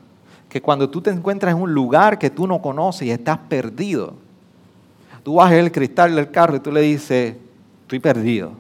que 0.48 0.60
cuando 0.60 0.88
tú 0.88 1.00
te 1.00 1.10
encuentras 1.10 1.54
en 1.54 1.60
un 1.60 1.72
lugar 1.72 2.18
que 2.18 2.30
tú 2.30 2.46
no 2.46 2.60
conoces 2.62 3.02
y 3.02 3.10
estás 3.10 3.38
perdido. 3.38 4.14
Tú 5.22 5.34
bajas 5.34 5.54
el 5.54 5.72
cristal 5.72 6.14
del 6.14 6.30
carro 6.30 6.56
y 6.56 6.60
tú 6.60 6.72
le 6.72 6.80
dices, 6.80 7.36
estoy 7.82 7.98
perdido. 7.98 8.52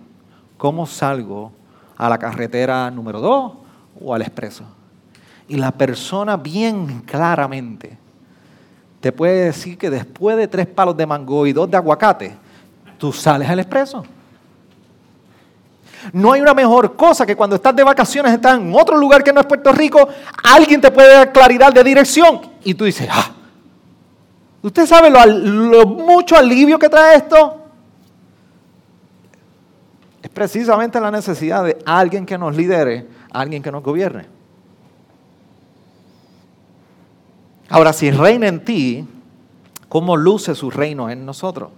¿Cómo 0.56 0.86
salgo 0.86 1.52
a 2.00 2.08
la 2.08 2.18
carretera 2.18 2.90
número 2.90 3.20
2 3.20 3.52
o 4.02 4.14
al 4.14 4.22
expreso. 4.22 4.64
Y 5.46 5.56
la 5.56 5.70
persona 5.70 6.38
bien 6.38 7.02
claramente 7.02 7.98
te 9.00 9.12
puede 9.12 9.44
decir 9.44 9.76
que 9.76 9.90
después 9.90 10.38
de 10.38 10.48
tres 10.48 10.66
palos 10.66 10.96
de 10.96 11.06
mango 11.06 11.46
y 11.46 11.52
dos 11.52 11.70
de 11.70 11.76
aguacate, 11.76 12.34
tú 13.00 13.12
sales 13.12 13.48
al 13.48 13.58
expreso. 13.58 14.04
No 16.12 16.32
hay 16.32 16.40
una 16.40 16.54
mejor 16.54 16.94
cosa 16.94 17.26
que 17.26 17.34
cuando 17.34 17.56
estás 17.56 17.74
de 17.74 17.82
vacaciones, 17.82 18.32
estás 18.32 18.58
en 18.58 18.72
otro 18.74 18.96
lugar 18.96 19.24
que 19.24 19.32
no 19.32 19.40
es 19.40 19.46
Puerto 19.46 19.72
Rico, 19.72 20.08
alguien 20.44 20.80
te 20.80 20.90
puede 20.90 21.12
dar 21.12 21.32
claridad 21.32 21.72
de 21.72 21.82
dirección 21.82 22.40
y 22.62 22.74
tú 22.74 22.84
dices, 22.84 23.08
ah, 23.10 23.32
¿usted 24.62 24.86
sabe 24.86 25.10
lo, 25.10 25.26
lo 25.26 25.86
mucho 25.86 26.36
alivio 26.36 26.78
que 26.78 26.88
trae 26.88 27.16
esto? 27.16 27.56
Es 30.22 30.30
precisamente 30.30 31.00
la 31.00 31.10
necesidad 31.10 31.64
de 31.64 31.78
alguien 31.84 32.24
que 32.24 32.38
nos 32.38 32.54
lidere 32.54 33.06
alguien 33.32 33.62
que 33.62 33.72
nos 33.72 33.82
gobierne. 33.82 34.26
Ahora, 37.68 37.92
si 37.92 38.10
reina 38.10 38.48
en 38.48 38.64
ti, 38.64 39.06
¿cómo 39.88 40.16
luce 40.16 40.54
su 40.54 40.70
reino 40.70 41.08
en 41.08 41.24
nosotros? 41.24 41.70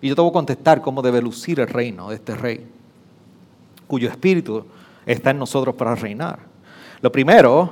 Y 0.00 0.08
yo 0.08 0.14
te 0.14 0.20
voy 0.20 0.30
a 0.30 0.32
contestar 0.32 0.80
cómo 0.80 1.02
debe 1.02 1.20
lucir 1.20 1.60
el 1.60 1.68
reino 1.68 2.08
de 2.08 2.16
este 2.16 2.34
rey, 2.34 2.66
cuyo 3.86 4.08
espíritu 4.08 4.64
está 5.04 5.30
en 5.30 5.38
nosotros 5.38 5.74
para 5.74 5.94
reinar. 5.94 6.38
Lo 7.00 7.10
primero, 7.10 7.70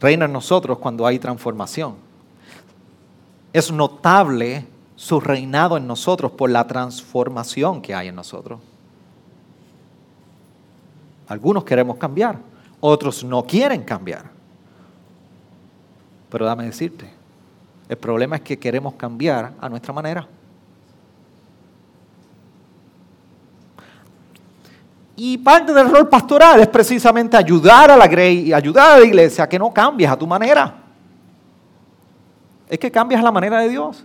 reina 0.00 0.24
en 0.24 0.32
nosotros 0.32 0.78
cuando 0.78 1.06
hay 1.06 1.18
transformación. 1.18 1.94
Es 3.52 3.70
notable 3.70 4.66
su 4.96 5.20
reinado 5.20 5.76
en 5.76 5.86
nosotros 5.86 6.32
por 6.32 6.50
la 6.50 6.66
transformación 6.66 7.80
que 7.80 7.94
hay 7.94 8.08
en 8.08 8.14
nosotros. 8.14 8.60
Algunos 11.28 11.64
queremos 11.64 11.96
cambiar, 11.96 12.38
otros 12.80 13.24
no 13.24 13.44
quieren 13.44 13.82
cambiar. 13.82 14.30
Pero 16.30 16.46
dame 16.46 16.64
decirte, 16.64 17.10
el 17.88 17.96
problema 17.96 18.36
es 18.36 18.42
que 18.42 18.58
queremos 18.58 18.94
cambiar 18.94 19.52
a 19.60 19.68
nuestra 19.68 19.92
manera. 19.92 20.26
Y 25.24 25.38
parte 25.38 25.72
del 25.72 25.88
rol 25.88 26.08
pastoral 26.08 26.58
es 26.58 26.66
precisamente 26.66 27.36
ayudar 27.36 27.92
a 27.92 27.96
la 27.96 28.08
grey 28.08 28.48
y 28.48 28.52
ayudar 28.52 28.96
a 28.96 28.98
la 28.98 29.04
iglesia 29.04 29.44
a 29.44 29.48
que 29.48 29.56
no 29.56 29.72
cambies 29.72 30.10
a 30.10 30.18
tu 30.18 30.26
manera. 30.26 30.74
Es 32.68 32.76
que 32.76 32.90
cambias 32.90 33.20
a 33.20 33.22
la 33.22 33.30
manera 33.30 33.60
de 33.60 33.68
Dios. 33.68 34.04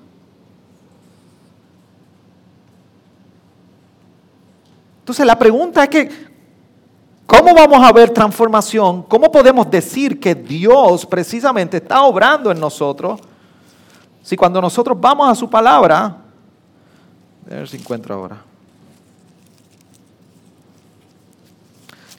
Entonces 4.99 5.25
la 5.25 5.39
pregunta 5.39 5.85
es 5.85 5.89
que 5.89 6.27
¿Cómo 7.25 7.51
vamos 7.55 7.83
a 7.83 7.91
ver 7.91 8.11
transformación? 8.11 9.01
¿Cómo 9.01 9.31
podemos 9.31 9.71
decir 9.71 10.19
que 10.19 10.35
Dios 10.35 11.03
precisamente 11.03 11.77
está 11.77 12.03
obrando 12.03 12.51
en 12.51 12.59
nosotros? 12.59 13.19
Si 14.21 14.37
cuando 14.37 14.61
nosotros 14.61 14.95
vamos 15.01 15.27
a 15.27 15.33
su 15.33 15.49
palabra, 15.49 16.15
a 17.49 17.49
ver 17.49 17.67
si 17.67 17.77
encuentro 17.77 18.13
ahora. 18.13 18.37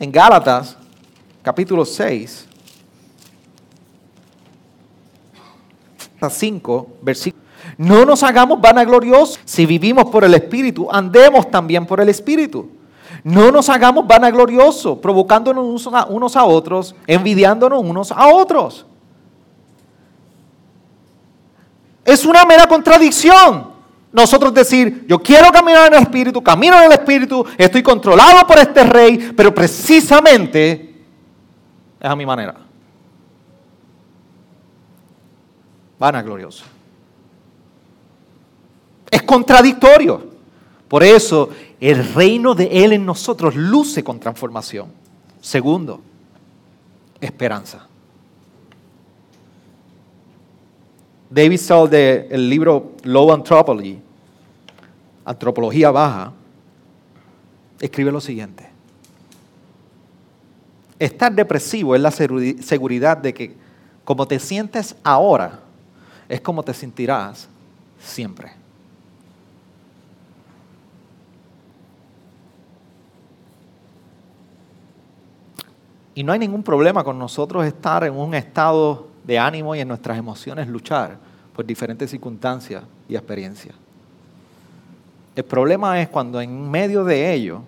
En 0.00 0.12
Gálatas, 0.12 0.76
capítulo 1.42 1.84
6, 1.84 2.46
5, 6.28 6.88
versículo. 7.02 7.44
No 7.76 8.04
nos 8.04 8.22
hagamos 8.22 8.60
vanagloriosos. 8.60 9.40
Si 9.44 9.66
vivimos 9.66 10.06
por 10.06 10.24
el 10.24 10.34
Espíritu, 10.34 10.88
andemos 10.90 11.50
también 11.50 11.86
por 11.86 12.00
el 12.00 12.08
Espíritu. 12.08 12.70
No 13.24 13.50
nos 13.50 13.68
hagamos 13.68 14.06
vanagloriosos, 14.06 14.98
provocándonos 14.98 15.86
unos 16.08 16.36
a 16.36 16.44
otros, 16.44 16.94
envidiándonos 17.06 17.82
unos 17.82 18.12
a 18.12 18.28
otros. 18.28 18.86
Es 22.04 22.24
una 22.24 22.44
mera 22.44 22.66
contradicción. 22.66 23.77
Nosotros 24.12 24.54
decir, 24.54 25.04
yo 25.06 25.18
quiero 25.18 25.52
caminar 25.52 25.88
en 25.88 25.94
el 25.94 26.02
Espíritu, 26.02 26.42
camino 26.42 26.76
en 26.78 26.84
el 26.84 26.92
Espíritu, 26.92 27.44
estoy 27.58 27.82
controlado 27.82 28.46
por 28.46 28.58
este 28.58 28.84
rey, 28.84 29.32
pero 29.36 29.54
precisamente 29.54 30.94
es 32.00 32.10
a 32.10 32.16
mi 32.16 32.24
manera. 32.24 32.54
Vanaglorioso. 35.98 36.64
Es 39.10 39.22
contradictorio. 39.22 40.28
Por 40.86 41.02
eso 41.02 41.50
el 41.80 42.14
reino 42.14 42.54
de 42.54 42.84
Él 42.84 42.92
en 42.94 43.04
nosotros 43.04 43.54
luce 43.54 44.02
con 44.02 44.18
transformación. 44.18 44.88
Segundo, 45.40 46.00
esperanza. 47.20 47.87
David 51.30 51.58
Saul 51.58 51.90
del 51.90 52.48
libro 52.48 52.92
Low 53.02 53.32
Anthropology, 53.32 54.00
Antropología 55.24 55.90
Baja, 55.90 56.32
escribe 57.80 58.10
lo 58.10 58.20
siguiente. 58.20 58.68
Estar 60.98 61.32
depresivo 61.32 61.94
es 61.94 62.00
la 62.00 62.10
seguridad 62.10 63.18
de 63.18 63.34
que 63.34 63.54
como 64.04 64.26
te 64.26 64.38
sientes 64.38 64.96
ahora, 65.04 65.60
es 66.28 66.40
como 66.40 66.62
te 66.62 66.72
sentirás 66.72 67.46
siempre. 68.00 68.52
Y 76.14 76.24
no 76.24 76.32
hay 76.32 76.38
ningún 76.38 76.62
problema 76.62 77.04
con 77.04 77.18
nosotros 77.18 77.66
estar 77.66 78.02
en 78.02 78.14
un 78.14 78.34
estado 78.34 79.07
de 79.28 79.38
ánimo 79.38 79.76
y 79.76 79.80
en 79.80 79.88
nuestras 79.88 80.16
emociones 80.16 80.66
luchar 80.68 81.18
por 81.54 81.66
diferentes 81.66 82.10
circunstancias 82.10 82.82
y 83.10 83.14
experiencias. 83.14 83.76
El 85.36 85.44
problema 85.44 86.00
es 86.00 86.08
cuando 86.08 86.40
en 86.40 86.70
medio 86.70 87.04
de 87.04 87.34
ello 87.34 87.60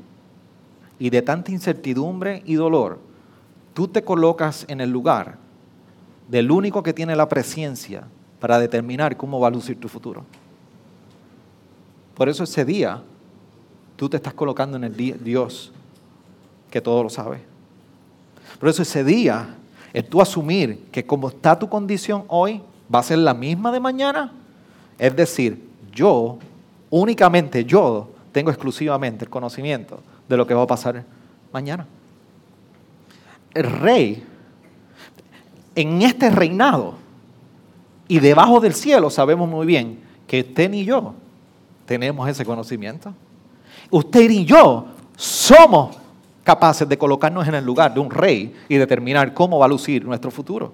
y 0.98 1.11
de 1.11 1.20
tanta 1.20 1.52
incertidumbre 1.52 2.42
y 2.46 2.54
dolor, 2.54 2.98
tú 3.74 3.88
te 3.88 4.02
colocas 4.02 4.64
en 4.68 4.80
el 4.80 4.90
lugar 4.90 5.36
del 6.28 6.50
único 6.50 6.82
que 6.82 6.94
tiene 6.94 7.14
la 7.14 7.28
presencia 7.28 8.04
para 8.40 8.58
determinar 8.58 9.18
cómo 9.18 9.38
va 9.38 9.48
a 9.48 9.50
lucir 9.50 9.78
tu 9.78 9.88
futuro. 9.88 10.24
Por 12.14 12.30
eso 12.30 12.44
ese 12.44 12.64
día 12.64 13.02
tú 13.96 14.08
te 14.08 14.16
estás 14.16 14.32
colocando 14.32 14.78
en 14.78 14.84
el 14.84 14.96
Dios 14.96 15.72
que 16.70 16.80
todo 16.80 17.02
lo 17.02 17.11
sabe. 17.11 17.42
Por 18.58 18.70
eso 18.70 18.80
ese 18.80 19.04
día 19.04 19.56
es 19.93 20.09
tú 20.09 20.20
asumir 20.20 20.86
que 20.93 21.05
como 21.05 21.28
está 21.28 21.59
tu 21.59 21.68
condición 21.68 22.24
hoy, 22.28 22.62
va 22.93 23.01
a 23.01 23.03
ser 23.03 23.18
la 23.18 23.34
misma 23.34 23.72
de 23.72 23.80
mañana. 23.80 24.32
Es 24.99 25.14
decir, 25.14 25.68
yo, 25.93 26.38
únicamente 26.91 27.64
yo, 27.64 28.11
tengo 28.32 28.51
exclusivamente 28.51 29.24
el 29.24 29.30
conocimiento 29.30 30.01
de 30.28 30.36
lo 30.36 30.47
que 30.47 30.55
va 30.55 30.62
a 30.62 30.66
pasar 30.66 31.05
mañana. 31.53 31.86
El 33.53 33.64
rey, 33.64 34.24
en 35.74 36.03
este 36.03 36.30
reinado 36.30 36.95
y 38.07 38.20
debajo 38.20 38.61
del 38.61 38.74
cielo, 38.74 39.11
sabemos 39.11 39.49
muy 39.49 39.66
bien 39.66 40.01
que 40.26 40.41
usted 40.41 40.72
y 40.72 40.84
yo 40.84 41.14
tenemos 41.86 42.28
ese 42.28 42.45
conocimiento. 42.45 43.12
Usted 43.91 44.30
y 44.30 44.45
yo 44.45 44.86
somos 45.16 45.97
capaces 46.45 46.88
de 46.88 46.99
colocarnos 46.99 47.47
en 47.47 47.55
el 47.55 47.64
lugar 47.64 47.93
de 47.95 48.01
un 48.01 48.11
rey 48.11 48.55
y 48.68 48.76
determinar 48.76 49.34
cómo 49.34 49.59
va 49.59 49.66
a 49.66 49.68
lucir 49.68 50.05
nuestro 50.05 50.30
futuro. 50.30 50.72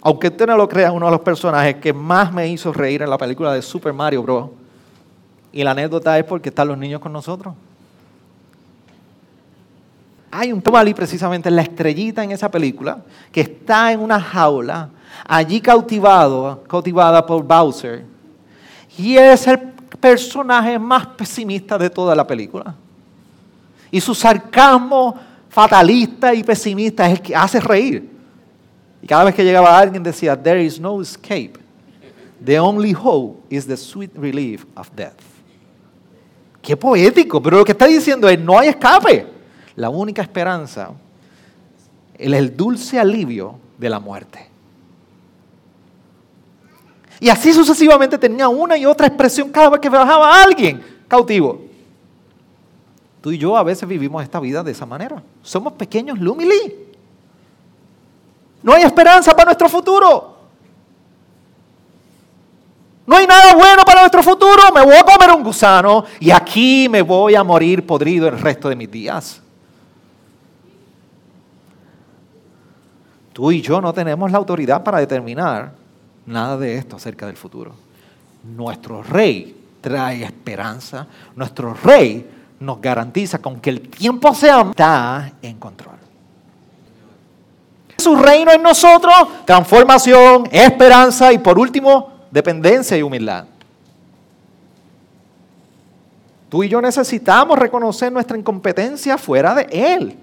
Aunque 0.00 0.28
usted 0.28 0.46
no 0.46 0.56
lo 0.56 0.68
crea, 0.68 0.92
uno 0.92 1.06
de 1.06 1.12
los 1.12 1.20
personajes 1.20 1.76
que 1.76 1.92
más 1.92 2.32
me 2.32 2.48
hizo 2.48 2.72
reír 2.72 3.02
en 3.02 3.10
la 3.10 3.18
película 3.18 3.52
de 3.52 3.62
Super 3.62 3.92
Mario 3.92 4.22
Bros. 4.22 4.50
Y 5.52 5.64
la 5.64 5.72
anécdota 5.72 6.18
es 6.18 6.24
porque 6.24 6.50
están 6.50 6.68
los 6.68 6.78
niños 6.78 7.00
con 7.00 7.12
nosotros. 7.12 7.54
Hay 10.30 10.52
un 10.52 10.60
Tomali 10.60 10.92
precisamente 10.92 11.50
la 11.50 11.62
estrellita 11.62 12.22
en 12.22 12.32
esa 12.32 12.50
película 12.50 12.98
que 13.32 13.40
está 13.40 13.92
en 13.92 14.00
una 14.00 14.20
jaula, 14.20 14.90
allí 15.26 15.60
cautivado, 15.60 16.62
cautivada 16.68 17.24
por 17.24 17.42
Bowser. 17.42 18.04
Y 18.96 19.16
es 19.16 19.46
el 19.46 19.58
personaje 20.00 20.78
más 20.78 21.06
pesimista 21.06 21.78
de 21.78 21.88
toda 21.88 22.14
la 22.14 22.26
película. 22.26 22.74
Y 23.90 24.00
su 24.00 24.14
sarcasmo 24.14 25.14
fatalista 25.48 26.34
y 26.34 26.42
pesimista 26.42 27.06
es 27.06 27.12
el 27.12 27.22
que 27.22 27.34
hace 27.34 27.60
reír. 27.60 28.08
Y 29.02 29.06
cada 29.06 29.24
vez 29.24 29.34
que 29.34 29.44
llegaba 29.44 29.78
alguien 29.78 30.02
decía, 30.02 30.40
there 30.40 30.62
is 30.62 30.80
no 30.80 31.00
escape. 31.00 31.54
The 32.44 32.58
only 32.58 32.92
hope 32.92 33.42
is 33.48 33.66
the 33.66 33.76
sweet 33.76 34.12
relief 34.14 34.64
of 34.76 34.90
death. 34.94 35.18
Qué 36.62 36.76
poético, 36.76 37.42
pero 37.42 37.58
lo 37.58 37.64
que 37.64 37.72
está 37.72 37.86
diciendo 37.86 38.28
es, 38.28 38.38
no 38.38 38.58
hay 38.58 38.68
escape. 38.68 39.26
La 39.76 39.88
única 39.88 40.22
esperanza 40.22 40.90
es 42.16 42.32
el 42.32 42.56
dulce 42.56 42.98
alivio 42.98 43.58
de 43.78 43.88
la 43.88 44.00
muerte. 44.00 44.48
Y 47.20 47.28
así 47.28 47.52
sucesivamente 47.52 48.18
tenía 48.18 48.48
una 48.48 48.76
y 48.76 48.86
otra 48.86 49.06
expresión 49.06 49.50
cada 49.50 49.70
vez 49.70 49.80
que 49.80 49.88
bajaba 49.88 50.30
a 50.30 50.42
alguien 50.44 50.82
cautivo. 51.08 51.67
Tú 53.20 53.32
y 53.32 53.38
yo 53.38 53.56
a 53.56 53.62
veces 53.62 53.88
vivimos 53.88 54.22
esta 54.22 54.40
vida 54.40 54.62
de 54.62 54.72
esa 54.72 54.86
manera. 54.86 55.22
Somos 55.42 55.72
pequeños 55.72 56.18
lumili. 56.18 56.88
No 58.62 58.72
hay 58.72 58.82
esperanza 58.82 59.32
para 59.32 59.46
nuestro 59.46 59.68
futuro. 59.68 60.36
No 63.06 63.16
hay 63.16 63.26
nada 63.26 63.54
bueno 63.54 63.82
para 63.84 64.00
nuestro 64.00 64.22
futuro. 64.22 64.62
Me 64.74 64.84
voy 64.84 64.94
a 64.94 65.02
comer 65.02 65.30
un 65.34 65.42
gusano 65.42 66.04
y 66.20 66.30
aquí 66.30 66.88
me 66.90 67.02
voy 67.02 67.34
a 67.34 67.42
morir 67.42 67.86
podrido 67.86 68.28
el 68.28 68.38
resto 68.38 68.68
de 68.68 68.76
mis 68.76 68.90
días. 68.90 69.40
Tú 73.32 73.50
y 73.50 73.62
yo 73.62 73.80
no 73.80 73.92
tenemos 73.92 74.30
la 74.30 74.38
autoridad 74.38 74.82
para 74.82 74.98
determinar 74.98 75.72
nada 76.26 76.56
de 76.58 76.76
esto 76.76 76.96
acerca 76.96 77.26
del 77.26 77.36
futuro. 77.36 77.72
Nuestro 78.44 79.02
rey 79.02 79.56
trae 79.80 80.24
esperanza. 80.24 81.06
Nuestro 81.34 81.72
rey 81.72 82.37
nos 82.60 82.80
garantiza 82.80 83.38
con 83.38 83.60
que 83.60 83.70
el 83.70 83.88
tiempo 83.88 84.34
sea 84.34 84.62
está 84.62 85.32
en 85.42 85.58
control. 85.58 85.96
Su 87.96 88.16
reino 88.16 88.52
en 88.52 88.62
nosotros, 88.62 89.14
transformación, 89.44 90.48
esperanza 90.52 91.32
y 91.32 91.38
por 91.38 91.58
último, 91.58 92.12
dependencia 92.30 92.96
y 92.96 93.02
humildad. 93.02 93.44
Tú 96.48 96.62
y 96.62 96.68
yo 96.68 96.80
necesitamos 96.80 97.58
reconocer 97.58 98.10
nuestra 98.10 98.38
incompetencia 98.38 99.18
fuera 99.18 99.54
de 99.54 99.68
Él. 99.70 100.16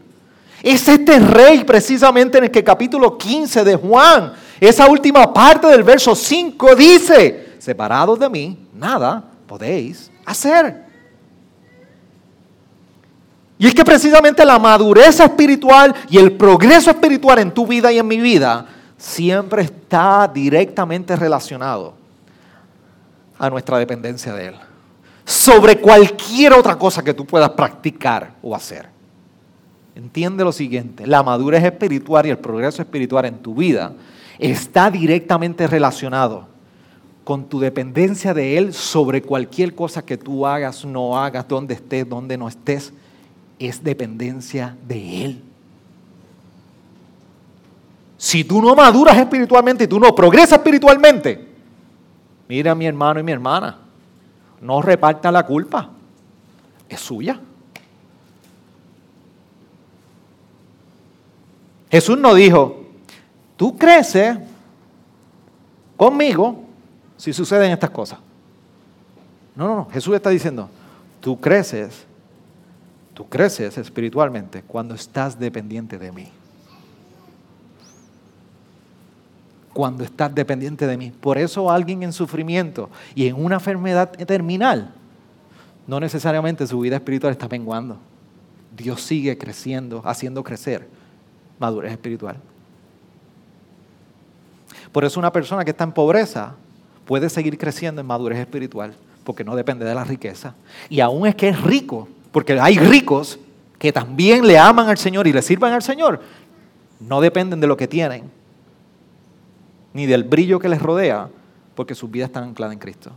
Es 0.63 0.87
este 0.87 1.19
rey 1.19 1.63
precisamente 1.63 2.37
en 2.37 2.45
el 2.45 2.51
que 2.51 2.63
capítulo 2.63 3.17
15 3.17 3.63
de 3.63 3.75
Juan, 3.75 4.33
esa 4.59 4.87
última 4.87 5.31
parte 5.31 5.67
del 5.67 5.83
verso 5.83 6.15
5 6.15 6.75
dice, 6.75 7.55
separados 7.59 8.17
de 8.17 8.29
mí, 8.29 8.67
nada 8.73 9.23
podéis 9.45 10.09
hacer. 10.25 10.84
Y 13.57 13.67
es 13.67 13.73
que 13.73 13.85
precisamente 13.85 14.43
la 14.43 14.59
madurez 14.59 15.19
espiritual 15.19 15.95
y 16.09 16.17
el 16.17 16.33
progreso 16.33 16.91
espiritual 16.91 17.39
en 17.39 17.53
tu 17.53 17.65
vida 17.65 17.91
y 17.91 17.99
en 17.99 18.07
mi 18.07 18.19
vida 18.19 18.65
siempre 18.97 19.63
está 19.63 20.29
directamente 20.33 21.15
relacionado 21.15 21.93
a 23.37 23.49
nuestra 23.49 23.77
dependencia 23.77 24.33
de 24.33 24.47
Él. 24.47 24.55
Sobre 25.23 25.79
cualquier 25.79 26.53
otra 26.53 26.77
cosa 26.77 27.03
que 27.03 27.13
tú 27.13 27.25
puedas 27.25 27.49
practicar 27.51 28.33
o 28.41 28.55
hacer. 28.55 28.89
Entiende 29.95 30.43
lo 30.43 30.51
siguiente, 30.51 31.07
la 31.07 31.23
madurez 31.23 31.63
espiritual 31.63 32.25
y 32.25 32.29
el 32.29 32.37
progreso 32.37 32.81
espiritual 32.81 33.25
en 33.25 33.37
tu 33.37 33.55
vida 33.55 33.93
está 34.37 34.91
directamente 34.91 35.65
relacionado 35.67 36.47
con 37.23 37.45
tu 37.45 37.61
dependencia 37.61 38.33
de 38.33 38.57
Él 38.57 38.73
sobre 38.73 39.21
cualquier 39.21 39.73
cosa 39.73 40.03
que 40.03 40.17
tú 40.17 40.45
hagas, 40.45 40.83
no 40.83 41.17
hagas, 41.17 41.47
donde 41.47 41.75
estés, 41.75 42.07
donde 42.07 42.37
no 42.37 42.49
estés 42.49 42.91
es 43.59 43.83
dependencia 43.83 44.75
de 44.87 45.25
Él. 45.25 45.41
Si 48.17 48.43
tú 48.43 48.61
no 48.61 48.75
maduras 48.75 49.17
espiritualmente 49.17 49.83
y 49.83 49.87
tú 49.87 49.99
no 49.99 50.15
progresas 50.15 50.57
espiritualmente, 50.59 51.47
mira 52.47 52.71
a 52.71 52.75
mi 52.75 52.85
hermano 52.85 53.19
y 53.19 53.23
mi 53.23 53.31
hermana, 53.31 53.77
no 54.61 54.81
reparta 54.81 55.31
la 55.31 55.45
culpa, 55.45 55.89
es 56.89 56.99
suya. 56.99 57.39
Jesús 61.91 62.17
no 62.17 62.33
dijo, 62.33 62.83
tú 63.55 63.77
creces 63.77 64.37
conmigo 65.95 66.63
si 67.15 67.31
suceden 67.31 67.71
estas 67.71 67.89
cosas. 67.89 68.19
No, 69.55 69.67
no, 69.67 69.75
no. 69.75 69.89
Jesús 69.91 70.15
está 70.15 70.29
diciendo, 70.29 70.69
tú 71.21 71.39
creces 71.39 72.05
Tú 73.15 73.27
creces 73.29 73.77
espiritualmente 73.77 74.61
cuando 74.61 74.93
estás 74.93 75.39
dependiente 75.39 75.97
de 75.97 76.11
mí. 76.11 76.27
Cuando 79.73 80.03
estás 80.03 80.35
dependiente 80.35 80.85
de 80.85 80.97
mí. 80.97 81.11
Por 81.11 81.37
eso 81.37 81.71
alguien 81.71 82.03
en 82.03 82.11
sufrimiento 82.11 82.89
y 83.15 83.27
en 83.27 83.41
una 83.41 83.55
enfermedad 83.55 84.11
terminal, 84.11 84.93
no 85.87 85.99
necesariamente 86.01 86.67
su 86.67 86.81
vida 86.81 86.97
espiritual 86.97 87.31
está 87.31 87.47
menguando. 87.47 87.97
Dios 88.75 89.01
sigue 89.01 89.37
creciendo, 89.37 90.01
haciendo 90.05 90.43
crecer 90.43 90.85
madurez 91.57 91.93
espiritual. 91.93 92.35
Por 94.91 95.05
eso 95.05 95.21
una 95.21 95.31
persona 95.31 95.63
que 95.63 95.71
está 95.71 95.85
en 95.85 95.93
pobreza 95.93 96.55
puede 97.05 97.29
seguir 97.29 97.57
creciendo 97.57 98.01
en 98.01 98.07
madurez 98.07 98.39
espiritual, 98.39 98.93
porque 99.23 99.45
no 99.45 99.55
depende 99.55 99.85
de 99.85 99.95
la 99.95 100.03
riqueza. 100.03 100.53
Y 100.89 100.99
aún 100.99 101.25
es 101.27 101.35
que 101.35 101.47
es 101.47 101.61
rico, 101.61 102.09
porque 102.35 102.59
hay 102.59 102.77
ricos 102.77 103.39
que 103.79 103.93
también 103.93 104.45
le 104.45 104.57
aman 104.57 104.89
al 104.89 104.97
Señor 104.97 105.25
y 105.25 105.31
le 105.31 105.41
sirvan 105.41 105.71
al 105.71 105.81
Señor, 105.81 106.19
no 106.99 107.21
dependen 107.21 107.61
de 107.61 107.67
lo 107.67 107.77
que 107.77 107.87
tienen, 107.87 108.29
ni 109.93 110.05
del 110.05 110.25
brillo 110.25 110.59
que 110.59 110.67
les 110.67 110.81
rodea, 110.81 111.29
porque 111.75 111.95
sus 111.95 112.11
vidas 112.11 112.27
están 112.27 112.43
ancladas 112.43 112.73
en 112.73 112.79
Cristo. 112.79 113.11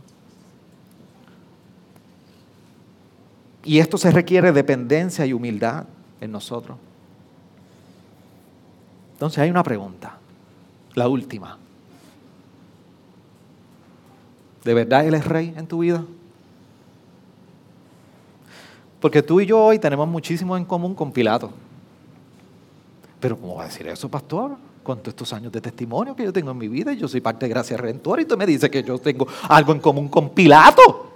Y 3.65 3.79
esto 3.79 3.97
se 3.97 4.09
requiere 4.09 4.53
dependencia 4.53 5.25
y 5.25 5.33
humildad 5.33 5.83
en 6.21 6.31
nosotros. 6.31 6.77
Entonces 9.15 9.39
hay 9.39 9.49
una 9.49 9.63
pregunta, 9.63 10.17
la 10.95 11.09
última. 11.09 11.57
¿De 14.63 14.73
verdad 14.73 15.05
Él 15.05 15.13
es 15.13 15.25
rey 15.25 15.53
en 15.57 15.67
tu 15.67 15.79
vida? 15.79 16.05
Porque 18.99 19.23
tú 19.23 19.39
y 19.39 19.45
yo 19.45 19.59
hoy 19.63 19.79
tenemos 19.79 20.07
muchísimo 20.07 20.57
en 20.57 20.65
común 20.65 20.93
con 20.93 21.11
Pilato. 21.11 21.51
Pero 23.19 23.37
¿cómo 23.37 23.55
va 23.55 23.63
a 23.63 23.67
decir 23.67 23.87
eso, 23.87 24.09
pastor? 24.09 24.57
Con 24.83 24.99
todos 24.99 25.09
estos 25.09 25.33
años 25.33 25.51
de 25.51 25.61
testimonio 25.61 26.15
que 26.15 26.23
yo 26.23 26.33
tengo 26.33 26.51
en 26.51 26.57
mi 26.57 26.67
vida 26.67 26.93
yo 26.93 27.07
soy 27.07 27.21
parte 27.21 27.45
de 27.45 27.49
Gracia 27.49 27.77
Redentora 27.77 28.21
y 28.21 28.25
tú 28.25 28.37
me 28.37 28.45
dices 28.45 28.69
que 28.69 28.81
yo 28.81 28.97
tengo 28.97 29.27
algo 29.47 29.73
en 29.73 29.79
común 29.79 30.07
con 30.07 30.29
Pilato. 30.29 31.11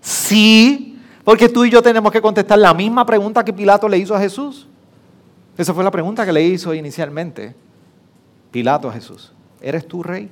Sí, 0.00 0.98
porque 1.24 1.48
tú 1.48 1.64
y 1.64 1.70
yo 1.70 1.82
tenemos 1.82 2.12
que 2.12 2.20
contestar 2.20 2.58
la 2.58 2.72
misma 2.72 3.04
pregunta 3.04 3.44
que 3.44 3.52
Pilato 3.52 3.88
le 3.88 3.98
hizo 3.98 4.14
a 4.14 4.20
Jesús. 4.20 4.66
Esa 5.58 5.74
fue 5.74 5.82
la 5.82 5.90
pregunta 5.90 6.24
que 6.24 6.32
le 6.32 6.42
hizo 6.42 6.72
inicialmente 6.74 7.54
Pilato 8.50 8.88
a 8.88 8.92
Jesús. 8.92 9.32
¿Eres 9.60 9.86
tú 9.88 10.02
rey? 10.02 10.30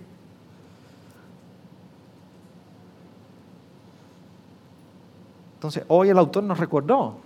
Entonces, 5.65 5.85
hoy 5.89 6.11
el 6.11 6.19
autor 6.19 6.45
nos 6.45 6.59
recordó 6.59 7.17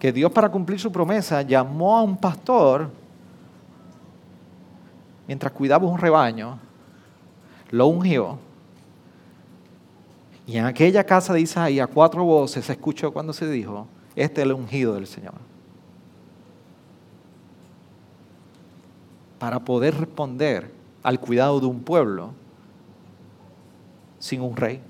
que 0.00 0.10
Dios 0.10 0.32
para 0.32 0.48
cumplir 0.48 0.80
su 0.80 0.90
promesa 0.90 1.42
llamó 1.42 1.96
a 1.96 2.02
un 2.02 2.16
pastor 2.16 2.90
mientras 5.28 5.52
cuidaba 5.52 5.86
un 5.86 6.00
rebaño, 6.00 6.58
lo 7.70 7.86
ungió. 7.86 8.40
Y 10.48 10.56
en 10.56 10.64
aquella 10.64 11.04
casa 11.04 11.32
de 11.32 11.42
Isaías 11.42 11.88
cuatro 11.94 12.24
voces 12.24 12.64
se 12.64 12.72
escuchó 12.72 13.12
cuando 13.12 13.32
se 13.32 13.48
dijo, 13.48 13.86
este 14.16 14.40
es 14.40 14.46
el 14.46 14.52
ungido 14.54 14.94
del 14.94 15.06
Señor. 15.06 15.34
Para 19.38 19.60
poder 19.60 19.96
responder 19.96 20.72
al 21.04 21.20
cuidado 21.20 21.60
de 21.60 21.66
un 21.66 21.84
pueblo 21.84 22.32
sin 24.18 24.40
un 24.40 24.56
rey. 24.56 24.89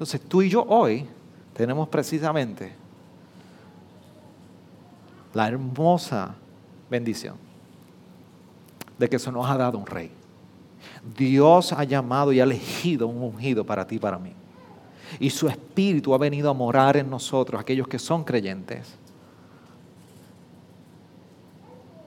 Entonces 0.00 0.22
tú 0.22 0.40
y 0.40 0.48
yo 0.48 0.64
hoy 0.66 1.06
tenemos 1.52 1.86
precisamente 1.86 2.72
la 5.34 5.46
hermosa 5.46 6.34
bendición 6.88 7.36
de 8.98 9.10
que 9.10 9.18
se 9.18 9.30
nos 9.30 9.44
ha 9.46 9.58
dado 9.58 9.76
un 9.76 9.84
rey. 9.84 10.10
Dios 11.18 11.74
ha 11.74 11.84
llamado 11.84 12.32
y 12.32 12.40
ha 12.40 12.44
elegido 12.44 13.08
un 13.08 13.22
ungido 13.22 13.62
para 13.62 13.86
ti 13.86 13.96
y 13.96 13.98
para 13.98 14.18
mí. 14.18 14.32
Y 15.18 15.28
su 15.28 15.48
espíritu 15.48 16.14
ha 16.14 16.18
venido 16.18 16.48
a 16.48 16.54
morar 16.54 16.96
en 16.96 17.10
nosotros, 17.10 17.60
aquellos 17.60 17.86
que 17.86 17.98
son 17.98 18.24
creyentes, 18.24 18.94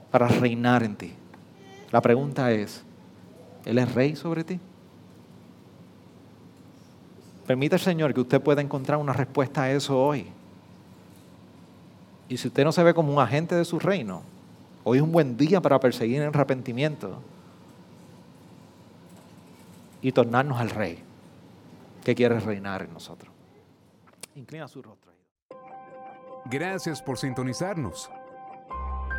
para 0.10 0.28
reinar 0.28 0.82
en 0.82 0.96
ti. 0.96 1.14
La 1.92 2.02
pregunta 2.02 2.52
es, 2.52 2.82
¿Él 3.66 3.78
es 3.78 3.94
rey 3.94 4.16
sobre 4.16 4.44
ti? 4.44 4.60
Permita, 7.46 7.78
Señor, 7.78 8.14
que 8.14 8.22
usted 8.22 8.42
pueda 8.42 8.62
encontrar 8.62 8.98
una 8.98 9.14
respuesta 9.14 9.64
a 9.64 9.72
eso 9.72 10.02
hoy. 10.02 10.28
Y 12.30 12.38
si 12.38 12.48
usted 12.48 12.64
no 12.64 12.72
se 12.72 12.84
ve 12.84 12.94
como 12.94 13.14
un 13.14 13.20
agente 13.20 13.56
de 13.56 13.66
su 13.66 13.80
reino, 13.80 14.24
hoy 14.84 14.98
es 14.98 15.04
un 15.04 15.12
buen 15.12 15.36
día 15.36 15.62
para 15.62 15.80
perseguir 15.80 16.22
el 16.22 16.30
arrepentimiento 16.30 17.22
y 20.02 20.12
tornarnos 20.12 20.60
al 20.60 20.70
Rey 20.70 21.04
que 22.04 22.16
quiere 22.16 22.40
reinar 22.40 22.84
en 22.84 22.94
nosotros. 22.94 23.32
Inclina 24.36 24.68
su 24.68 24.82
rostro. 24.82 25.12
Gracias 26.46 27.02
por 27.02 27.18
sintonizarnos. 27.18 28.10